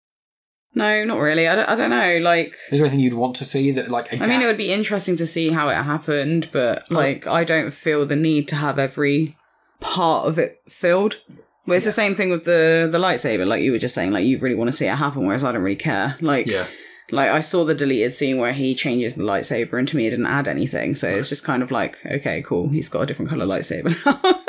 [0.73, 1.47] No, not really.
[1.47, 2.19] I don't, I don't know.
[2.19, 4.71] Like, Is there anything you'd want to see that, like, I mean, it would be
[4.71, 8.79] interesting to see how it happened, but like, I don't feel the need to have
[8.79, 9.35] every
[9.81, 11.19] part of it filled.
[11.67, 13.45] But it's the same thing with the the lightsaber.
[13.45, 15.51] Like you were just saying, like you really want to see it happen, whereas I
[15.51, 16.17] don't really care.
[16.19, 16.65] Like, yeah,
[17.11, 20.11] like I saw the deleted scene where he changes the lightsaber, and to me, it
[20.11, 20.95] didn't add anything.
[20.95, 22.69] So it's just kind of like, okay, cool.
[22.69, 23.95] He's got a different color lightsaber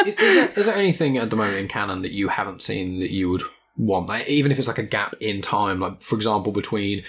[0.06, 3.00] is, is there, is there anything at the moment in canon that you haven't seen
[3.00, 3.42] that you would
[3.76, 4.08] want?
[4.08, 7.02] Like, even if it's like a gap in time, like for example, between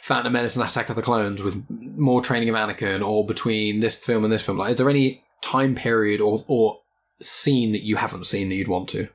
[0.00, 3.96] Phantom Menace and Attack of the Clones, with more training of Anakin, or between this
[3.96, 4.58] film and this film.
[4.58, 6.80] Like, is there any time period or or
[7.20, 9.08] scene that you haven't seen that you'd want to?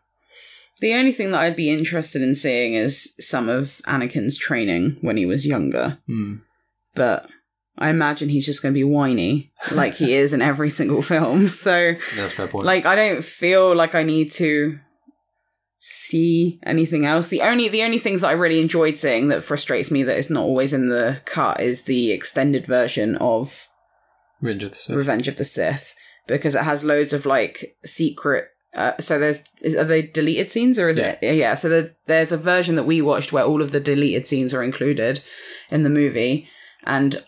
[0.79, 5.17] The only thing that I'd be interested in seeing is some of Anakin's training when
[5.17, 5.99] he was younger.
[6.07, 6.35] Hmm.
[6.93, 7.27] But
[7.77, 11.47] I imagine he's just going to be whiny like he is in every single film.
[11.49, 12.65] So, That's a fair point.
[12.65, 14.79] like, I don't feel like I need to
[15.79, 17.27] see anything else.
[17.27, 20.29] The only the only things that I really enjoyed seeing that frustrates me that is
[20.29, 23.67] not always in the cut is the extended version of
[24.41, 24.95] Revenge of the Sith.
[24.95, 25.93] Revenge of the Sith
[26.27, 28.49] because it has loads of like secret.
[28.77, 31.55] Uh, so there's is, are they deleted scenes or is it yeah?
[31.55, 34.63] So the, there's a version that we watched where all of the deleted scenes are
[34.63, 35.23] included
[35.71, 36.47] in the movie,
[36.83, 37.23] and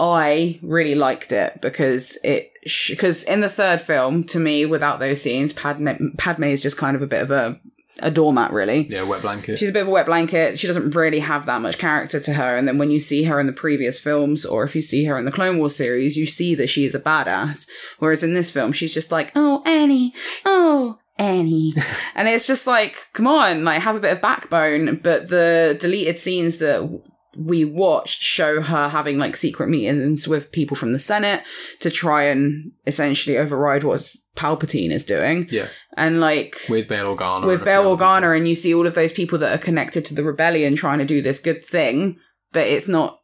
[0.00, 2.50] I really liked it because it
[2.88, 6.96] because in the third film, to me, without those scenes, Padme Padme is just kind
[6.96, 7.60] of a bit of a
[8.00, 8.86] a doormat, really.
[8.88, 9.58] Yeah, wet blanket.
[9.58, 10.58] She's a bit of a wet blanket.
[10.58, 12.56] She doesn't really have that much character to her.
[12.56, 15.18] And then when you see her in the previous films, or if you see her
[15.18, 17.66] in the Clone Wars series, you see that she is a badass.
[17.98, 21.74] Whereas in this film, she's just like, oh, Annie, oh, Annie.
[22.14, 24.96] and it's just like, come on, like, have a bit of backbone.
[24.96, 27.02] But the deleted scenes that
[27.36, 31.42] we watched show her having like secret meetings with people from the Senate
[31.80, 35.48] to try and essentially override what Palpatine is doing.
[35.50, 37.46] yeah, And like, with Bail Organa.
[37.46, 40.22] with Bail Organa, and you see all of those people that are connected to the
[40.22, 42.18] rebellion trying to do this good thing,
[42.52, 43.20] but it's not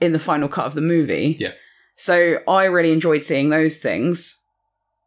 [0.00, 1.36] in the final cut of the movie.
[1.38, 1.52] Yeah.
[1.96, 4.38] So I really enjoyed seeing those things,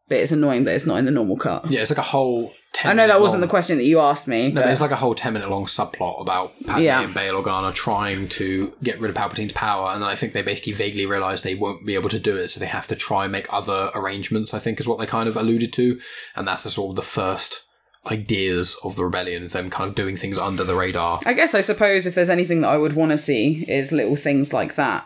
[0.07, 1.69] but it's annoying that it's not in the normal cut.
[1.69, 2.53] Yeah, it's like a whole.
[2.73, 4.51] 10 I know that minute wasn't the question that you asked me.
[4.51, 7.01] No, but- it's like a whole 10 minute long subplot about Padme Yeah.
[7.01, 10.73] and Bail Organa trying to get rid of Palpatine's power, and I think they basically
[10.73, 13.31] vaguely realise they won't be able to do it, so they have to try and
[13.31, 15.99] make other arrangements, I think is what they kind of alluded to,
[16.35, 17.63] and that's the sort of the first
[18.11, 21.19] ideas of the rebellion, is them kind of doing things under the radar.
[21.25, 24.15] I guess I suppose if there's anything that I would want to see is little
[24.15, 25.05] things like that.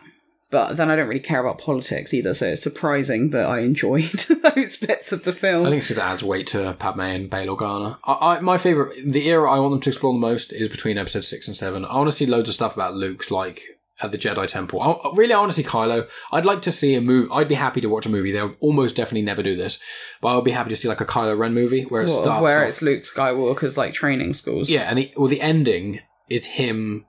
[0.52, 4.10] But then I don't really care about politics either, so it's surprising that I enjoyed
[4.54, 5.66] those bits of the film.
[5.66, 7.98] I think it adds weight to Padme and Bail Organa.
[8.04, 10.98] I, I, my favourite, the era I want them to explore the most is between
[10.98, 11.84] episode 6 and 7.
[11.86, 13.62] I want to see loads of stuff about Luke, like
[14.02, 14.82] at the Jedi Temple.
[14.82, 16.06] I, really, I want to see Kylo.
[16.30, 17.30] I'd like to see a movie.
[17.32, 18.30] I'd be happy to watch a movie.
[18.32, 19.80] They'll almost definitely never do this,
[20.20, 22.22] but I would be happy to see like a Kylo Ren movie where it What,
[22.24, 24.68] starts where off- it's Luke Skywalker's like training schools.
[24.68, 27.06] Yeah, and the, well, the ending is him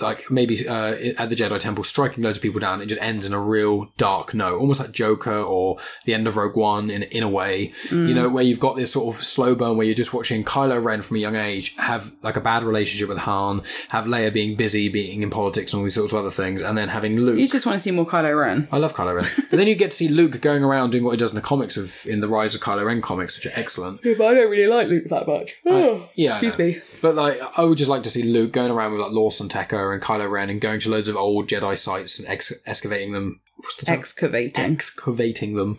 [0.00, 2.80] like maybe uh, at the Jedi Temple, striking loads of people down.
[2.80, 6.36] It just ends in a real dark note, almost like Joker or the end of
[6.36, 7.72] Rogue One in in a way.
[7.90, 10.82] You know, where you've got this sort of slow burn where you're just watching Kylo
[10.82, 14.56] Ren from a young age have like a bad relationship with Han, have Leia being
[14.56, 17.38] busy, being in politics and all these sorts of other things, and then having Luke.
[17.38, 18.68] You just want to see more Kylo Ren.
[18.72, 21.12] I love Kylo Ren, but then you get to see Luke going around doing what
[21.12, 23.58] he does in the comics of in the Rise of Kylo Ren comics, which are
[23.58, 24.00] excellent.
[24.04, 25.54] Yeah, but I don't really like Luke that much.
[26.14, 26.78] yeah, excuse me.
[27.02, 29.48] But like, I would just like to see Luke going around with like Lor San
[29.92, 33.40] And Kylo Ren and going to loads of old Jedi sites and ex- excavating them.
[33.56, 33.90] What's the?
[33.92, 34.64] Excavating.
[34.72, 35.78] excavating them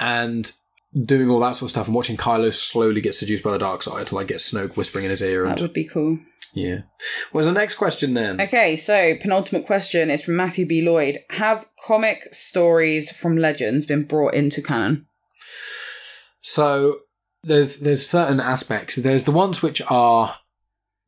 [0.00, 0.52] and
[1.00, 3.82] doing all that sort of stuff and watching Kylo slowly get seduced by the dark
[3.82, 6.18] side, until like get Snoke whispering in his ear and That would be cool.
[6.54, 6.82] yeah.
[7.32, 8.40] What's the next question then?
[8.40, 10.82] Okay, so penultimate question is from Matthew B.
[10.82, 11.18] Lloyd.
[11.30, 15.06] Have comic stories from Legends been brought into canon?
[16.40, 17.00] So
[17.42, 18.96] there's there's certain aspects.
[18.96, 20.36] There's the ones which are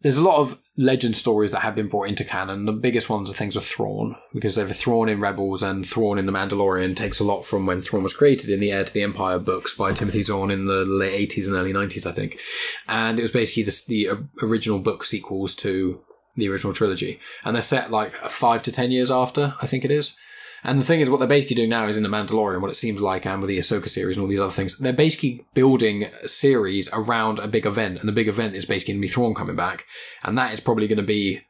[0.02, 2.66] there's a lot of legend stories that have been brought into canon.
[2.66, 6.26] The biggest ones are things of Thrawn, because they've Thrawn in Rebels and Thrawn in
[6.26, 9.02] The Mandalorian takes a lot from when Thrawn was created in the Heir to the
[9.02, 12.38] Empire books by Timothy Zahn in the late 80s and early 90s, I think.
[12.86, 16.02] And it was basically the, the original book sequels to
[16.36, 17.18] the original trilogy.
[17.44, 20.16] And they're set like five to ten years after, I think it is.
[20.64, 22.76] And the thing is, what they're basically doing now is in The Mandalorian, what it
[22.76, 26.04] seems like, and with the Ahsoka series and all these other things, they're basically building
[26.22, 28.00] a series around a big event.
[28.00, 29.84] And the big event is basically going to be Thrawn coming back.
[30.24, 31.42] And that is probably going to be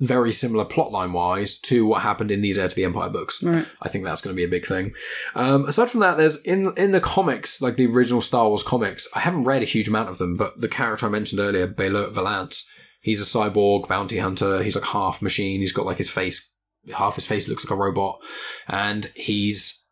[0.00, 3.42] very similar plotline wise to what happened in these Heir to the Empire books.
[3.42, 3.66] Right.
[3.82, 4.92] I think that's going to be a big thing.
[5.34, 9.06] Um, aside from that, there's in in the comics, like the original Star Wars comics,
[9.14, 12.12] I haven't read a huge amount of them, but the character I mentioned earlier, Beilert
[12.12, 12.68] Valance,
[13.02, 14.62] he's a cyborg bounty hunter.
[14.62, 15.60] He's like half machine.
[15.60, 16.49] He's got like his face,
[16.94, 18.20] half his face looks like a robot,
[18.68, 19.84] and he's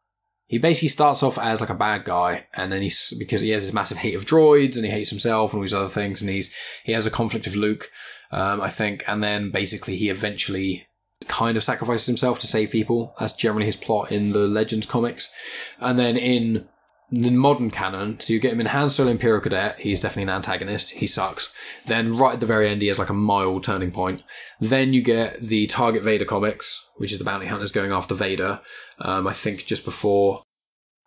[0.47, 3.65] he basically starts off as like a bad guy, and then he's because he has
[3.65, 6.31] this massive hate of droids and he hates himself and all these other things, and
[6.31, 6.55] he's
[6.85, 7.91] he has a conflict with Luke,
[8.31, 10.87] um, I think, and then basically he eventually
[11.27, 13.15] kind of sacrifices himself to save people.
[13.19, 15.31] That's generally his plot in the Legends comics,
[15.79, 16.69] and then in
[17.11, 20.37] the modern canon, so you get him in Han Solo Imperial Cadet, he's definitely an
[20.37, 21.53] antagonist, he sucks.
[21.87, 24.23] Then right at the very end, he has like a mild turning point.
[24.61, 28.61] Then you get the Target Vader comics, which is the bounty hunters going after Vader,
[28.99, 30.43] um, I think just before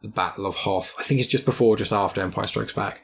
[0.01, 0.95] the Battle of Hoth.
[0.99, 3.01] I think it's just before, just after Empire Strikes Back.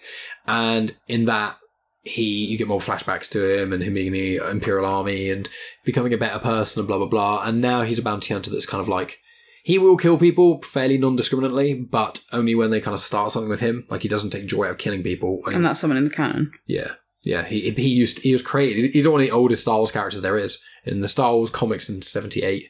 [0.48, 1.57] And in that,
[2.02, 5.49] he you get more flashbacks to him and him being in the Imperial Army and
[5.84, 7.44] becoming a better person and blah blah blah.
[7.44, 9.19] And now he's a bounty hunter that's kind of like
[9.68, 13.60] he will kill people fairly non-discriminately, but only when they kind of start something with
[13.60, 13.85] him.
[13.89, 15.41] Like he doesn't take joy out of killing people.
[15.45, 16.52] And, And that's someone in the canon.
[16.65, 16.91] yeah,
[17.23, 17.44] yeah.
[17.44, 18.91] He he used he was created.
[18.94, 21.89] He's one of the oldest Star Wars characters there is in the Star Wars comics
[21.89, 22.64] in '78,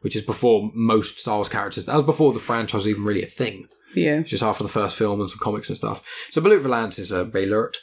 [0.00, 1.84] which is before most Star Wars characters.
[1.84, 4.20] That was before the franchise was even really a thing Yeah.
[4.22, 6.02] just after the first film and some comics and stuff.
[6.30, 7.76] So Beilert Valance is a Beilert.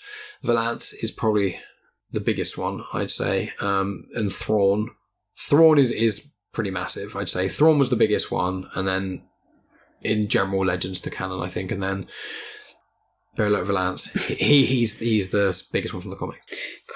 [0.44, 1.60] Valance is probably
[2.12, 3.52] the biggest one, I'd say.
[3.60, 4.90] Um, and Thrawn.
[5.38, 7.48] Thrawn is, is pretty massive, I'd say.
[7.48, 9.22] Thrawn was the biggest one, and then
[10.02, 12.08] in general legends to canon, I think, and then
[13.38, 14.12] Beilert Valance.
[14.28, 16.42] He, he's, he's the biggest one from the comic.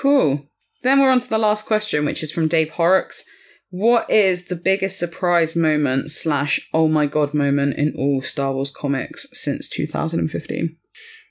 [0.01, 0.47] Cool.
[0.81, 3.23] Then we're on to the last question, which is from Dave Horrocks.
[3.69, 8.71] What is the biggest surprise moment slash oh my god moment in all Star Wars
[8.71, 10.77] comics since 2015?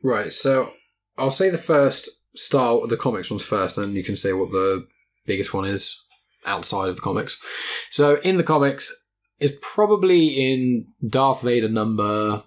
[0.04, 0.72] Right, so
[1.16, 4.52] I'll say the first Star, the comics ones first, and then you can say what
[4.52, 4.86] the
[5.26, 6.00] biggest one is
[6.48, 7.40] outside of the comics.
[7.90, 8.92] So in the comics,
[9.38, 12.42] it's probably in Darth Vader number,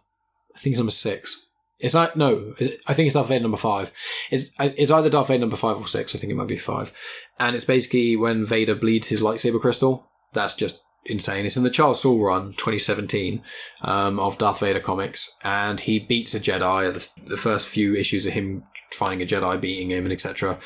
[0.55, 1.47] I think it's number six.
[1.79, 2.53] It's not no,
[2.85, 3.91] I think it's Darth Vader number five.
[4.29, 6.13] It's it's either Darth Vader number five or six.
[6.13, 6.93] I think it might be five,
[7.39, 10.07] and it's basically when Vader bleeds his lightsaber crystal.
[10.33, 11.45] That's just insane.
[11.45, 13.41] It's in the Charles Soule run, 2017,
[13.81, 18.27] um, of Darth Vader comics, and he beats a Jedi the, the first few issues
[18.27, 18.63] of him
[18.93, 20.59] finding a Jedi, beating him, and etc.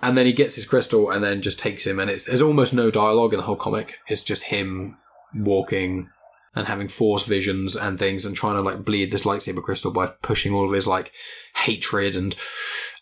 [0.00, 2.74] And then he gets his crystal, and then just takes him, and it's there's almost
[2.74, 3.98] no dialogue in the whole comic.
[4.08, 4.96] It's just him
[5.34, 6.08] walking
[6.54, 10.06] and having force visions and things, and trying to like bleed this lightsaber crystal by
[10.06, 11.12] pushing all of his like
[11.54, 12.34] hatred and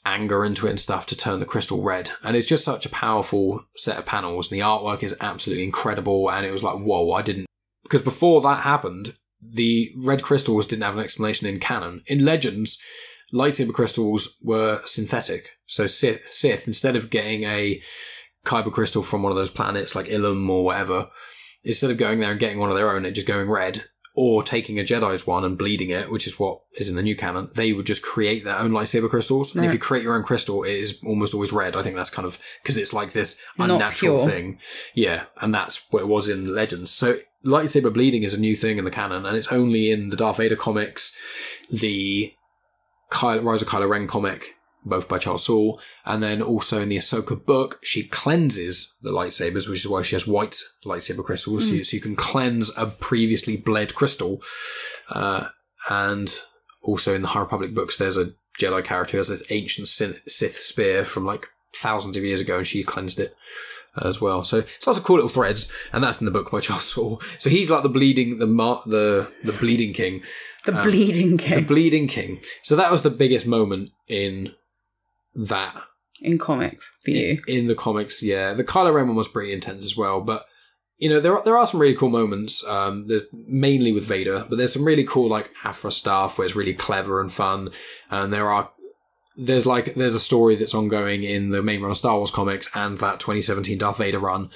[0.04, 2.10] anger into it and stuff to turn the crystal red.
[2.24, 4.50] And it's just such a powerful set of panels.
[4.50, 6.30] And the artwork is absolutely incredible.
[6.30, 7.46] And it was like, whoa, I didn't.
[7.82, 12.02] Because before that happened, the red crystals didn't have an explanation in canon.
[12.06, 12.78] In Legends,
[13.32, 15.50] lightsaber crystals were synthetic.
[15.66, 17.82] So Sith, Sith instead of getting a
[18.44, 21.10] kyber crystal from one of those planets like Ilum or whatever,
[21.64, 23.84] instead of going there and getting one of their own and just going red,
[24.20, 27.14] or taking a Jedi's one and bleeding it, which is what is in the new
[27.14, 29.54] canon, they would just create their own lightsaber crystals.
[29.54, 31.76] And if you create your own crystal, it is almost always red.
[31.76, 34.58] I think that's kind of because it's like this unnatural thing.
[34.92, 36.90] Yeah, and that's what it was in Legends.
[36.90, 40.16] So lightsaber bleeding is a new thing in the canon, and it's only in the
[40.16, 41.14] Darth Vader comics,
[41.70, 42.34] the
[43.10, 45.80] Kylo, Rise of Kylo Ren comic, both by Charles Soule.
[46.04, 50.14] And then also in the Ahsoka book, she cleanses the lightsabers, which is why she
[50.14, 51.68] has white lightsaber crystals.
[51.68, 54.42] So, you, so you can cleanse a previously bled crystal.
[55.08, 55.48] Uh,
[55.88, 56.34] and
[56.82, 60.22] also in the High Republic books, there's a Jedi character who has this ancient Sith,
[60.26, 63.36] Sith spear from like thousands of years ago, and she cleansed it
[63.96, 64.44] as well.
[64.44, 67.20] So it's lots of cool little threads, and that's in the book by Charles Soule.
[67.38, 70.22] So he's like the bleeding, the mar- the the bleeding king,
[70.64, 72.40] The bleeding king, the bleeding king.
[72.62, 74.52] So that was the biggest moment in
[75.34, 75.74] that
[76.20, 77.42] in comics for you.
[77.46, 78.22] in the comics.
[78.22, 80.44] Yeah, the Kylo Ren one was pretty intense as well, but.
[81.00, 82.66] You know, there are, there are some really cool moments.
[82.66, 86.56] Um, there's mainly with Vader, but there's some really cool like Aphra stuff where it's
[86.56, 87.70] really clever and fun.
[88.10, 88.72] And there are
[89.38, 92.68] there's like there's a story that's ongoing in the main run of Star Wars comics
[92.74, 94.50] and that 2017 Darth Vader run,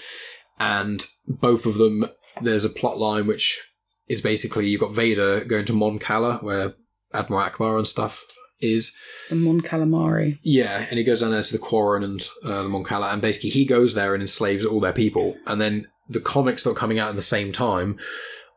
[0.59, 2.05] and both of them
[2.41, 3.61] there's a plot line which
[4.09, 6.75] is basically you've got Vader going to Mon Cala where
[7.15, 8.25] Admiral Ackbar and stuff
[8.61, 8.93] is.
[9.31, 10.39] The Mon Calamari.
[10.43, 13.23] Yeah, and he goes down there to the Quarren and uh, the Mon Cala, and
[13.23, 15.37] basically he goes there and enslaves all their people.
[15.47, 17.99] And then the comics that were coming out at the same time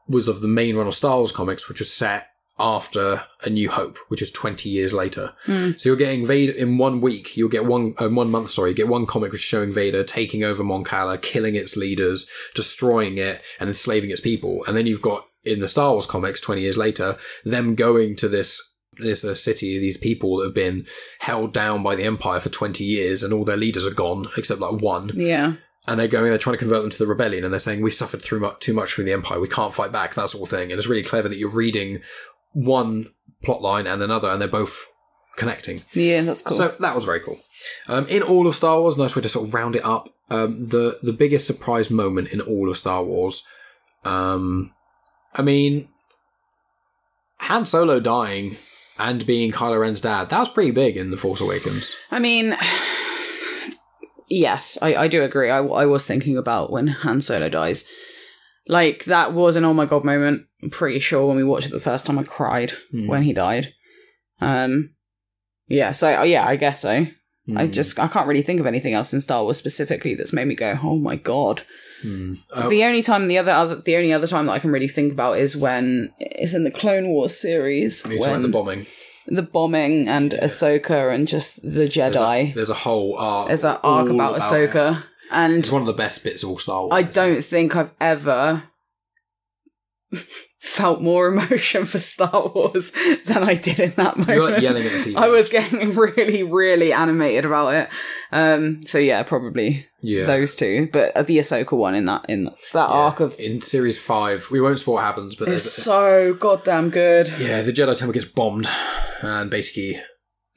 [0.08, 2.28] was of the main run of Star Wars comics, which was set
[2.58, 5.34] after A New Hope, which is 20 years later.
[5.46, 7.36] So you're getting Vader in one week.
[7.36, 10.04] You'll get one, uh, one month, sorry, you get one comic which is showing Vader
[10.04, 14.64] taking over Mon Cala, killing its leaders, destroying it, and enslaving its people.
[14.68, 18.28] And then you've got in the Star Wars comics 20 years later, them going to
[18.30, 18.62] this
[18.98, 20.86] this uh, city, these people that have been
[21.20, 24.62] held down by the Empire for 20 years and all their leaders are gone, except
[24.62, 25.56] like one Yeah.
[25.86, 27.94] and they're going, they're trying to convert them to the rebellion, and they're saying we've
[27.94, 30.58] suffered through much, too much from the empire, we can't fight back, that sort of
[30.58, 30.72] thing.
[30.72, 32.00] And it's really clever that you're reading
[32.56, 33.12] one
[33.44, 34.86] plot line and another, and they're both
[35.36, 35.84] connecting.
[35.94, 36.58] Yeah, that's cool.
[36.58, 37.40] So that was very cool.
[37.88, 40.10] Um, in all of Star Wars, nice way to sort of round it up.
[40.32, 43.44] Um, the the biggest surprise moment in all of Star Wars.
[44.04, 44.74] Um,
[45.34, 45.90] I mean,
[47.40, 48.58] Han Solo dying
[48.98, 50.30] and being Kylo Ren's dad.
[50.30, 51.96] That was pretty big in the Force Awakens.
[52.10, 52.58] I mean,
[54.30, 55.50] yes, I, I do agree.
[55.50, 57.84] I, I was thinking about when Han Solo dies.
[58.68, 60.46] Like, that was an oh my god moment.
[60.64, 63.08] I'm pretty sure when we watched it the first time, I cried Hmm.
[63.08, 63.74] when he died.
[64.42, 64.96] Um,
[65.68, 67.08] yeah, so, uh, yeah, I guess so.
[67.56, 67.72] I Hmm.
[67.72, 70.56] just, I can't really think of anything else in Star Wars specifically that's made me
[70.56, 71.62] go, oh my god.
[72.02, 72.34] Hmm.
[72.52, 74.88] Uh, The only time, the other, other, the only other time that I can really
[74.88, 78.04] think about is when it's in the Clone Wars series.
[78.10, 78.88] you're when the bombing.
[79.28, 82.52] the bombing and Ahsoka and just the There's Jedi.
[82.52, 83.48] a, there's a whole arc.
[83.48, 86.60] There's an arc all about Ahsoka, and It's one of the best bits of all
[86.60, 86.94] Star Wars.
[86.94, 88.64] I don't think I've ever
[90.60, 92.92] felt more emotion for Star Wars
[93.26, 94.36] than I did in that moment.
[94.36, 95.16] You're like yelling at the TV.
[95.16, 97.90] I was getting really, really animated about it.
[98.32, 100.26] Um, so yeah, probably yeah.
[100.26, 104.00] those two, but uh, the Ahsoka one in that in that arc of in series
[104.00, 104.50] five.
[104.52, 107.28] We won't spoil what happens, but it's there's so goddamn good.
[107.40, 108.68] yeah, the Jedi Temple gets bombed,
[109.22, 110.02] and basically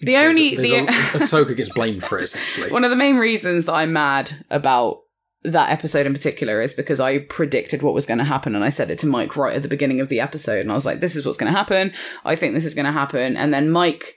[0.00, 2.70] The only there's the a, Ahsoka gets blamed for it essentially.
[2.70, 5.00] One of the main reasons that I'm mad about
[5.42, 8.68] that episode in particular is because I predicted what was going to happen and I
[8.68, 11.00] said it to Mike right at the beginning of the episode and I was like
[11.00, 11.92] this is what's going to happen.
[12.24, 14.14] I think this is going to happen and then Mike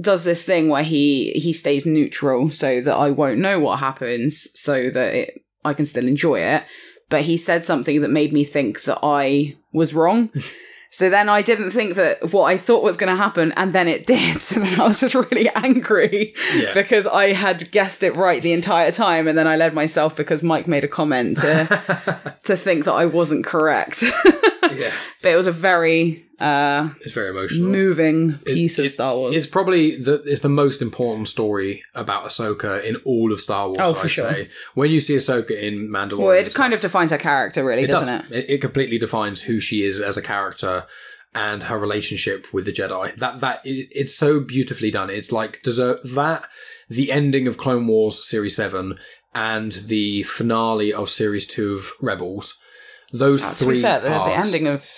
[0.00, 4.48] does this thing where he he stays neutral so that I won't know what happens
[4.54, 6.64] so that it, I can still enjoy it.
[7.08, 10.30] But he said something that made me think that I was wrong.
[10.92, 13.86] So then I didn't think that what I thought was going to happen, and then
[13.88, 14.40] it did.
[14.50, 16.72] So then I was just really angry Yeah.
[16.74, 20.42] because I had guessed it right the entire time, and then I led myself because
[20.42, 24.02] Mike made a comment to to think that I wasn't correct.
[24.02, 24.92] yeah,
[25.22, 27.68] but it was a very uh, it's very emotional.
[27.68, 29.36] moving piece of it- Star Wars.
[29.36, 33.78] It's probably the it's the most important story about Ahsoka in all of Star Wars.
[33.80, 34.30] Oh, for I'd sure.
[34.32, 37.82] say when you see Ahsoka in Mandalorian, well, it kind of defines her character, really,
[37.84, 38.00] It does.
[38.00, 38.44] doesn't it?
[38.44, 40.86] It, it completely defines who she is as a character
[41.34, 43.14] and her relationship with the Jedi.
[43.16, 45.10] That that it, it's so beautifully done.
[45.10, 46.42] It's like deserve that
[46.88, 48.98] the ending of Clone Wars Series Seven
[49.34, 52.58] and the finale of Series Two of Rebels.
[53.12, 54.88] Those To three be fair, the, the ending of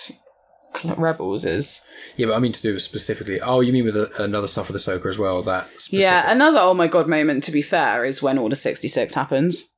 [0.97, 1.81] Rebels is
[2.17, 3.39] Yeah, but I mean to do specifically.
[3.41, 5.41] Oh, you mean with the, another stuff with Ahsoka as well?
[5.41, 6.31] That specific, yeah.
[6.31, 7.43] Another oh my god moment.
[7.45, 9.69] To be fair, is when Order sixty six happens.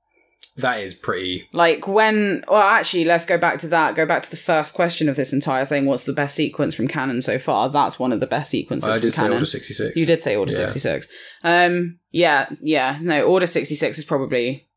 [0.58, 1.48] that is pretty.
[1.52, 3.96] Like when, well, actually, let's go back to that.
[3.96, 5.86] Go back to the first question of this entire thing.
[5.86, 7.70] What's the best sequence from canon so far?
[7.70, 9.34] That's one of the best sequences I did say canon.
[9.34, 9.96] Order sixty six.
[9.98, 10.68] You did say Order Yeah.
[10.68, 11.08] 66.
[11.44, 12.98] Um, yeah, yeah.
[13.02, 14.70] No, Order 66 is probably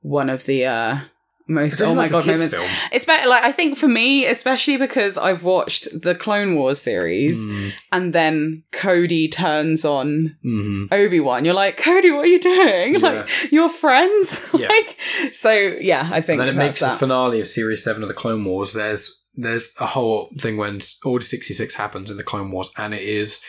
[0.00, 1.00] one of the uh,
[1.46, 2.54] most, oh my god, moments.
[2.54, 2.68] Film.
[2.90, 7.44] It's better, like, I think for me, especially because I've watched the Clone Wars series
[7.44, 10.88] Mm, and then Cody turns on mhm.
[10.92, 11.44] Obi Wan.
[11.44, 12.94] You're like, Cody, what are you doing?
[13.04, 13.10] Yeah.
[13.10, 14.40] Like, you're friends?
[14.54, 14.68] Yeah.
[14.68, 14.98] like,
[15.32, 18.14] so yeah, I think And then it makes the finale of Series Seven of the
[18.14, 18.72] Clone Wars.
[18.72, 22.94] There's there's a whole thing when Order sixty six happens in the Clone Wars, and
[22.94, 23.42] it is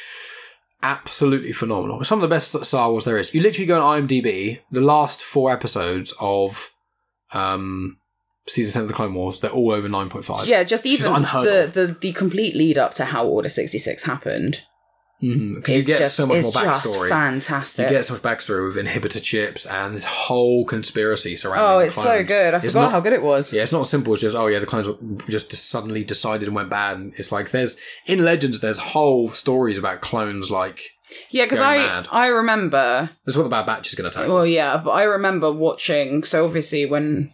[0.82, 2.04] absolutely phenomenal.
[2.04, 3.34] Some of the best Star Wars there is.
[3.34, 6.72] You literally go on IMDb, the last four episodes of
[7.34, 7.98] um,
[8.48, 10.48] season seven of the Clone Wars, they're all over nine point five.
[10.48, 14.62] Yeah, just even the, the the complete lead up to how Order sixty six happened.
[15.22, 15.72] because Mm-hmm.
[15.72, 17.10] you get just, so much more just backstory.
[17.10, 17.90] fantastic.
[17.90, 21.66] You get so much backstory with inhibitor chips and this whole conspiracy surrounding.
[21.66, 22.54] oh, it's so good.
[22.54, 23.54] I It's forgot not- how good it was.
[23.54, 24.88] Yeah, it's not as simple as just oh yeah, the clones
[25.30, 26.98] just suddenly decided and went bad.
[26.98, 30.52] And It's like there's in Legends, there's whole stories about clones.
[30.52, 30.82] Like
[31.30, 32.08] Yeah, because I mad.
[32.12, 33.12] I remember.
[33.26, 34.28] that's what the Bad Batch is going to take.
[34.28, 36.24] Well, yeah, but I remember watching.
[36.24, 37.30] So obviously, when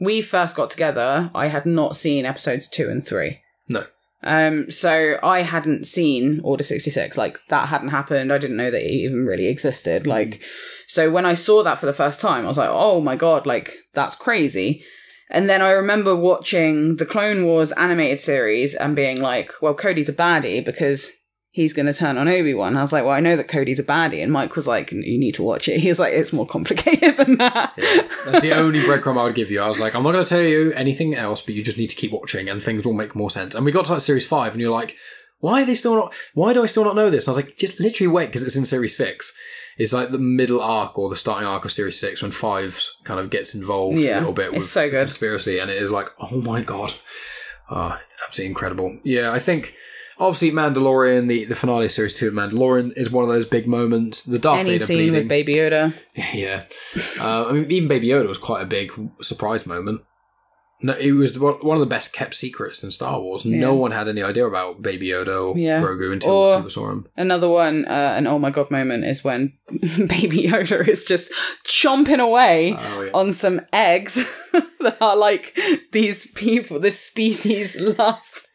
[0.00, 3.40] we first got together, I had not seen episodes two and three.
[3.68, 3.84] No.
[4.22, 7.16] Um, so I hadn't seen Order 66.
[7.16, 8.32] Like, that hadn't happened.
[8.32, 10.02] I didn't know that it even really existed.
[10.02, 10.10] Mm-hmm.
[10.10, 10.42] Like,
[10.86, 13.46] so when I saw that for the first time, I was like, oh my god,
[13.46, 14.82] like, that's crazy.
[15.30, 20.08] And then I remember watching the Clone Wars animated series and being like, well, Cody's
[20.08, 21.12] a baddie because
[21.50, 22.76] he's going to turn on Obi-Wan.
[22.76, 24.22] I was like, well, I know that Cody's a baddie.
[24.22, 25.80] And Mike was like, you need to watch it.
[25.80, 27.72] He was like, it's more complicated than that.
[27.76, 29.60] That's the only breadcrumb I would give you.
[29.60, 31.88] I was like, I'm not going to tell you anything else, but you just need
[31.90, 33.54] to keep watching, and things will make more sense.
[33.54, 34.96] And we got to like series five, and you're like,
[35.40, 36.12] why are they still not?
[36.34, 37.24] Why do I still not know this?
[37.26, 39.34] And I was like, just literally wait because it's in series six.
[39.78, 43.20] It's like the middle arc or the starting arc of series six when five kind
[43.20, 45.02] of gets involved Yeah, a little bit it's with so good.
[45.02, 46.92] conspiracy, and it is like, oh my god,
[47.70, 48.98] Ah, absolutely incredible.
[49.04, 49.74] Yeah, I think.
[50.20, 54.24] Obviously, Mandalorian, the, the finale series two of Mandalorian is one of those big moments.
[54.24, 55.14] The Darth Any Vader scene bleeding.
[55.14, 55.94] with Baby Yoda.
[56.34, 56.64] Yeah,
[57.20, 58.90] uh, I mean, even Baby Yoda was quite a big
[59.22, 60.02] surprise moment.
[60.80, 63.44] No, it was one of the best kept secrets in Star Wars.
[63.44, 65.80] No one had any idea about Baby Yoda or Yeah.
[65.82, 67.08] Grogu until Or- people saw him.
[67.16, 71.32] Another one, uh, an oh my god moment is when Baby Yoda is just
[71.66, 73.10] chomping away Oh, yeah.
[73.12, 74.18] on some eggs
[74.80, 75.56] that are like
[75.92, 78.48] these people, this species' last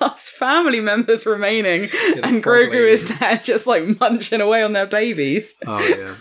[0.00, 1.82] last family members remaining,
[2.22, 2.88] and Grogu lady.
[2.90, 5.54] is there just like munching away on their babies.
[5.66, 6.14] Oh yeah,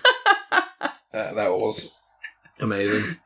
[1.11, 1.95] that, that was
[2.59, 3.17] amazing.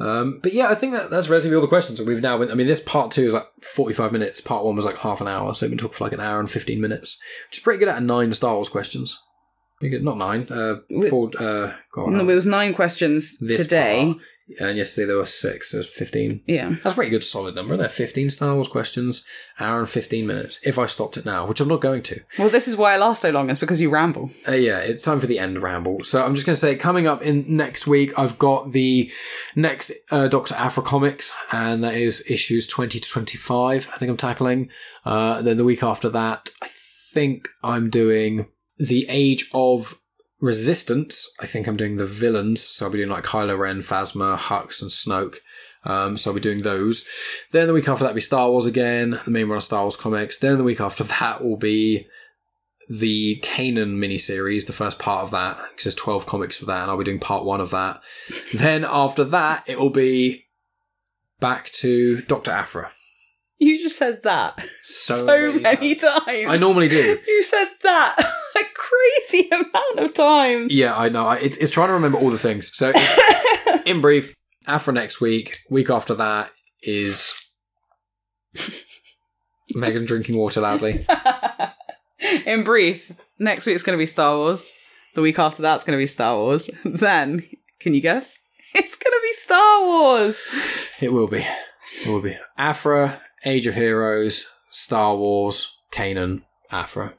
[0.00, 2.00] Um, but yeah, I think that that's relatively all the questions.
[2.00, 2.50] We've now been.
[2.50, 4.40] I mean, this part two is like forty-five minutes.
[4.40, 6.38] Part one was like half an hour, so we've been talking for like an hour
[6.38, 9.20] and fifteen minutes, which is pretty good of nine Star Wars questions.
[9.80, 10.46] Not nine.
[10.50, 10.76] Uh,
[11.08, 11.30] four.
[11.38, 14.06] Uh, go on, No, it was nine questions today.
[14.14, 14.18] part.
[14.60, 15.72] And yesterday there were six.
[15.72, 16.42] Was fifteen.
[16.46, 16.70] Yeah.
[16.70, 17.76] That's a pretty good solid number.
[17.76, 19.24] There, fifteen Star Wars questions,
[19.60, 20.58] hour and fifteen minutes.
[20.64, 22.20] If I stopped it now, which I'm not going to.
[22.38, 23.50] Well, this is why I last so long.
[23.50, 24.30] Is because you ramble.
[24.46, 26.02] Uh, yeah, it's time for the end ramble.
[26.04, 29.10] So I'm just going to say, coming up in next week, I've got the
[29.54, 33.90] next uh, Doctor Aphra comics, and that is issues 20 to 25.
[33.92, 34.70] I think I'm tackling.
[35.04, 36.68] Uh, then the week after that, I
[37.12, 38.46] think I'm doing
[38.78, 40.00] the Age of
[40.40, 41.28] Resistance.
[41.40, 42.62] I think I'm doing the villains.
[42.62, 45.36] So I'll be doing like Kylo Ren, Phasma, Hux, and Snoke.
[45.84, 47.04] Um, so I'll be doing those.
[47.52, 49.82] Then the week after that will be Star Wars again, the main run of Star
[49.82, 50.38] Wars comics.
[50.38, 52.06] Then the week after that will be
[52.88, 56.90] the Kanan miniseries, the first part of that, because there's 12 comics for that, and
[56.90, 58.00] I'll be doing part one of that.
[58.54, 60.46] then after that, it will be
[61.38, 62.50] back to Dr.
[62.50, 62.92] Aphra.
[63.58, 66.26] You just said that So, so, many, times.
[66.26, 67.18] I normally do.
[67.26, 68.16] You said that
[68.60, 70.72] a crazy amount of times.
[70.72, 71.30] Yeah, I know.
[71.30, 72.70] It's, it's trying to remember all the things.
[72.74, 74.34] So, it's, in brief,
[74.66, 75.58] Aphra next week.
[75.70, 76.50] Week after that
[76.82, 77.34] is
[79.74, 81.04] Megan drinking water loudly.
[82.46, 84.72] In brief, next week's going to be Star Wars.
[85.14, 86.68] The week after that's going to be Star Wars.
[86.84, 87.44] Then,
[87.80, 88.38] can you guess?
[88.74, 90.46] It's going to be Star Wars.
[91.00, 91.46] It will be.
[92.04, 92.36] It will be.
[92.56, 97.14] Aphra, Age of Heroes, Star Wars, Kanan, Aphra.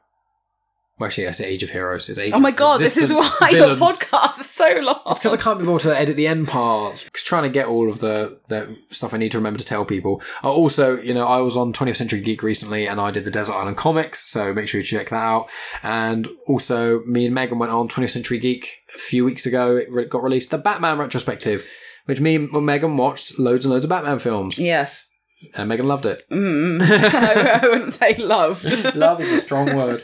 [0.99, 2.09] Well, actually, I say Age of Heroes.
[2.09, 5.01] It's Age Oh my god, this is why your podcast is so long.
[5.07, 7.03] It's because I can't be able to edit the end parts.
[7.03, 9.85] Because trying to get all of the, the stuff I need to remember to tell
[9.85, 10.21] people.
[10.43, 13.31] Uh, also, you know, I was on 20th Century Geek recently and I did the
[13.31, 15.49] Desert Island comics, so make sure you check that out.
[15.83, 19.77] And also, me and Megan went on 20th Century Geek a few weeks ago.
[19.77, 21.65] It got released, the Batman retrospective,
[22.05, 24.59] which me and Megan watched loads and loads of Batman films.
[24.59, 25.08] Yes.
[25.55, 26.23] And Megan loved it.
[26.29, 28.65] I, I wouldn't say loved.
[28.95, 30.03] Love is a strong word.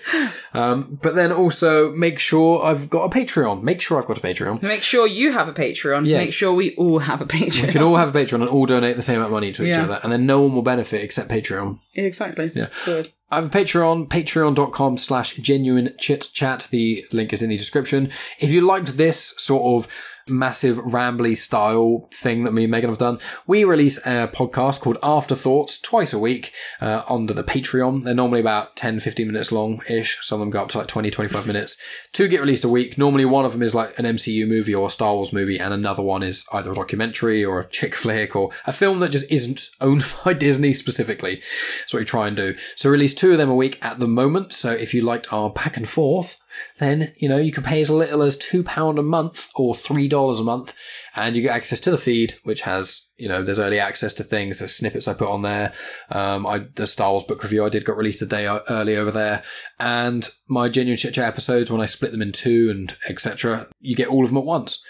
[0.53, 3.61] Um, but then also make sure I've got a Patreon.
[3.61, 4.63] Make sure I've got a Patreon.
[4.63, 6.05] Make sure you have a Patreon.
[6.05, 6.19] Yeah.
[6.19, 7.67] Make sure we all have a Patreon.
[7.67, 9.63] We can all have a Patreon and all donate the same amount of money to
[9.63, 9.83] each Yeah.
[9.83, 11.79] other, and then no one will benefit except Patreon.
[11.93, 12.51] exactly.
[12.55, 12.67] Yeah.
[12.85, 13.11] Good.
[13.29, 16.67] I have a Patreon, patreon.com slash genuine chit chat.
[16.71, 18.09] The link is in the description.
[18.39, 19.91] If you liked this sort of
[20.27, 24.97] massive rambly style thing that me and Megan have done, we release a podcast called
[25.03, 28.03] Afterthoughts twice a week uh, under the Patreon.
[28.03, 30.17] They're normally about 10, 15 minutes long ish.
[30.21, 31.77] Some of them go up to like 20, 25 minutes.
[32.11, 32.97] Two get released a week.
[32.97, 35.73] Normally one of them is like an MCU movie or a Star Wars movie, and
[35.73, 39.31] another one is either a documentary or a chick flick or a film that just
[39.31, 41.41] isn't owned by Disney specifically.
[41.79, 42.55] That's what we try and do.
[42.75, 44.53] So release two of them a week at the moment.
[44.53, 46.41] So if you liked our back and forth,
[46.79, 50.07] then you know you can pay as little as two pound a month or three
[50.07, 50.73] dollars a month,
[51.15, 54.23] and you get access to the feed, which has you know there's early access to
[54.23, 54.59] things.
[54.59, 55.73] There's snippets I put on there.
[56.11, 59.11] Um, I the Star Wars book review I did got released a day early over
[59.11, 59.43] there,
[59.79, 63.67] and my genuine chit chat episodes when I split them in two and etc.
[63.79, 64.83] You get all of them at once.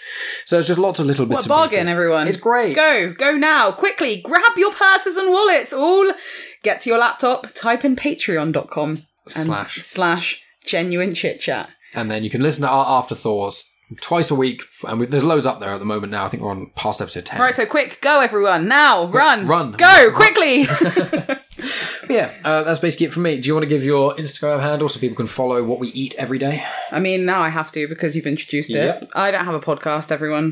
[0.46, 1.36] So it's just lots of little bits.
[1.36, 1.92] What a bargain, pieces.
[1.92, 2.28] everyone!
[2.28, 2.76] It's great.
[2.76, 4.22] Go, go now, quickly!
[4.22, 5.72] Grab your purses and wallets.
[5.74, 6.12] All
[6.64, 7.54] get to your laptop.
[7.54, 9.78] Type in Patreon.com Slash.
[9.78, 11.70] slash genuine chit chat.
[11.94, 13.72] and then you can listen to our afterthoughts
[14.02, 14.64] twice a week.
[14.88, 16.26] And we, there's loads up there at the moment now.
[16.26, 17.40] I think we're on past episode ten.
[17.40, 19.72] Right, so quick, go everyone now, run, run.
[19.74, 20.66] go quickly.
[22.10, 23.40] Yeah, uh, that's basically it from me.
[23.40, 26.14] Do you want to give your Instagram handle so people can follow what we eat
[26.20, 26.64] every day?
[26.92, 28.76] I mean, now I have to because you've introduced it.
[28.76, 29.12] Yep.
[29.16, 30.52] I don't have a podcast, everyone,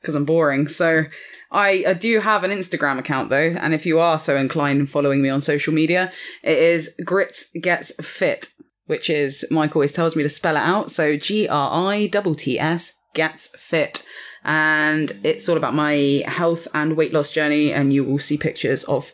[0.00, 0.68] because I'm boring.
[0.68, 1.04] So
[1.50, 4.86] I, I do have an Instagram account though, and if you are so inclined in
[4.86, 6.12] following me on social media,
[6.42, 8.48] it is Gritts Gets Fit,
[8.86, 10.90] which is Mike always tells me to spell it out.
[10.90, 14.04] So G R I T T S Gets Fit.
[14.44, 18.82] And it's all about my health and weight loss journey, and you will see pictures
[18.84, 19.12] of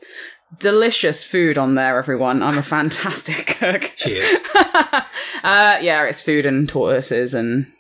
[0.59, 2.43] delicious food on there, everyone.
[2.43, 3.93] I'm a fantastic cook.
[3.97, 4.37] Cheers.
[5.45, 7.71] Uh, yeah, it's food and tortoises and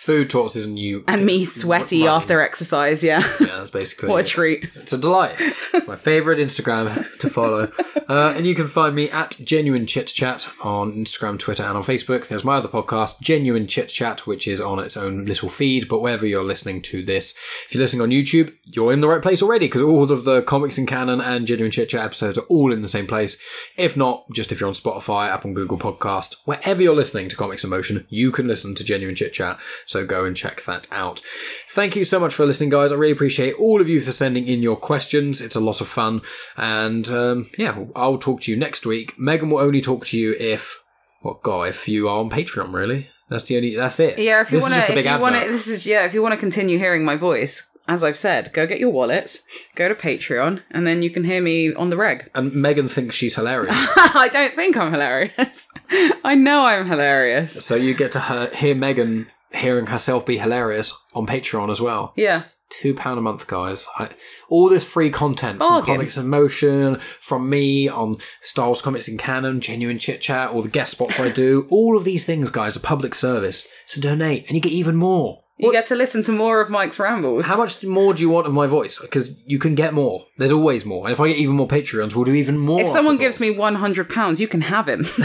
[0.00, 1.04] Food, tortoises, and you.
[1.06, 2.08] and me sweaty Running.
[2.14, 3.04] after exercise.
[3.04, 4.26] Yeah, Yeah, that's basically what a it.
[4.28, 4.70] treat.
[4.74, 5.38] It's a delight.
[5.86, 7.70] My favourite Instagram to follow.
[8.10, 11.84] Uh, and you can find me at Genuine Chit Chat on Instagram, Twitter, and on
[11.84, 12.26] Facebook.
[12.26, 15.86] There's my other podcast, Genuine Chit Chat, which is on its own little feed.
[15.86, 17.36] But wherever you're listening to this,
[17.66, 20.42] if you're listening on YouTube, you're in the right place already because all of the
[20.42, 23.40] comics in canon and Genuine Chit Chat episodes are all in the same place.
[23.76, 27.62] If not, just if you're on Spotify, Apple, Google Podcast, wherever you're listening to Comics
[27.62, 29.60] in Motion, you can listen to Genuine Chit Chat.
[29.90, 31.20] So go and check that out.
[31.68, 32.92] Thank you so much for listening, guys.
[32.92, 35.40] I really appreciate all of you for sending in your questions.
[35.40, 36.20] It's a lot of fun.
[36.56, 39.18] And um, yeah, I'll talk to you next week.
[39.18, 40.80] Megan will only talk to you if,
[41.22, 43.10] what, God, if you are on Patreon, really.
[43.30, 44.16] That's the only, that's it.
[44.16, 46.22] Yeah, if you want just to, if you want to, this is yeah, if you
[46.22, 49.42] want to continue hearing my voice, as I've said, go get your wallets,
[49.74, 52.30] go to Patreon, and then you can hear me on the reg.
[52.32, 53.74] And Megan thinks she's hilarious.
[53.96, 55.66] I don't think I'm hilarious.
[56.24, 57.64] I know I'm hilarious.
[57.64, 62.12] so you get to hear Megan hearing herself be hilarious on Patreon as well.
[62.16, 62.44] Yeah.
[62.70, 63.88] Two pound a month, guys.
[63.98, 64.10] I,
[64.48, 65.96] all this free content from Bargain.
[65.96, 70.68] Comics in Motion, from me on Styles Comics in Canon, Genuine Chit Chat, all the
[70.68, 71.66] guest spots I do.
[71.68, 73.66] All of these things, guys, are public service.
[73.86, 75.42] So donate, and you get even more.
[75.62, 77.46] You get to listen to more of Mike's rambles.
[77.46, 78.98] How much more do you want of my voice?
[78.98, 80.24] Because you can get more.
[80.38, 81.06] There's always more.
[81.06, 82.80] And if I get even more Patreons, we'll do even more.
[82.80, 85.02] if someone gives me one hundred pounds, you can have him.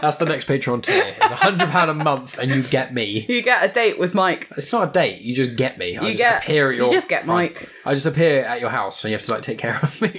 [0.00, 1.04] That's the next Patreon tier.
[1.06, 3.26] It's £100 a month, and you get me.
[3.28, 4.48] you get a date with Mike.
[4.56, 5.20] It's not a date.
[5.20, 5.98] You just get me.
[5.98, 7.54] I You just get- appear at you just get front.
[7.54, 7.68] Mike.
[7.84, 10.08] I just appear at your house, and you have to like take care of me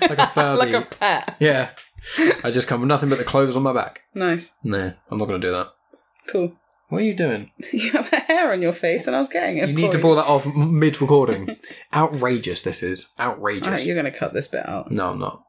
[0.00, 0.58] like a Furby.
[0.58, 1.36] Like a pet.
[1.38, 1.70] Yeah.
[2.42, 4.02] I just come with nothing but the clothes on my back.
[4.14, 4.54] Nice.
[4.64, 5.68] No, I'm not going to do that.
[6.26, 6.56] Cool.
[6.90, 7.52] What are you doing?
[7.72, 9.68] You have a hair on your face, and I was getting it.
[9.68, 11.56] You need to pull that off mid recording.
[11.94, 13.12] Outrageous, this is.
[13.18, 13.66] Outrageous.
[13.68, 14.90] Alright, you're going to cut this bit out.
[14.90, 15.40] No, I'm not.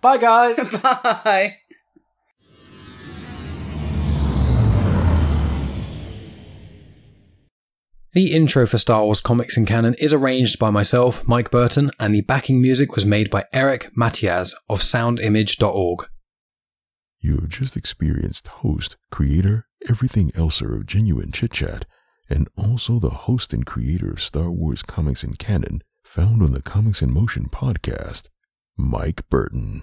[0.00, 0.58] Bye, guys.
[0.82, 1.56] Bye.
[8.14, 12.14] The intro for Star Wars Comics and Canon is arranged by myself, Mike Burton, and
[12.14, 16.06] the backing music was made by Eric Matyas of soundimage.org.
[17.20, 21.86] You have just experienced host, creator, everything elser of Genuine Chit Chat,
[22.28, 26.62] and also the host and creator of Star Wars Comics in Canon, found on the
[26.62, 28.28] Comics in Motion podcast,
[28.76, 29.82] Mike Burton.